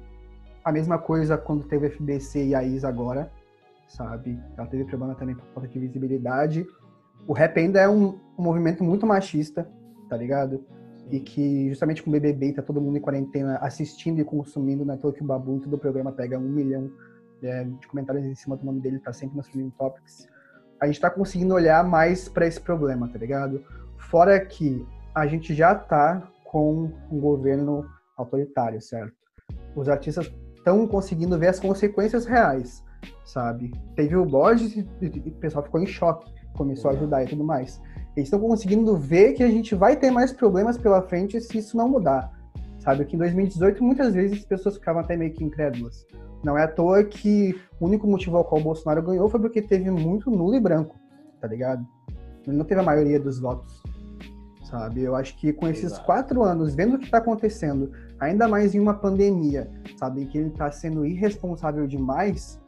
A 0.63 0.71
mesma 0.71 0.97
coisa 0.97 1.37
quando 1.37 1.67
teve 1.67 1.89
FBC 1.89 2.47
e 2.47 2.55
a 2.55 2.63
Isa 2.63 2.87
agora, 2.87 3.29
sabe? 3.89 4.39
Ela 4.57 4.67
teve 4.67 4.85
problema 4.85 5.15
também 5.15 5.35
por 5.35 5.45
falta 5.53 5.67
de 5.67 5.77
visibilidade. 5.77 6.65
O 7.27 7.33
rap 7.33 7.57
ainda 7.59 7.81
é 7.81 7.89
um, 7.89 8.19
um 8.37 8.43
movimento 8.43 8.83
muito 8.83 9.05
machista, 9.05 9.69
tá 10.09 10.15
ligado? 10.15 10.63
e 11.11 11.19
que 11.19 11.69
justamente 11.69 12.01
com 12.01 12.09
o 12.09 12.13
BBB 12.13 12.53
tá 12.53 12.61
todo 12.61 12.81
mundo 12.81 12.97
em 12.97 13.01
quarentena 13.01 13.57
assistindo 13.57 14.19
e 14.19 14.23
consumindo, 14.23 14.83
na 14.83 14.93
né, 14.93 14.99
toa 14.99 15.13
que 15.13 15.21
o 15.21 15.25
Babu 15.25 15.59
todo 15.59 15.75
o 15.75 15.77
programa 15.77 16.11
pega 16.11 16.37
um 16.37 16.49
milhão 16.49 16.91
é, 17.43 17.63
de 17.63 17.87
comentários 17.87 18.25
em 18.25 18.33
cima 18.33 18.57
do 18.57 18.65
nome 18.65 18.79
dele, 18.79 18.97
tá 18.97 19.13
sempre 19.13 19.37
nos 19.37 19.47
Trending 19.47 19.71
Topics. 19.77 20.27
A 20.79 20.87
gente 20.87 20.99
tá 20.99 21.09
conseguindo 21.09 21.53
olhar 21.53 21.83
mais 21.83 22.27
para 22.27 22.45
esse 22.45 22.59
problema, 22.59 23.07
tá 23.07 23.17
ligado? 23.17 23.63
Fora 23.97 24.39
que 24.39 24.85
a 25.13 25.25
gente 25.25 25.53
já 25.53 25.73
tá 25.73 26.27
com 26.43 26.91
um 27.11 27.19
governo 27.19 27.85
autoritário, 28.17 28.81
certo? 28.81 29.13
Os 29.75 29.89
artistas 29.89 30.31
estão 30.55 30.87
conseguindo 30.87 31.37
ver 31.37 31.47
as 31.47 31.59
consequências 31.59 32.25
reais, 32.25 32.83
sabe? 33.25 33.71
Teve 33.95 34.15
o 34.15 34.25
Borges 34.25 34.75
e 34.75 34.81
o 35.29 35.31
pessoal 35.33 35.63
ficou 35.63 35.81
em 35.81 35.85
choque, 35.85 36.33
começou 36.57 36.91
a 36.91 36.93
ajudar 36.93 37.23
e 37.23 37.27
tudo 37.27 37.43
mais. 37.43 37.81
Eles 38.15 38.27
estão 38.27 38.39
conseguindo 38.39 38.95
ver 38.97 39.33
que 39.33 39.43
a 39.43 39.49
gente 39.49 39.75
vai 39.75 39.95
ter 39.95 40.09
mais 40.09 40.31
problemas 40.31 40.77
pela 40.77 41.01
frente 41.01 41.39
se 41.41 41.57
isso 41.57 41.75
não 41.75 41.89
mudar. 41.89 42.31
Sabe 42.85 43.03
que 43.05 43.15
em 43.15 43.19
2018 43.19 43.83
muitas 43.83 44.13
vezes 44.13 44.37
as 44.37 44.45
pessoas 44.45 44.75
ficavam 44.75 45.01
até 45.01 45.17
meio 45.17 45.33
que 45.33 45.43
incrédulas. 45.43 46.05
Não 46.43 46.55
é 46.55 46.63
à 46.63 46.67
toa 46.67 47.03
que 47.03 47.59
o 47.79 47.85
único 47.87 48.07
motivo 48.07 48.37
ao 48.37 48.45
qual 48.45 48.61
o 48.61 48.63
Bolsonaro 48.63 49.01
ganhou 49.01 49.27
foi 49.27 49.39
porque 49.39 49.59
teve 49.59 49.89
muito 49.89 50.29
nulo 50.29 50.53
e 50.53 50.59
branco, 50.59 50.95
tá 51.41 51.47
ligado? 51.47 51.83
Ele 52.45 52.55
não 52.55 52.63
teve 52.63 52.79
a 52.79 52.83
maioria 52.83 53.19
dos 53.19 53.39
votos, 53.39 53.81
sabe? 54.69 55.01
Eu 55.01 55.15
acho 55.15 55.35
que 55.37 55.51
com 55.51 55.67
esses 55.67 55.85
Exato. 55.85 56.05
quatro 56.05 56.43
anos, 56.43 56.75
vendo 56.75 56.95
o 56.95 56.99
que 56.99 57.05
está 57.05 57.17
acontecendo, 57.17 57.91
ainda 58.19 58.47
mais 58.47 58.75
em 58.75 58.79
uma 58.79 58.93
pandemia, 58.93 59.67
sabe? 59.97 60.27
Que 60.27 60.37
ele 60.37 60.49
está 60.49 60.69
sendo 60.71 61.03
irresponsável 61.07 61.87
demais, 61.87 62.61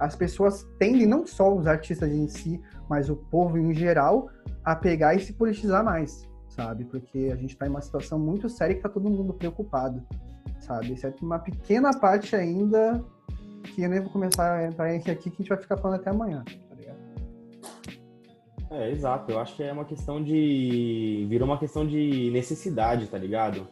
as 0.00 0.16
pessoas 0.16 0.66
tendem, 0.80 1.06
não 1.06 1.24
só 1.24 1.54
os 1.54 1.68
artistas 1.68 2.10
em 2.10 2.26
si, 2.26 2.60
mas 2.88 3.08
o 3.08 3.14
povo 3.14 3.56
em 3.56 3.72
geral, 3.72 4.28
a 4.64 4.74
pegar 4.74 5.14
e 5.14 5.20
se 5.20 5.32
politizar 5.32 5.84
mais, 5.84 6.28
sabe? 6.60 6.84
Porque 6.84 7.30
a 7.32 7.36
gente 7.36 7.50
está 7.50 7.66
em 7.66 7.70
uma 7.70 7.80
situação 7.80 8.18
muito 8.18 8.48
séria 8.48 8.74
que 8.74 8.80
está 8.80 8.88
todo 8.88 9.08
mundo 9.08 9.32
preocupado, 9.32 10.02
sabe? 10.60 10.92
Exceto 10.92 11.24
uma 11.24 11.38
pequena 11.38 11.90
parte 11.98 12.36
ainda 12.36 13.02
que 13.74 13.82
eu 13.82 13.88
nem 13.88 14.00
vou 14.00 14.10
começar 14.10 14.56
a 14.56 14.66
entrar 14.66 14.90
aqui 14.90 15.30
que 15.30 15.36
a 15.36 15.38
gente 15.38 15.48
vai 15.48 15.58
ficar 15.58 15.78
falando 15.78 16.00
até 16.00 16.10
amanhã, 16.10 16.44
tá 16.44 16.74
ligado? 16.74 16.98
É, 18.70 18.90
exato. 18.90 19.32
Eu 19.32 19.40
acho 19.40 19.56
que 19.56 19.62
é 19.62 19.72
uma 19.72 19.84
questão 19.84 20.22
de. 20.22 21.26
virou 21.28 21.48
uma 21.48 21.58
questão 21.58 21.86
de 21.86 22.30
necessidade, 22.30 23.06
tá 23.06 23.18
ligado? 23.18 23.66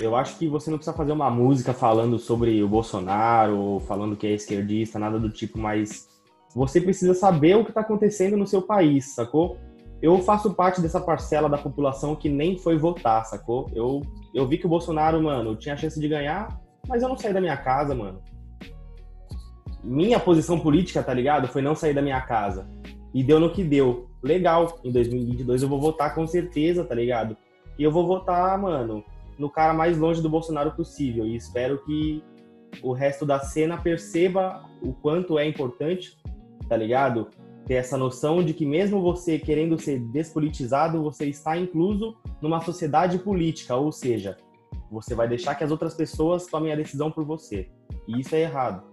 Eu 0.00 0.16
acho 0.16 0.36
que 0.38 0.48
você 0.48 0.70
não 0.70 0.78
precisa 0.78 0.96
fazer 0.96 1.12
uma 1.12 1.30
música 1.30 1.72
falando 1.72 2.18
sobre 2.18 2.62
o 2.62 2.68
Bolsonaro, 2.68 3.80
falando 3.80 4.16
que 4.16 4.26
é 4.26 4.32
esquerdista, 4.32 4.98
nada 4.98 5.20
do 5.20 5.30
tipo, 5.30 5.58
mas 5.58 6.08
você 6.54 6.80
precisa 6.80 7.14
saber 7.14 7.56
o 7.56 7.64
que 7.64 7.70
está 7.70 7.82
acontecendo 7.82 8.36
no 8.36 8.46
seu 8.46 8.62
país, 8.62 9.14
sacou? 9.14 9.58
Eu 10.02 10.18
faço 10.18 10.52
parte 10.52 10.80
dessa 10.80 11.00
parcela 11.00 11.48
da 11.48 11.56
população 11.56 12.16
que 12.16 12.28
nem 12.28 12.58
foi 12.58 12.76
votar, 12.76 13.24
sacou? 13.24 13.70
Eu, 13.72 14.02
eu 14.34 14.46
vi 14.48 14.58
que 14.58 14.66
o 14.66 14.68
Bolsonaro, 14.68 15.22
mano, 15.22 15.54
tinha 15.54 15.76
chance 15.76 15.98
de 16.00 16.08
ganhar, 16.08 16.60
mas 16.88 17.04
eu 17.04 17.08
não 17.08 17.16
saí 17.16 17.32
da 17.32 17.40
minha 17.40 17.56
casa, 17.56 17.94
mano. 17.94 18.20
Minha 19.84 20.18
posição 20.18 20.58
política, 20.58 21.04
tá 21.04 21.14
ligado? 21.14 21.46
Foi 21.46 21.62
não 21.62 21.76
sair 21.76 21.94
da 21.94 22.02
minha 22.02 22.20
casa. 22.20 22.68
E 23.14 23.22
deu 23.22 23.38
no 23.38 23.52
que 23.52 23.62
deu. 23.62 24.10
Legal, 24.20 24.80
em 24.82 24.90
2022 24.90 25.62
eu 25.62 25.68
vou 25.68 25.80
votar 25.80 26.14
com 26.16 26.26
certeza, 26.26 26.84
tá 26.84 26.96
ligado? 26.96 27.36
E 27.78 27.84
eu 27.84 27.92
vou 27.92 28.04
votar, 28.04 28.58
mano, 28.58 29.04
no 29.38 29.48
cara 29.48 29.72
mais 29.72 29.96
longe 29.98 30.20
do 30.20 30.28
Bolsonaro 30.28 30.72
possível. 30.72 31.24
E 31.26 31.36
espero 31.36 31.78
que 31.84 32.24
o 32.82 32.92
resto 32.92 33.24
da 33.24 33.38
cena 33.38 33.76
perceba 33.76 34.64
o 34.82 34.92
quanto 34.92 35.38
é 35.38 35.46
importante, 35.46 36.18
tá 36.68 36.76
ligado? 36.76 37.28
Ter 37.66 37.74
essa 37.74 37.96
noção 37.96 38.44
de 38.44 38.54
que 38.54 38.66
mesmo 38.66 39.00
você 39.00 39.38
querendo 39.38 39.80
ser 39.80 39.98
despolitizado, 39.98 41.02
você 41.02 41.26
está 41.26 41.56
incluso 41.56 42.16
numa 42.40 42.60
sociedade 42.60 43.18
política, 43.18 43.76
ou 43.76 43.92
seja, 43.92 44.36
você 44.90 45.14
vai 45.14 45.28
deixar 45.28 45.54
que 45.54 45.64
as 45.64 45.70
outras 45.70 45.94
pessoas 45.94 46.46
tomem 46.46 46.72
a 46.72 46.76
decisão 46.76 47.10
por 47.10 47.24
você. 47.24 47.68
E 48.06 48.20
isso 48.20 48.34
é 48.34 48.42
errado. 48.42 48.84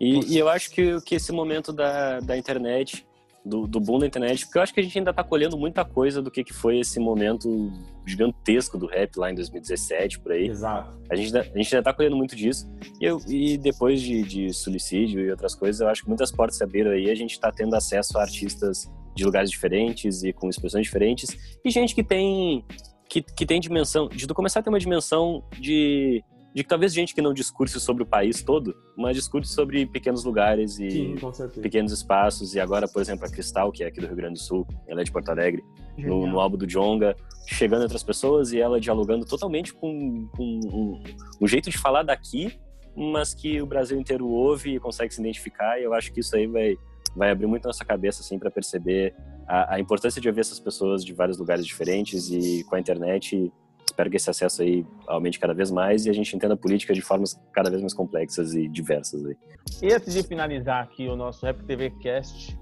E, 0.00 0.34
e 0.34 0.38
eu 0.38 0.48
acho 0.48 0.70
que, 0.70 1.00
que 1.02 1.14
esse 1.14 1.32
momento 1.32 1.72
da, 1.72 2.20
da 2.20 2.36
internet 2.36 3.05
do, 3.46 3.66
do 3.66 3.78
boom 3.78 4.00
da 4.00 4.06
internet, 4.06 4.44
porque 4.44 4.58
eu 4.58 4.62
acho 4.62 4.74
que 4.74 4.80
a 4.80 4.82
gente 4.82 4.98
ainda 4.98 5.10
está 5.10 5.22
colhendo 5.22 5.56
muita 5.56 5.84
coisa 5.84 6.20
do 6.20 6.30
que, 6.30 6.42
que 6.42 6.52
foi 6.52 6.80
esse 6.80 6.98
momento 6.98 7.72
gigantesco 8.04 8.76
do 8.76 8.86
rap 8.86 9.16
lá 9.16 9.30
em 9.30 9.36
2017, 9.36 10.18
por 10.18 10.32
aí. 10.32 10.48
Exato. 10.48 11.00
A 11.08 11.14
gente, 11.14 11.36
a 11.36 11.42
gente 11.42 11.56
ainda 11.56 11.78
está 11.78 11.92
colhendo 11.92 12.16
muito 12.16 12.34
disso. 12.34 12.68
E, 13.00 13.04
eu, 13.04 13.20
e 13.28 13.56
depois 13.56 14.02
de, 14.02 14.22
de 14.22 14.52
suicídio 14.52 15.20
e 15.20 15.30
outras 15.30 15.54
coisas, 15.54 15.80
eu 15.80 15.88
acho 15.88 16.02
que 16.02 16.08
muitas 16.08 16.32
portas 16.32 16.56
se 16.56 16.64
abriram 16.64 16.90
aí. 16.90 17.08
A 17.08 17.14
gente 17.14 17.32
está 17.32 17.52
tendo 17.52 17.76
acesso 17.76 18.18
a 18.18 18.22
artistas 18.22 18.90
de 19.14 19.24
lugares 19.24 19.48
diferentes 19.48 20.24
e 20.24 20.32
com 20.32 20.48
expressões 20.48 20.84
diferentes. 20.84 21.58
E 21.64 21.70
gente 21.70 21.94
que 21.94 22.02
tem 22.02 22.64
que, 23.08 23.22
que 23.22 23.46
tem 23.46 23.60
dimensão, 23.60 24.08
de 24.08 24.26
tu 24.26 24.34
começar 24.34 24.58
a 24.58 24.62
ter 24.64 24.68
uma 24.68 24.80
dimensão 24.80 25.44
de 25.60 26.24
de 26.56 26.62
que 26.62 26.70
talvez 26.70 26.94
gente 26.94 27.14
que 27.14 27.20
não 27.20 27.34
discurse 27.34 27.78
sobre 27.78 28.02
o 28.02 28.06
país 28.06 28.42
todo, 28.42 28.74
mas 28.96 29.14
discurse 29.14 29.52
sobre 29.52 29.84
pequenos 29.84 30.24
lugares 30.24 30.78
e 30.78 30.90
Sim, 30.90 31.16
pequenos 31.60 31.92
espaços. 31.92 32.54
E 32.54 32.60
agora, 32.60 32.88
por 32.88 33.02
exemplo, 33.02 33.26
a 33.26 33.30
Cristal, 33.30 33.70
que 33.70 33.84
é 33.84 33.88
aqui 33.88 34.00
do 34.00 34.06
Rio 34.06 34.16
Grande 34.16 34.32
do 34.32 34.38
Sul, 34.38 34.66
ela 34.88 35.02
é 35.02 35.04
de 35.04 35.12
Porto 35.12 35.28
Alegre, 35.28 35.62
no, 35.98 36.26
no, 36.26 36.40
álbum 36.40 36.56
do 36.56 36.66
Jonga, 36.66 37.14
chegando 37.46 37.84
entre 37.84 37.94
as 37.94 38.02
pessoas 38.02 38.54
e 38.54 38.58
ela 38.58 38.80
dialogando 38.80 39.26
totalmente 39.26 39.74
com, 39.74 40.30
com 40.34 40.60
um, 40.64 41.02
um, 41.42 41.46
jeito 41.46 41.68
de 41.68 41.76
falar 41.76 42.04
daqui, 42.04 42.58
mas 42.96 43.34
que 43.34 43.60
o 43.60 43.66
Brasil 43.66 44.00
inteiro 44.00 44.26
ouve 44.26 44.76
e 44.76 44.80
consegue 44.80 45.12
se 45.12 45.20
identificar. 45.20 45.78
E 45.78 45.84
eu 45.84 45.92
acho 45.92 46.10
que 46.10 46.20
isso 46.20 46.34
aí 46.34 46.46
vai, 46.46 46.74
vai 47.14 47.30
abrir 47.32 47.46
muito 47.46 47.66
nossa 47.66 47.84
cabeça 47.84 48.22
assim, 48.22 48.38
para 48.38 48.50
perceber 48.50 49.14
a, 49.46 49.74
a 49.74 49.78
importância 49.78 50.22
de 50.22 50.26
ouvir 50.26 50.40
essas 50.40 50.58
pessoas 50.58 51.04
de 51.04 51.12
vários 51.12 51.36
lugares 51.36 51.66
diferentes 51.66 52.30
e 52.30 52.64
com 52.64 52.76
a 52.76 52.80
internet 52.80 53.52
espero 53.96 54.10
que 54.10 54.16
esse 54.18 54.28
acesso 54.28 54.60
aí 54.60 54.86
aumente 55.08 55.40
cada 55.40 55.54
vez 55.54 55.70
mais 55.70 56.04
e 56.04 56.10
a 56.10 56.12
gente 56.12 56.36
entenda 56.36 56.52
a 56.52 56.56
política 56.56 56.92
de 56.92 57.00
formas 57.00 57.40
cada 57.50 57.70
vez 57.70 57.80
mais 57.80 57.94
complexas 57.94 58.54
e 58.54 58.68
diversas. 58.68 59.24
Aí. 59.24 59.36
E 59.82 59.92
antes 59.92 60.12
de 60.12 60.22
finalizar 60.22 60.82
aqui 60.82 61.08
o 61.08 61.16
nosso 61.16 61.46
Rap 61.46 61.64
TV 61.64 61.90
Cast, 62.02 62.58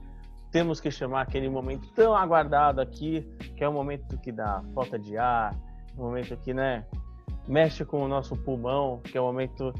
temos 0.53 0.80
que 0.80 0.93
chamar 0.93 1.22
aquele 1.22 1.49
momento 1.49 1.91
tão 1.93 2.14
aguardado 2.14 2.80
aqui, 2.80 3.26
que 3.57 3.64
é 3.64 3.68
o 3.68 3.72
momento 3.72 4.16
que 4.18 4.30
dá 4.30 4.62
falta 4.72 4.97
de 4.97 5.18
ar, 5.18 5.59
o 5.99 6.03
momento 6.03 6.37
que, 6.37 6.55
né, 6.55 6.87
mexe 7.49 7.85
com 7.85 8.01
o 8.05 8.07
nosso 8.07 8.37
pulmão, 8.37 9.01
que 9.03 9.18
é 9.18 9.20
o 9.20 9.24
momento 9.24 9.74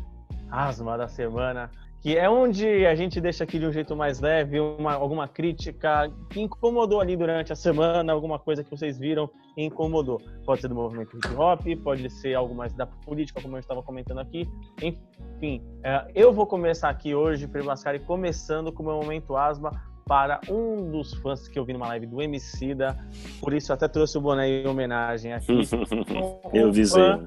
asma 0.51 0.99
da 0.99 1.07
semana, 1.07 1.71
que 2.05 2.19
é 2.19 2.29
onde 2.29 2.85
a 2.85 2.95
gente 2.95 3.19
deixa 3.19 3.45
aqui 3.45 3.59
de 3.59 3.65
um 3.65 3.73
jeito 3.73 3.97
mais 3.97 4.21
leve, 4.21 4.61
uma, 4.61 4.93
alguma 4.93 5.27
crítica 5.27 6.13
que 6.29 6.39
incomodou 6.39 7.01
ali 7.01 7.17
durante 7.17 7.51
a 7.51 7.57
semana, 7.57 8.13
alguma 8.13 8.39
coisa 8.39 8.63
que 8.63 8.71
vocês 8.71 8.99
viram 8.99 9.31
e 9.57 9.65
incomodou. 9.65 10.21
Pode 10.45 10.61
ser 10.61 10.69
do 10.69 10.75
movimento 10.75 11.17
hip 11.17 11.35
hop, 11.35 11.63
pode 11.83 12.11
ser 12.11 12.35
algo 12.35 12.55
mais 12.55 12.75
da 12.75 12.85
política, 12.85 13.41
como 13.41 13.57
eu 13.57 13.61
estava 13.61 13.83
comentando 13.83 14.19
aqui. 14.19 14.47
Enfim, 14.83 15.63
é, 15.83 16.07
eu 16.15 16.31
vou 16.31 16.47
começar 16.47 16.91
aqui 16.91 17.15
hoje, 17.15 17.49
Primo 17.49 17.69
Mascari, 17.69 18.01
começando 18.01 18.71
com 18.71 18.83
o 18.83 18.87
meu 18.87 18.97
momento 18.97 19.35
asma 19.35 19.71
para 20.07 20.43
um 20.51 20.91
dos 20.91 21.15
fãs 21.15 21.49
que 21.49 21.59
eu 21.59 21.65
vi 21.65 21.73
numa 21.73 21.89
live 21.89 22.05
do 22.05 22.21
Emicida, 22.21 22.95
por 23.41 23.55
isso 23.55 23.73
até 23.73 23.89
trouxe 23.89 24.19
o 24.19 24.21
boné 24.21 24.47
em 24.47 24.69
homenagem 24.69 25.33
aqui. 25.33 25.59
eu 26.53 26.71
vi 26.71 26.83
isso 26.83 27.01
aí 27.01 27.19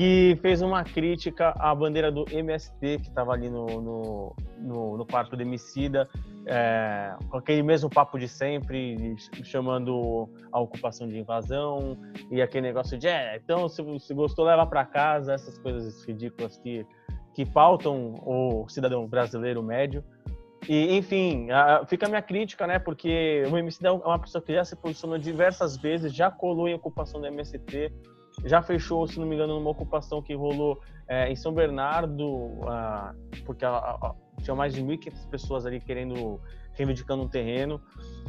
que 0.00 0.38
fez 0.40 0.62
uma 0.62 0.82
crítica 0.82 1.52
à 1.58 1.74
bandeira 1.74 2.10
do 2.10 2.24
MST, 2.32 3.00
que 3.00 3.08
estava 3.08 3.34
ali 3.34 3.50
no, 3.50 3.66
no, 3.66 4.36
no, 4.56 4.96
no, 4.96 5.04
quarto 5.04 5.36
do 5.36 5.42
Emicida, 5.42 6.08
é, 6.46 7.14
com 7.28 7.36
aquele 7.36 7.62
mesmo 7.62 7.90
papo 7.90 8.18
de 8.18 8.26
sempre, 8.26 9.14
chamando 9.44 10.26
a 10.50 10.58
ocupação 10.58 11.06
de 11.06 11.18
invasão, 11.18 11.98
e 12.30 12.40
aquele 12.40 12.68
negócio 12.68 12.96
de, 12.96 13.08
é, 13.08 13.36
então 13.36 13.68
se, 13.68 13.82
se 13.98 14.14
gostou, 14.14 14.46
leva 14.46 14.64
para 14.64 14.86
casa, 14.86 15.34
essas 15.34 15.58
coisas 15.58 16.02
ridículas 16.06 16.56
que, 16.56 16.86
que 17.34 17.44
pautam 17.44 18.14
o 18.24 18.66
cidadão 18.70 19.06
brasileiro 19.06 19.62
médio. 19.62 20.02
E, 20.66 20.96
enfim, 20.96 21.48
fica 21.88 22.06
a 22.06 22.08
minha 22.08 22.22
crítica, 22.22 22.66
né? 22.66 22.78
Porque 22.78 23.42
o 23.52 23.58
MST 23.58 23.86
é 23.86 23.90
uma 23.90 24.18
pessoa 24.18 24.40
que 24.40 24.54
já 24.54 24.64
se 24.64 24.76
posicionou 24.76 25.18
diversas 25.18 25.76
vezes, 25.76 26.14
já 26.14 26.30
colou 26.30 26.68
em 26.68 26.74
ocupação 26.74 27.20
do 27.20 27.26
MST, 27.26 27.92
já 28.44 28.62
fechou, 28.62 29.06
se 29.06 29.18
não 29.18 29.26
me 29.26 29.34
engano, 29.34 29.54
numa 29.54 29.70
ocupação 29.70 30.22
que 30.22 30.34
rolou 30.34 30.80
é, 31.08 31.30
em 31.30 31.36
São 31.36 31.52
Bernardo, 31.52 32.50
porque 33.44 33.64
tinha 34.42 34.54
mais 34.54 34.74
de 34.74 34.82
1.500 34.82 35.28
pessoas 35.28 35.66
ali 35.66 35.80
querendo, 35.80 36.40
reivindicando 36.74 37.22
um 37.22 37.28
terreno. 37.28 37.80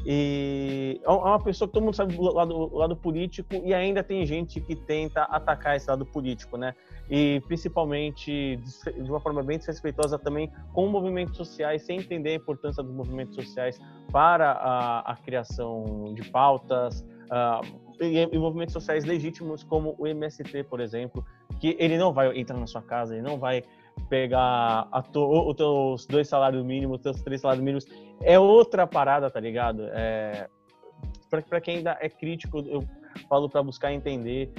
E 0.06 1.00
é, 1.04 1.08
é 1.08 1.12
uma 1.12 1.40
pessoa 1.40 1.68
que 1.68 1.74
todo 1.74 1.84
mundo 1.84 1.96
sabe 1.96 2.16
do 2.16 2.24
lado, 2.24 2.76
lado 2.76 2.96
político 2.96 3.54
e 3.64 3.74
ainda 3.74 4.04
tem 4.04 4.26
gente 4.26 4.60
que 4.60 4.76
tenta 4.76 5.24
atacar 5.24 5.76
esse 5.76 5.90
lado 5.90 6.06
político, 6.06 6.58
né? 6.58 6.74
E 7.10 7.42
principalmente 7.46 8.58
de 8.58 9.10
uma 9.10 9.20
forma 9.20 9.44
bem 9.44 9.58
desrespeitosa 9.58 10.18
também 10.18 10.52
com 10.74 10.88
movimentos 10.88 11.38
sociais, 11.38 11.84
sem 11.84 12.00
entender 12.00 12.32
a 12.32 12.36
importância 12.36 12.82
dos 12.82 12.94
movimentos 12.94 13.36
sociais 13.36 13.80
para 14.12 14.52
a, 14.52 15.12
a 15.12 15.16
criação 15.18 16.14
de 16.16 16.30
pautas, 16.30 17.06
uh, 17.32 17.81
em 18.02 18.40
movimentos 18.40 18.74
sociais 18.74 19.06
legítimos 19.06 19.64
como 19.64 19.96
o 19.98 20.08
MST, 20.08 20.64
por 20.64 20.80
exemplo, 20.80 21.24
que 21.60 21.76
ele 21.80 21.98
não 21.98 22.12
vai 22.12 22.36
entrar 22.38 22.58
na 22.58 22.68
sua 22.68 22.82
casa, 22.82 23.14
ele 23.14 23.22
não 23.22 23.38
vai 23.38 23.64
pegar 24.10 24.88
os 25.48 25.56
teus 25.56 26.06
dois 26.08 26.28
salários 26.28 26.66
mínimos, 26.66 26.98
os 26.98 27.04
teus 27.04 27.22
três 27.22 27.42
salários 27.42 27.64
mínimos. 27.64 27.86
É 28.22 28.40
outra 28.40 28.88
parada, 28.88 29.30
tá 29.30 29.40
ligado? 29.40 29.84
É, 29.92 30.50
para 31.30 31.62
quem 31.62 31.78
ainda 31.78 31.98
é 32.02 32.10
crítico, 32.10 32.60
eu 32.60 32.84
falo 33.30 33.50
para 33.50 33.62
buscar 33.62 33.94
entender 33.94 34.52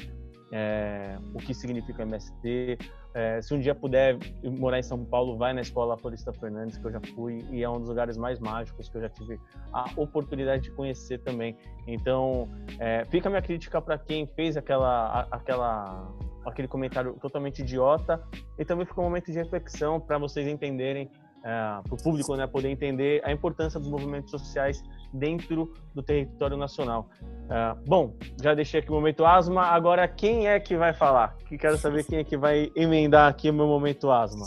é, 0.53 1.17
o 1.35 1.39
que 1.39 1.55
significa 1.55 2.03
MST. 2.03 2.79
É, 3.15 3.43
se 3.43 3.53
um 3.55 3.59
dia 3.59 3.75
puder 3.75 4.19
morar 4.43 4.79
em 4.79 4.83
São 4.83 5.05
Paulo, 5.05 5.37
vai 5.37 5.53
na 5.53 5.61
escola 5.61 5.97
Florista 5.97 6.33
Fernandes, 6.33 6.79
que 6.79 6.87
eu 6.87 6.93
já 6.93 7.01
fui, 7.15 7.45
e 7.51 7.63
é 7.63 7.69
um 7.69 7.79
dos 7.79 7.89
lugares 7.89 8.17
mais 8.17 8.39
mágicos 8.39 8.89
que 8.89 8.97
eu 8.97 9.03
já 9.03 9.09
tive 9.09 9.39
a 9.73 9.91
oportunidade 9.97 10.63
de 10.63 10.71
conhecer 10.71 11.19
também. 11.19 11.57
Então, 11.87 12.49
é, 12.79 13.05
fica 13.07 13.29
a 13.29 13.31
minha 13.31 13.43
crítica 13.43 13.81
para 13.83 13.99
quem 13.99 14.27
fez 14.27 14.57
aquela, 14.57 15.27
aquela, 15.31 16.11
aquele 16.45 16.69
comentário 16.69 17.15
totalmente 17.21 17.61
idiota, 17.61 18.23
e 18.59 18.65
também 18.65 18.87
fica 18.87 19.01
um 19.01 19.05
momento 19.05 19.27
de 19.27 19.33
reflexão 19.33 20.01
para 20.01 20.17
vocês 20.17 20.49
entenderem 20.49 21.11
é, 21.45 21.83
para 21.83 21.95
o 21.95 22.03
público 22.03 22.35
né, 22.37 22.47
poder 22.47 22.71
entender 22.71 23.21
a 23.25 23.33
importância 23.33 23.79
dos 23.79 23.89
movimentos 23.89 24.31
sociais 24.31 24.83
dentro 25.13 25.73
do 25.95 26.03
território 26.03 26.57
nacional. 26.57 27.09
É, 27.51 27.75
bom, 27.87 28.15
já 28.43 28.55
deixei 28.55 28.81
aqui 28.81 28.91
o 28.91 28.95
momento 28.95 29.25
asma, 29.25 29.63
agora 29.63 30.07
quem 30.09 30.49
é 30.49 30.59
que 30.59 30.77
vai 30.77 30.93
falar? 30.93 31.37
Que 31.47 31.59
quero 31.59 31.77
saber 31.77 32.05
quem 32.05 32.19
é 32.19 32.25
que 32.25 32.37
vai 32.37 32.71
emendar 32.75 33.29
aqui 33.29 33.51
o 33.51 33.55
meu 33.55 33.67
momento 33.67 34.11
asma. 34.11 34.47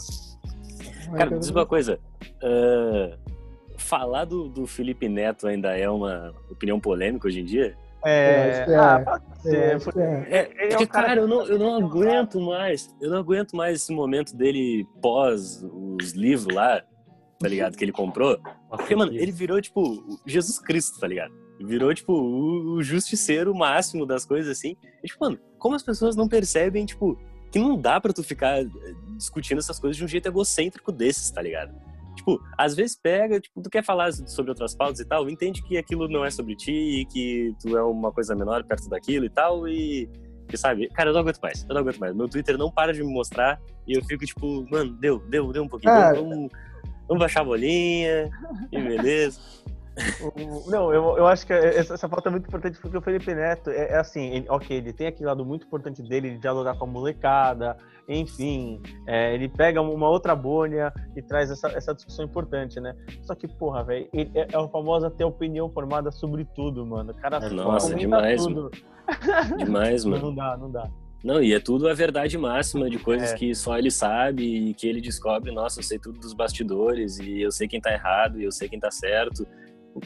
Cara, 1.16 1.38
diz 1.38 1.50
uma 1.50 1.66
coisa. 1.66 2.00
Uh, 2.42 3.18
falar 3.78 4.26
do, 4.26 4.48
do 4.50 4.66
Felipe 4.66 5.08
Neto 5.08 5.48
ainda 5.48 5.78
é 5.78 5.90
uma 5.90 6.34
opinião 6.50 6.80
polêmica 6.80 7.28
hoje 7.28 7.42
em 7.42 7.46
dia? 7.46 7.76
É, 8.04 8.66
é, 8.68 8.76
ah, 8.76 9.02
pode 9.04 9.42
ser. 9.42 9.78
É, 9.98 10.52
é, 10.58 10.74
é, 10.74 10.86
cara, 10.86 11.16
eu 11.16 11.28
não, 11.28 11.44
eu 11.48 11.58
não 11.58 11.76
aguento 11.76 12.40
mais. 12.40 12.96
Eu 13.02 13.10
não 13.10 13.18
aguento 13.18 13.56
mais 13.56 13.78
esse 13.78 13.92
momento 13.92 14.36
dele 14.36 14.88
pós 15.02 15.64
os 16.00 16.12
livros 16.12 16.54
lá, 16.54 16.84
tá 17.40 17.48
ligado? 17.48 17.76
Que 17.78 17.84
ele 17.84 17.92
comprou. 17.92 18.40
Porque, 18.70 18.96
mano, 18.96 19.14
ele 19.14 19.32
virou, 19.32 19.62
tipo, 19.62 20.20
Jesus 20.26 20.60
Cristo, 20.60 21.00
tá 21.00 21.08
ligado? 21.08 21.34
Virou, 21.60 21.94
tipo, 21.94 22.14
o, 22.14 22.82
justiceiro 22.84 23.54
máximo 23.56 24.06
das 24.06 24.26
coisas, 24.26 24.58
assim. 24.58 24.76
E, 25.04 25.08
tipo, 25.08 25.24
mano, 25.24 25.40
como 25.58 25.76
as 25.76 25.84
pessoas 25.84 26.16
não 26.16 26.28
percebem, 26.28 26.86
tipo, 26.86 27.18
que 27.52 27.60
não 27.60 27.80
dá 27.80 28.00
pra 28.00 28.12
tu 28.12 28.24
ficar 28.24 28.62
eh, 28.62 28.68
discutindo 29.18 29.60
essas 29.60 29.80
coisas 29.80 29.96
de 29.96 30.04
um 30.04 30.08
jeito 30.08 30.28
egocêntrico 30.28 30.92
desses, 30.92 31.32
tá 31.32 31.42
ligado? 31.42 31.74
tipo, 32.16 32.42
às 32.58 32.76
vezes 32.76 32.96
pega, 32.96 33.40
tipo, 33.40 33.62
tu 33.62 33.70
quer 33.70 33.84
falar 33.84 34.12
sobre 34.12 34.50
outras 34.52 34.74
pautas 34.74 35.00
e 35.00 35.06
tal, 35.06 35.30
entende 35.30 35.62
que 35.62 35.78
aquilo 35.78 36.08
não 36.08 36.26
é 36.26 36.32
sobre 36.32 36.56
ti 36.56 36.72
e 36.72 37.06
que 37.06 37.54
tu 37.62 37.78
é 37.78 37.84
uma 37.84 38.12
coisa 38.12 38.34
menor 38.36 38.64
perto 38.64 38.90
daquilo 38.90 39.26
e 39.26 39.30
tal, 39.30 39.68
e, 39.68 40.10
e 40.52 40.58
sabe, 40.58 40.88
cara, 40.90 41.10
eu 41.10 41.14
não 41.14 41.22
aguento 41.22 41.40
mais, 41.40 41.64
eu 41.68 41.74
não 41.74 41.82
aguento 41.82 42.00
mais. 42.00 42.16
Meu 42.16 42.28
Twitter 42.28 42.58
não 42.58 42.72
para 42.72 42.94
de 42.94 43.04
me 43.04 43.14
mostrar 43.14 43.62
e 43.88 43.94
eu 43.98 44.04
fico 44.06 44.26
tipo, 44.26 44.66
mano, 44.72 44.92
deu, 44.94 45.20
deu, 45.30 45.52
deu 45.52 45.64
um 45.64 45.68
pouquinho, 45.68 45.94
ah, 45.94 46.14
vamos, 46.14 46.52
vamos 47.08 47.20
baixar 47.20 47.42
a 47.42 47.46
bolinha, 47.46 48.30
e 48.72 48.82
beleza. 48.82 49.40
Não, 50.68 50.94
eu, 50.94 51.18
eu 51.18 51.28
acho 51.28 51.48
que 51.48 51.54
essa, 51.54 51.94
essa 51.94 52.10
pauta 52.10 52.28
é 52.28 52.32
muito 52.32 52.48
importante 52.48 52.78
porque 52.82 52.98
o 52.98 53.02
Felipe 53.02 53.34
Neto 53.34 53.70
é, 53.70 53.92
é 53.92 53.98
assim, 53.98 54.28
ele, 54.28 54.46
ok, 54.50 54.76
ele 54.76 54.92
tem 54.92 55.08
aquele 55.08 55.28
lado 55.28 55.46
muito 55.46 55.66
importante 55.66 56.04
dele 56.04 56.32
de 56.32 56.38
dialogar 56.38 56.76
com 56.76 56.84
a 56.84 56.88
molecada, 56.88 57.78
enfim, 58.08 58.82
é, 59.08 59.34
ele 59.34 59.48
pega 59.48 59.82
uma 59.82 60.10
outra 60.10 60.36
bolha 60.36 60.94
e 61.16 61.22
traz 61.22 61.50
essa, 61.50 61.70
essa 61.70 61.94
discussão 61.94 62.26
importante, 62.26 62.80
né? 62.80 62.96
Só 63.24 63.34
que, 63.34 63.48
porra, 63.48 63.84
velho, 63.84 64.10
é, 64.14 64.48
é 64.52 64.58
o 64.60 64.68
famoso 64.68 65.10
ter 65.10 65.24
opinião 65.24 65.70
formada 65.70 66.12
sobre 66.12 66.44
tudo, 66.44 66.86
mano. 66.86 67.12
O 67.12 67.16
cara 67.16 67.38
é, 67.38 67.50
Nossa, 67.50 67.96
demais, 67.96 68.44
tudo. 68.44 68.72
Mano. 69.08 69.58
Demais, 69.58 70.04
mano. 70.06 70.26
Não 70.26 70.36
dá, 70.36 70.58
não 70.58 70.72
dá. 70.72 70.90
Não, 71.24 71.42
e 71.42 71.54
é 71.54 71.60
tudo 71.60 71.88
a 71.88 71.94
verdade 71.94 72.38
máxima 72.38 72.90
de 72.90 73.00
coisas 73.00 73.32
é. 73.32 73.36
que 73.36 73.56
só 73.56 73.78
ele 73.78 73.90
sabe 73.90 74.44
e 74.44 74.74
que 74.74 74.88
ele 74.88 75.02
descobre, 75.02 75.52
nossa, 75.52 75.80
eu 75.80 75.84
sei 75.84 75.98
tudo 75.98 76.20
dos 76.20 76.34
bastidores 76.34 77.18
e 77.20 77.42
eu 77.42 77.52
sei 77.52 77.68
quem 77.68 77.82
tá 77.82 77.92
errado 77.92 78.40
e 78.40 78.44
eu 78.44 78.52
sei 78.52 78.70
quem 78.70 78.80
tá 78.80 78.92
certo. 78.92 79.48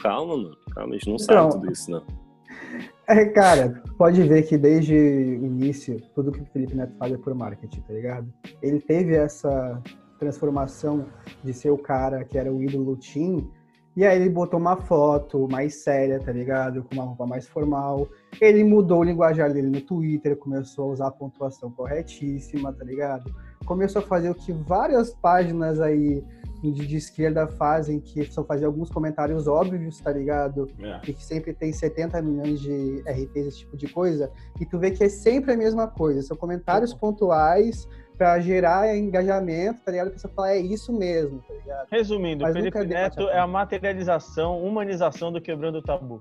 Calma, 0.00 0.36
mano. 0.36 0.56
Calma, 0.74 0.94
a 0.94 0.98
gente 0.98 1.10
não 1.10 1.18
sabe 1.18 1.46
então, 1.46 1.60
tudo 1.60 1.72
isso, 1.72 1.90
não. 1.90 2.02
É, 3.08 3.24
cara, 3.26 3.82
pode 3.98 4.22
ver 4.22 4.44
que 4.44 4.56
desde 4.56 4.94
o 4.94 5.44
início, 5.44 6.00
tudo 6.14 6.30
que 6.30 6.42
o 6.42 6.46
Felipe 6.46 6.76
Neto 6.76 6.94
faz 6.96 7.12
é 7.12 7.16
por 7.16 7.34
marketing, 7.34 7.80
tá 7.80 7.92
ligado? 7.92 8.32
Ele 8.62 8.78
teve 8.78 9.16
essa 9.16 9.82
transformação 10.16 11.06
de 11.42 11.52
ser 11.52 11.70
o 11.70 11.78
cara 11.78 12.24
que 12.24 12.38
era 12.38 12.52
o 12.52 12.62
ídolo 12.62 12.94
do 12.94 12.96
Tim, 12.96 13.50
e 13.96 14.06
aí 14.06 14.20
ele 14.20 14.30
botou 14.30 14.58
uma 14.58 14.76
foto 14.76 15.48
mais 15.50 15.82
séria, 15.82 16.20
tá 16.20 16.30
ligado? 16.30 16.84
Com 16.84 16.94
uma 16.94 17.04
roupa 17.04 17.26
mais 17.26 17.48
formal. 17.48 18.08
Ele 18.40 18.62
mudou 18.62 19.00
o 19.00 19.04
linguajar 19.04 19.52
dele 19.52 19.68
no 19.68 19.80
Twitter, 19.80 20.36
começou 20.36 20.90
a 20.90 20.92
usar 20.92 21.06
a 21.08 21.10
pontuação 21.10 21.70
corretíssima, 21.70 22.72
tá 22.72 22.84
ligado? 22.84 23.34
Começou 23.66 24.00
a 24.00 24.04
fazer 24.04 24.30
o 24.30 24.34
que 24.34 24.52
várias 24.52 25.12
páginas 25.14 25.80
aí 25.80 26.24
de, 26.62 26.96
esquerda 26.96 27.46
fazem, 27.46 28.00
que 28.00 28.24
são 28.26 28.44
fazer 28.44 28.66
alguns 28.66 28.90
comentários 28.90 29.48
óbvios, 29.48 29.98
tá 29.98 30.12
ligado? 30.12 30.68
É. 30.78 31.00
E 31.08 31.14
que 31.14 31.24
sempre 31.24 31.54
tem 31.54 31.72
70 31.72 32.20
milhões 32.22 32.60
de 32.60 33.02
RTs, 33.06 33.46
esse 33.46 33.58
tipo 33.60 33.76
de 33.76 33.88
coisa. 33.88 34.30
E 34.60 34.66
tu 34.66 34.78
vê 34.78 34.90
que 34.90 35.02
é 35.02 35.08
sempre 35.08 35.52
a 35.52 35.56
mesma 35.56 35.88
coisa. 35.88 36.22
São 36.22 36.36
comentários 36.36 36.92
uhum. 36.92 36.98
pontuais 36.98 37.88
para 38.20 38.38
gerar 38.38 38.94
engajamento, 38.94 39.80
tá 39.82 39.90
ligado? 39.90 40.08
A 40.08 40.10
pessoa 40.10 40.30
fala, 40.36 40.50
é 40.50 40.58
isso 40.58 40.92
mesmo, 40.92 41.42
tá 41.48 41.54
ligado? 41.54 41.86
Resumindo, 41.90 42.42
Mas 42.42 42.52
Felipe 42.52 42.84
Neto 42.84 43.22
é 43.30 43.38
a 43.38 43.46
materialização, 43.46 44.62
humanização 44.62 45.32
do 45.32 45.40
quebrando 45.40 45.76
o 45.76 45.82
tabu. 45.82 46.18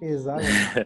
Exato. 0.00 0.40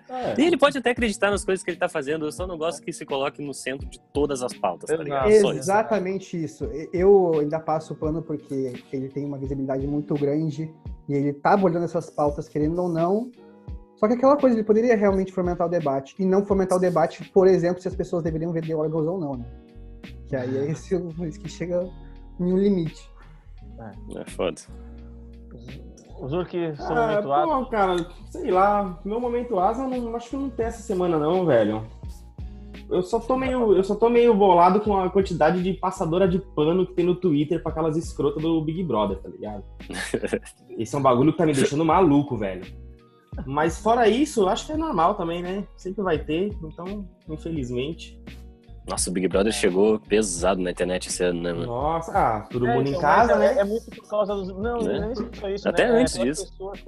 É. 0.08 0.34
E 0.42 0.44
ele 0.44 0.56
pode 0.56 0.76
até 0.76 0.90
acreditar 0.90 1.30
nas 1.30 1.44
coisas 1.44 1.62
que 1.62 1.70
ele 1.70 1.76
está 1.76 1.88
fazendo, 1.88 2.24
eu 2.24 2.32
só 2.32 2.48
não 2.48 2.58
gosto 2.58 2.82
que 2.82 2.92
se 2.92 3.06
coloque 3.06 3.40
no 3.40 3.54
centro 3.54 3.88
de 3.88 4.00
todas 4.12 4.42
as 4.42 4.52
pautas, 4.52 4.90
tá 4.90 4.96
ligado? 4.96 5.28
Exatamente 5.30 6.42
isso. 6.42 6.64
Eu 6.92 7.38
ainda 7.38 7.60
passo 7.60 7.92
o 7.92 7.96
pano 7.96 8.20
porque 8.20 8.72
ele 8.92 9.08
tem 9.08 9.24
uma 9.24 9.38
visibilidade 9.38 9.86
muito 9.86 10.14
grande 10.14 10.68
e 11.08 11.14
ele 11.14 11.32
tá 11.32 11.52
abordando 11.52 11.84
essas 11.84 12.10
pautas, 12.10 12.48
querendo 12.48 12.82
ou 12.82 12.88
não. 12.88 13.30
Só 13.94 14.08
que 14.08 14.14
aquela 14.14 14.36
coisa, 14.36 14.56
ele 14.56 14.64
poderia 14.64 14.96
realmente 14.96 15.30
fomentar 15.30 15.68
o 15.68 15.70
debate. 15.70 16.16
E 16.18 16.24
não 16.24 16.44
fomentar 16.44 16.76
o 16.76 16.80
debate, 16.80 17.22
por 17.30 17.46
exemplo, 17.46 17.80
se 17.80 17.86
as 17.86 17.94
pessoas 17.94 18.24
deveriam 18.24 18.50
vender 18.50 18.74
órgãos 18.74 19.06
ou 19.06 19.20
não, 19.20 19.36
né? 19.36 19.44
Que 20.30 20.36
aí 20.36 20.58
é 20.58 20.70
esse 20.70 20.96
que 21.42 21.48
chega 21.48 21.90
em 22.38 22.52
um 22.52 22.56
limite. 22.56 23.10
É, 23.78 24.20
é 24.20 24.24
foda. 24.26 24.60
O 26.20 26.28
Zurk, 26.28 26.52
seu 26.76 26.86
ah, 26.86 27.08
momento 27.08 27.32
asa? 27.32 27.46
Pô, 27.46 27.66
cara, 27.66 28.06
sei 28.30 28.50
lá. 28.52 29.00
Meu 29.04 29.18
momento 29.18 29.58
asa, 29.58 29.88
não, 29.88 30.14
acho 30.14 30.30
que 30.30 30.36
não 30.36 30.48
tem 30.48 30.66
essa 30.66 30.82
semana 30.82 31.18
não, 31.18 31.44
velho. 31.44 31.84
eu 32.88 33.02
só 33.02 33.18
tô 33.18 33.36
meio, 33.36 33.74
eu 33.74 33.82
só 33.82 33.96
tô 33.96 34.08
meio 34.08 34.32
bolado 34.32 34.80
com 34.80 34.96
a 34.96 35.10
quantidade 35.10 35.62
de 35.64 35.72
passadora 35.72 36.28
de 36.28 36.38
pano 36.38 36.86
que 36.86 36.92
tem 36.92 37.04
no 37.04 37.16
Twitter 37.16 37.60
pra 37.60 37.72
aquelas 37.72 37.96
escrotas 37.96 38.40
do 38.40 38.60
Big 38.62 38.84
Brother, 38.84 39.18
tá 39.18 39.28
ligado? 39.28 39.64
Esse 40.78 40.94
é 40.94 40.98
um 40.98 41.02
bagulho 41.02 41.32
que 41.32 41.38
tá 41.38 41.46
me 41.46 41.52
deixando 41.52 41.84
maluco, 41.84 42.36
velho. 42.36 42.64
Mas 43.46 43.80
fora 43.80 44.08
isso, 44.08 44.42
eu 44.42 44.48
acho 44.48 44.66
que 44.66 44.72
é 44.72 44.76
normal 44.76 45.16
também, 45.16 45.42
né? 45.42 45.66
Sempre 45.76 46.02
vai 46.02 46.18
ter, 46.18 46.56
então, 46.62 47.08
infelizmente. 47.28 48.20
Nossa, 48.90 49.08
o 49.08 49.12
Big 49.12 49.28
Brother 49.28 49.52
chegou 49.52 50.00
pesado 50.00 50.60
na 50.60 50.72
internet 50.72 51.06
esse 51.06 51.22
ano, 51.22 51.40
né, 51.40 51.52
mano? 51.52 51.66
Nossa, 51.66 52.10
ah, 52.12 52.40
todo 52.50 52.66
é, 52.66 52.74
mundo 52.74 52.88
então, 52.88 52.98
em 52.98 53.00
casa, 53.00 53.36
né? 53.36 53.56
É, 53.56 53.62
muito 53.62 53.88
por 53.88 54.08
causa 54.08 54.34
dos. 54.34 54.48
Não, 54.48 54.82
né? 54.82 54.98
não 54.98 55.12
é 55.12 55.14
só 55.14 55.48
isso. 55.48 55.68
Até 55.68 55.86
né? 55.86 56.00
antes 56.00 56.16
é, 56.16 56.24
disso. 56.24 56.50
pessoas 56.50 56.80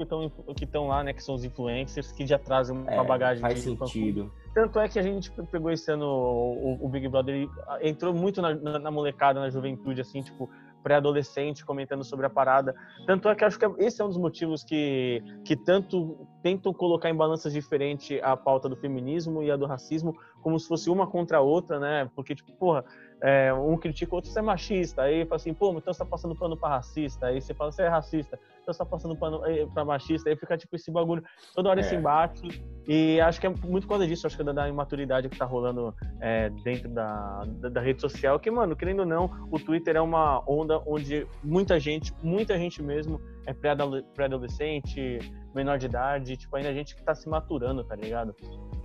que 0.57 0.65
estão 0.65 0.89
lá, 0.89 1.05
né, 1.05 1.13
que 1.13 1.23
são 1.23 1.37
os 1.37 1.45
influencers, 1.45 2.11
que 2.11 2.27
já 2.27 2.41
trazem 2.41 2.77
uma 2.77 2.91
é, 2.91 3.05
bagagem. 3.05 3.41
Faz 3.41 3.61
sentido. 3.61 4.33
Tanto 4.53 4.81
é 4.81 4.89
que 4.89 4.99
a 4.99 5.03
gente 5.03 5.31
pegou 5.51 5.71
esse 5.71 5.93
ano 5.93 6.07
o, 6.07 6.79
o 6.85 6.89
Big 6.89 7.07
Brother, 7.09 7.49
entrou 7.81 8.13
muito 8.13 8.43
na, 8.43 8.53
na, 8.53 8.79
na, 8.81 8.91
molecada, 8.91 9.39
na 9.39 9.49
juventude, 9.49 10.01
assim, 10.01 10.23
tipo, 10.23 10.51
pré-adolescente 10.83 11.65
comentando 11.65 12.05
sobre 12.05 12.27
a 12.27 12.31
parada. 12.31 12.75
Tanto 13.07 13.29
é 13.29 13.35
que 13.35 13.45
acho 13.45 13.59
que 13.59 13.67
esse 13.79 14.01
é 14.01 14.05
um 14.05 14.09
dos 14.09 14.19
motivos 14.19 14.65
que, 14.65 15.23
que 15.45 15.57
tanto 15.57 16.27
tentam 16.43 16.73
colocar 16.73 17.09
em 17.09 17.15
balanças 17.15 17.53
diferentes 17.53 18.21
a 18.23 18.37
pauta 18.37 18.69
do 18.69 18.77
feminismo 18.77 19.43
e 19.43 19.51
a 19.51 19.57
do 19.57 19.67
racismo, 19.67 20.15
como 20.41 20.59
se 20.59 20.67
fosse 20.67 20.91
uma 20.91 21.07
contra 21.07 21.39
a 21.39 21.41
outra, 21.41 21.79
né? 21.79 22.11
Porque, 22.15 22.35
tipo, 22.35 22.53
porra, 22.53 22.85
é, 23.23 23.55
um 23.55 23.77
critica 23.77 24.13
o 24.13 24.17
outro, 24.17 24.29
você 24.29 24.41
é 24.41 24.43
machista. 24.43 25.03
Aí 25.03 25.25
fala 25.25 25.37
assim, 25.37 25.55
pô, 25.55 25.71
então 25.71 25.93
você 25.93 26.01
tá 26.01 26.05
passando 26.05 26.35
pano 26.35 26.57
pra 26.57 26.71
racista. 26.71 27.27
Aí 27.27 27.41
você 27.41 27.55
fala, 27.55 27.71
você 27.71 27.83
é 27.83 27.89
racista, 27.89 28.39
então 28.61 28.75
você 28.75 28.79
tá 28.79 28.85
passando 28.85 29.17
pano 29.17 29.47
eh, 29.47 29.65
pra 29.73 29.85
machista. 29.85 30.29
Aí 30.29 30.35
fica, 30.35 30.59
tipo, 30.59 30.75
esse 30.75 30.91
bagulho, 30.91 31.23
toda 31.55 31.71
hora 31.71 31.81
é. 31.81 31.83
esse 31.83 31.95
embate. 31.95 32.61
E 32.89 33.21
acho 33.21 33.41
que 33.41 33.47
é 33.47 33.51
muito 33.51 33.87
por 33.87 33.91
causa 33.91 34.09
disso, 34.09 34.27
acho 34.27 34.35
que 34.35 34.43
é 34.43 34.53
da 34.53 34.69
imaturidade 34.69 35.29
que 35.29 35.39
tá 35.39 35.45
rolando 35.45 35.95
é, 36.21 36.51
dentro 36.65 36.89
da, 36.89 37.45
da, 37.47 37.69
da, 37.69 37.81
rede 37.81 38.01
social. 38.01 38.41
Que, 38.41 38.51
mano, 38.51 38.75
querendo 38.75 39.01
ou 39.01 39.07
não, 39.07 39.31
o 39.53 39.59
Twitter 39.59 39.95
é 39.95 40.01
uma 40.01 40.43
onda 40.45 40.83
onde 40.85 41.25
muita 41.45 41.79
gente, 41.79 42.13
muita 42.25 42.59
gente 42.59 42.83
mesmo, 42.83 43.21
é 43.47 43.55
pré-adolescente, 43.55 45.21
menor 45.55 45.79
de 45.79 45.87
idade, 45.87 46.37
tipo, 46.37 46.57
ainda 46.57 46.75
gente 46.75 46.97
que 46.97 47.03
tá 47.05 47.15
se 47.15 47.29
maturando, 47.29 47.85
tá 47.85 47.95
ligado? 47.95 48.35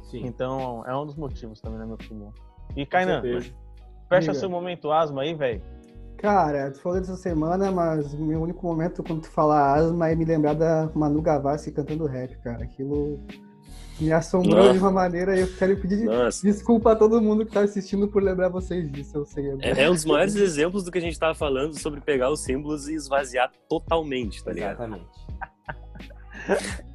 Sim. 0.04 0.28
Então, 0.28 0.84
é 0.86 0.96
um 0.96 1.08
dos 1.08 1.16
motivos 1.16 1.60
também, 1.60 1.80
na 1.80 1.86
minha 1.86 1.96
opinião. 1.96 2.32
E, 2.76 2.86
Kainan, 2.86 3.22
fecha 4.10 4.34
seu 4.34 4.50
momento 4.50 4.92
asma 4.92 5.22
aí, 5.22 5.34
velho. 5.34 5.62
Cara, 6.18 6.72
tu 6.72 6.80
falou 6.80 7.00
dessa 7.00 7.16
semana, 7.16 7.72
mas 7.72 8.14
o 8.14 8.18
meu 8.24 8.42
único 8.42 8.66
momento 8.66 9.04
quando 9.04 9.22
tu 9.22 9.30
fala 9.30 9.76
asma 9.76 10.10
é 10.10 10.16
me 10.16 10.26
lembrar 10.26 10.54
da 10.54 10.90
Manu 10.96 11.22
Gavassi 11.22 11.72
cantando 11.72 12.08
rap, 12.08 12.36
cara. 12.40 12.64
Aquilo 12.64 13.20
me 14.00 14.12
assombrou 14.12 14.58
Nossa. 14.58 14.74
de 14.74 14.80
uma 14.80 14.92
maneira 14.92 15.36
e 15.36 15.42
eu 15.42 15.48
quero 15.58 15.78
pedir 15.78 16.06
Nossa. 16.06 16.46
desculpa 16.46 16.92
a 16.94 16.96
todo 16.96 17.22
mundo 17.22 17.46
que 17.46 17.52
tá 17.52 17.62
assistindo 17.62 18.08
por 18.08 18.24
lembrar 18.24 18.50
vocês 18.50 18.92
disso, 18.92 19.18
eu 19.18 19.26
sei. 19.26 19.48
É, 19.62 19.84
é, 19.84 19.90
um 19.90 19.94
dos 19.94 20.06
maiores 20.06 20.36
exemplos 20.36 20.84
do 20.84 20.92
que 20.92 20.98
a 20.98 21.02
gente 21.02 21.18
tava 21.18 21.36
falando 21.36 21.78
sobre 21.78 22.02
pegar 22.02 22.32
os 22.32 22.44
símbolos 22.44 22.88
e 22.88 22.96
esvaziar 22.96 23.52
totalmente, 23.70 24.44
tá 24.44 24.52
ligado? 24.52 24.84
Exatamente. 24.84 25.08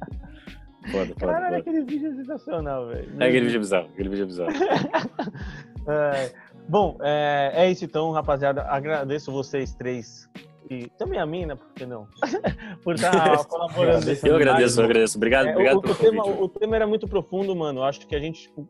Foda, 0.91 1.13
foda, 1.13 1.15
Caralho, 1.15 1.45
foda. 1.45 1.57
aquele 1.59 1.85
vídeo 1.85 2.11
é 2.11 2.15
sensacional, 2.15 2.87
velho. 2.87 3.09
É 3.17 3.27
aquele 3.27 3.45
vídeo 3.45 3.59
bizarro, 3.61 3.87
aquele 3.93 4.09
vídeo 4.09 4.25
bizarro. 4.25 4.51
é, 5.87 6.31
bom, 6.67 6.97
é, 7.01 7.51
é 7.55 7.71
isso 7.71 7.85
então, 7.85 8.11
rapaziada. 8.11 8.63
Agradeço 8.63 9.31
vocês 9.31 9.73
três 9.73 10.29
e 10.69 10.89
também 10.97 11.19
a 11.19 11.25
mim, 11.25 11.45
né? 11.45 11.55
Por 11.55 11.73
que 11.73 11.85
não? 11.85 12.07
por 12.83 12.95
estar 12.95 13.45
colaborando. 13.45 14.05
eu 14.23 14.35
agradeço, 14.35 14.79
eu 14.79 14.85
agradeço. 14.85 15.17
Obrigado, 15.17 15.47
é, 15.47 15.51
obrigado 15.51 15.77
o, 15.77 15.81
pelo 15.81 15.93
o 15.93 15.97
tema, 15.97 16.25
o 16.25 16.49
tema 16.49 16.75
era 16.75 16.87
muito 16.87 17.07
profundo, 17.07 17.55
mano. 17.55 17.83
Acho 17.83 18.07
que 18.07 18.15
a 18.15 18.19
gente 18.19 18.43
tipo, 18.43 18.67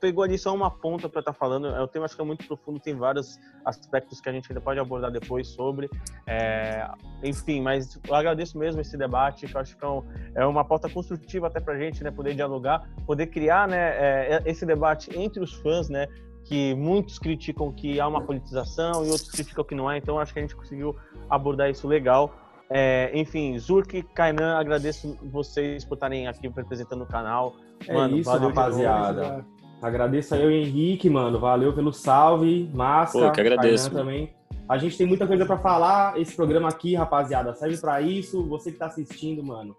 pegou 0.00 0.24
ali 0.24 0.38
só 0.38 0.54
uma 0.54 0.70
ponta 0.70 1.08
para 1.08 1.20
estar 1.20 1.32
tá 1.32 1.38
falando. 1.38 1.68
É, 1.68 1.80
o 1.80 1.86
tema 1.86 2.04
acho 2.06 2.16
que 2.16 2.22
é 2.22 2.24
muito 2.24 2.46
profundo, 2.46 2.80
tem 2.80 2.94
vários 2.94 3.38
aspectos 3.64 4.20
que 4.20 4.28
a 4.28 4.32
gente 4.32 4.50
ainda 4.50 4.60
pode 4.60 4.80
abordar 4.80 5.10
depois 5.10 5.48
sobre. 5.48 5.88
É, 6.26 6.88
enfim, 7.22 7.60
mas 7.60 7.98
eu 8.06 8.14
agradeço 8.14 8.58
mesmo 8.58 8.80
esse 8.80 8.96
debate, 8.96 9.46
que 9.46 9.54
eu 9.54 9.60
acho 9.60 9.76
que 9.76 9.84
é, 9.84 9.88
um, 9.88 10.04
é 10.34 10.46
uma 10.46 10.64
pauta 10.64 10.88
construtiva 10.88 11.46
até 11.46 11.60
para 11.60 11.74
a 11.74 11.78
gente, 11.78 12.02
né? 12.02 12.10
Poder 12.10 12.34
dialogar, 12.34 12.88
poder 13.06 13.28
criar, 13.28 13.68
né? 13.68 13.78
É, 13.78 14.42
esse 14.44 14.66
debate 14.66 15.16
entre 15.16 15.42
os 15.42 15.54
fãs, 15.54 15.88
né? 15.88 16.06
Que 16.48 16.74
muitos 16.74 17.18
criticam 17.18 17.70
que 17.70 18.00
há 18.00 18.08
uma 18.08 18.22
politização 18.22 19.04
e 19.04 19.10
outros 19.10 19.30
criticam 19.30 19.62
que 19.62 19.74
não 19.74 19.86
há, 19.86 19.98
então 19.98 20.18
acho 20.18 20.32
que 20.32 20.38
a 20.38 20.42
gente 20.42 20.56
conseguiu 20.56 20.96
abordar 21.28 21.70
isso 21.70 21.86
legal. 21.86 22.34
É, 22.70 23.10
enfim, 23.14 23.58
Zurk, 23.58 24.02
Kainan, 24.14 24.56
agradeço 24.56 25.14
vocês 25.30 25.84
por 25.84 25.94
estarem 25.94 26.26
aqui 26.26 26.48
representando 26.48 27.02
o 27.02 27.06
canal. 27.06 27.54
É 27.86 27.92
mano, 27.92 28.16
isso, 28.16 28.30
valeu 28.30 28.48
rapaziada. 28.48 29.44
Agradeço 29.82 30.34
aí 30.34 30.46
o 30.46 30.50
Henrique, 30.50 31.10
mano. 31.10 31.38
Valeu 31.38 31.72
pelo 31.74 31.92
salve. 31.92 32.68
Massa. 32.74 33.18
Pô, 33.18 33.30
que 33.30 33.40
agradeço. 33.40 33.90
também. 33.90 34.34
A 34.66 34.78
gente 34.78 34.96
tem 34.96 35.06
muita 35.06 35.26
coisa 35.26 35.44
para 35.44 35.58
falar. 35.58 36.18
Esse 36.18 36.34
programa 36.34 36.68
aqui, 36.68 36.94
rapaziada, 36.94 37.54
serve 37.54 37.76
para 37.78 38.00
isso. 38.00 38.42
Você 38.48 38.72
que 38.72 38.78
tá 38.78 38.86
assistindo, 38.86 39.42
mano, 39.44 39.76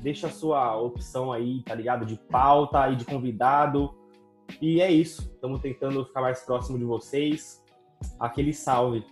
deixa 0.00 0.28
a 0.28 0.30
sua 0.30 0.76
opção 0.76 1.32
aí, 1.32 1.62
tá 1.62 1.74
ligado? 1.74 2.06
De 2.06 2.16
pauta 2.16 2.88
e 2.90 2.96
de 2.96 3.04
convidado. 3.04 3.92
E 4.60 4.80
é 4.80 4.90
isso. 4.90 5.22
Estamos 5.34 5.60
tentando 5.60 6.04
ficar 6.04 6.20
mais 6.20 6.40
próximo 6.40 6.78
de 6.78 6.84
vocês. 6.84 7.62
Aquele 8.18 8.52
salve. 8.52 9.04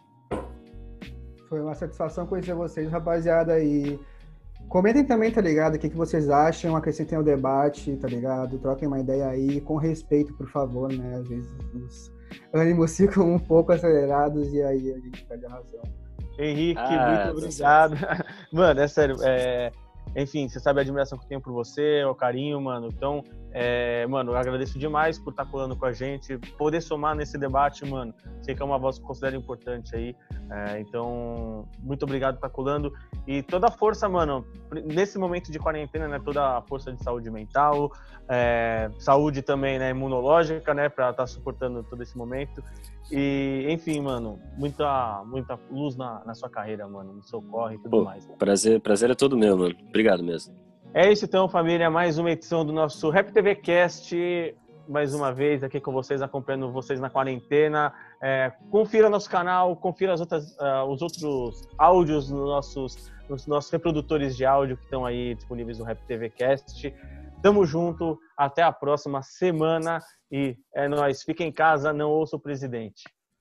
Foi 1.49 1.61
uma 1.61 1.75
satisfação 1.75 2.27
conhecer 2.27 2.55
vocês, 2.55 2.91
rapaziada. 2.91 3.63
E 3.63 3.99
comentem 4.69 5.05
também, 5.05 5.31
tá 5.31 5.41
ligado? 5.41 5.75
O 5.75 5.79
que, 5.79 5.89
que 5.89 5.97
vocês 5.97 6.29
acham, 6.29 6.77
acrescentem 6.77 7.17
ao 7.17 7.25
debate, 7.25 7.97
tá 7.97 8.09
ligado? 8.09 8.59
Troquem 8.59 8.89
uma 8.89 9.01
ideia 9.01 9.29
aí, 9.29 9.61
com 9.61 9.77
respeito, 9.77 10.33
por 10.35 10.49
favor, 10.49 10.93
né? 10.93 11.17
Às 11.17 11.29
vezes 11.29 11.51
os 11.75 12.13
ânimos 12.53 12.95
ficam 12.97 13.35
um 13.35 13.39
pouco 13.39 13.73
acelerados 13.73 14.53
e 14.53 14.63
aí 14.63 14.93
a 14.93 14.99
gente 14.99 15.25
perde 15.25 15.47
a 15.47 15.51
razão. 15.51 15.83
Henrique, 16.39 16.81
ah, 16.81 17.27
muito 17.33 17.39
obrigado. 17.39 17.97
Mano, 18.51 18.81
é 18.81 18.89
sério, 18.89 19.17
é, 19.23 19.71
enfim, 20.17 20.49
você 20.49 20.59
sabe 20.59 20.81
a 20.81 20.83
admiração 20.83 21.19
que 21.19 21.25
eu 21.25 21.29
tenho 21.29 21.41
por 21.41 21.53
você, 21.53 22.05
o 22.05 22.15
carinho, 22.15 22.61
mano. 22.61 22.89
Então, 22.93 23.23
é, 23.53 24.07
mano, 24.07 24.33
eu 24.33 24.37
agradeço 24.37 24.79
demais 24.79 25.19
por 25.19 25.31
estar 25.31 25.45
colando 25.47 25.77
com 25.77 25.85
a 25.85 25.93
gente, 25.93 26.39
poder 26.57 26.81
somar 26.81 27.17
nesse 27.17 27.37
debate, 27.37 27.85
mano. 27.85 28.15
Sei 28.43 28.55
que 28.55 28.63
é 28.63 28.65
uma 28.65 28.79
voz 28.79 28.99
que 28.99 29.05
considero 29.05 29.37
importante 29.37 29.95
aí. 29.95 30.15
É, 30.51 30.81
então, 30.81 31.69
muito 31.81 32.05
obrigado 32.05 32.35
por 32.35 32.47
estar 32.47 32.51
colando. 32.51 32.93
E 33.27 33.43
toda 33.43 33.67
a 33.67 33.71
força, 33.71 34.09
mano, 34.09 34.45
nesse 34.85 35.19
momento 35.19 35.51
de 35.51 35.59
quarentena, 35.59 36.07
né? 36.07 36.21
Toda 36.25 36.59
a 36.59 36.63
força 36.63 36.93
de 36.93 37.03
saúde 37.03 37.31
mental, 37.31 37.93
é, 38.29 38.91
saúde 38.99 39.43
também, 39.43 39.79
né? 39.79 39.91
Imunológica, 39.91 40.73
né? 40.73 40.89
Pra 40.89 41.11
estar 41.11 41.27
suportando 41.27 41.83
todo 41.83 42.03
esse 42.03 42.17
momento. 42.17 42.63
E, 43.11 43.67
enfim, 43.69 44.01
mano, 44.01 44.39
muita, 44.57 45.25
muita 45.25 45.59
luz 45.71 45.97
na, 45.97 46.23
na 46.25 46.35
sua 46.35 46.49
carreira, 46.49 46.87
mano, 46.87 47.15
no 47.15 47.23
seu 47.25 47.43
corre 47.43 47.75
e 47.75 47.79
tudo 47.79 47.91
Pô, 47.91 48.05
mais. 48.05 48.25
Prazer, 48.39 48.81
prazer 48.81 49.11
é 49.11 49.15
todo 49.15 49.37
meu, 49.37 49.57
mano. 49.57 49.75
Obrigado 49.89 50.23
mesmo. 50.23 50.70
É 50.93 51.11
isso 51.11 51.25
então, 51.25 51.49
família. 51.49 51.89
Mais 51.89 52.19
uma 52.19 52.33
edição 52.33 52.65
do 52.67 52.73
nosso 52.73 53.11
Rap 53.11 53.31
TV 53.31 53.55
Cast. 53.55 54.13
Mais 54.89 55.15
uma 55.15 55.33
vez 55.33 55.63
aqui 55.63 55.79
com 55.79 55.93
vocês, 55.93 56.21
acompanhando 56.21 56.73
vocês 56.73 56.99
na 56.99 57.09
quarentena. 57.09 57.95
É, 58.21 58.53
confira 58.73 59.09
nosso 59.09 59.31
canal, 59.31 59.77
confira 59.77 60.13
as 60.13 60.21
outras, 60.21 60.51
uh, 60.59 60.85
os 60.89 61.01
outros 61.01 61.63
áudios 61.79 62.29
nos 62.29 62.45
nossos, 62.45 63.13
nos 63.29 63.47
nossos 63.47 63.71
reprodutores 63.71 64.37
de 64.37 64.45
áudio 64.45 64.77
que 64.77 64.83
estão 64.83 65.07
aí 65.07 65.37
disponíveis 65.37 65.79
no 65.79 65.85
Rap 65.85 66.05
TV 66.09 66.29
Cast. 66.29 66.93
Tamo 67.41 67.65
junto, 67.65 68.19
até 68.37 68.65
a 68.65 68.73
próxima 68.73 69.23
semana 69.23 70.01
e 70.31 70.57
é 70.75 70.89
nóis. 70.89 71.23
Fica 71.23 71.45
em 71.45 71.53
casa, 71.53 71.93
não 71.93 72.11
ouça 72.11 72.35
o 72.35 72.41
presidente. 72.41 73.05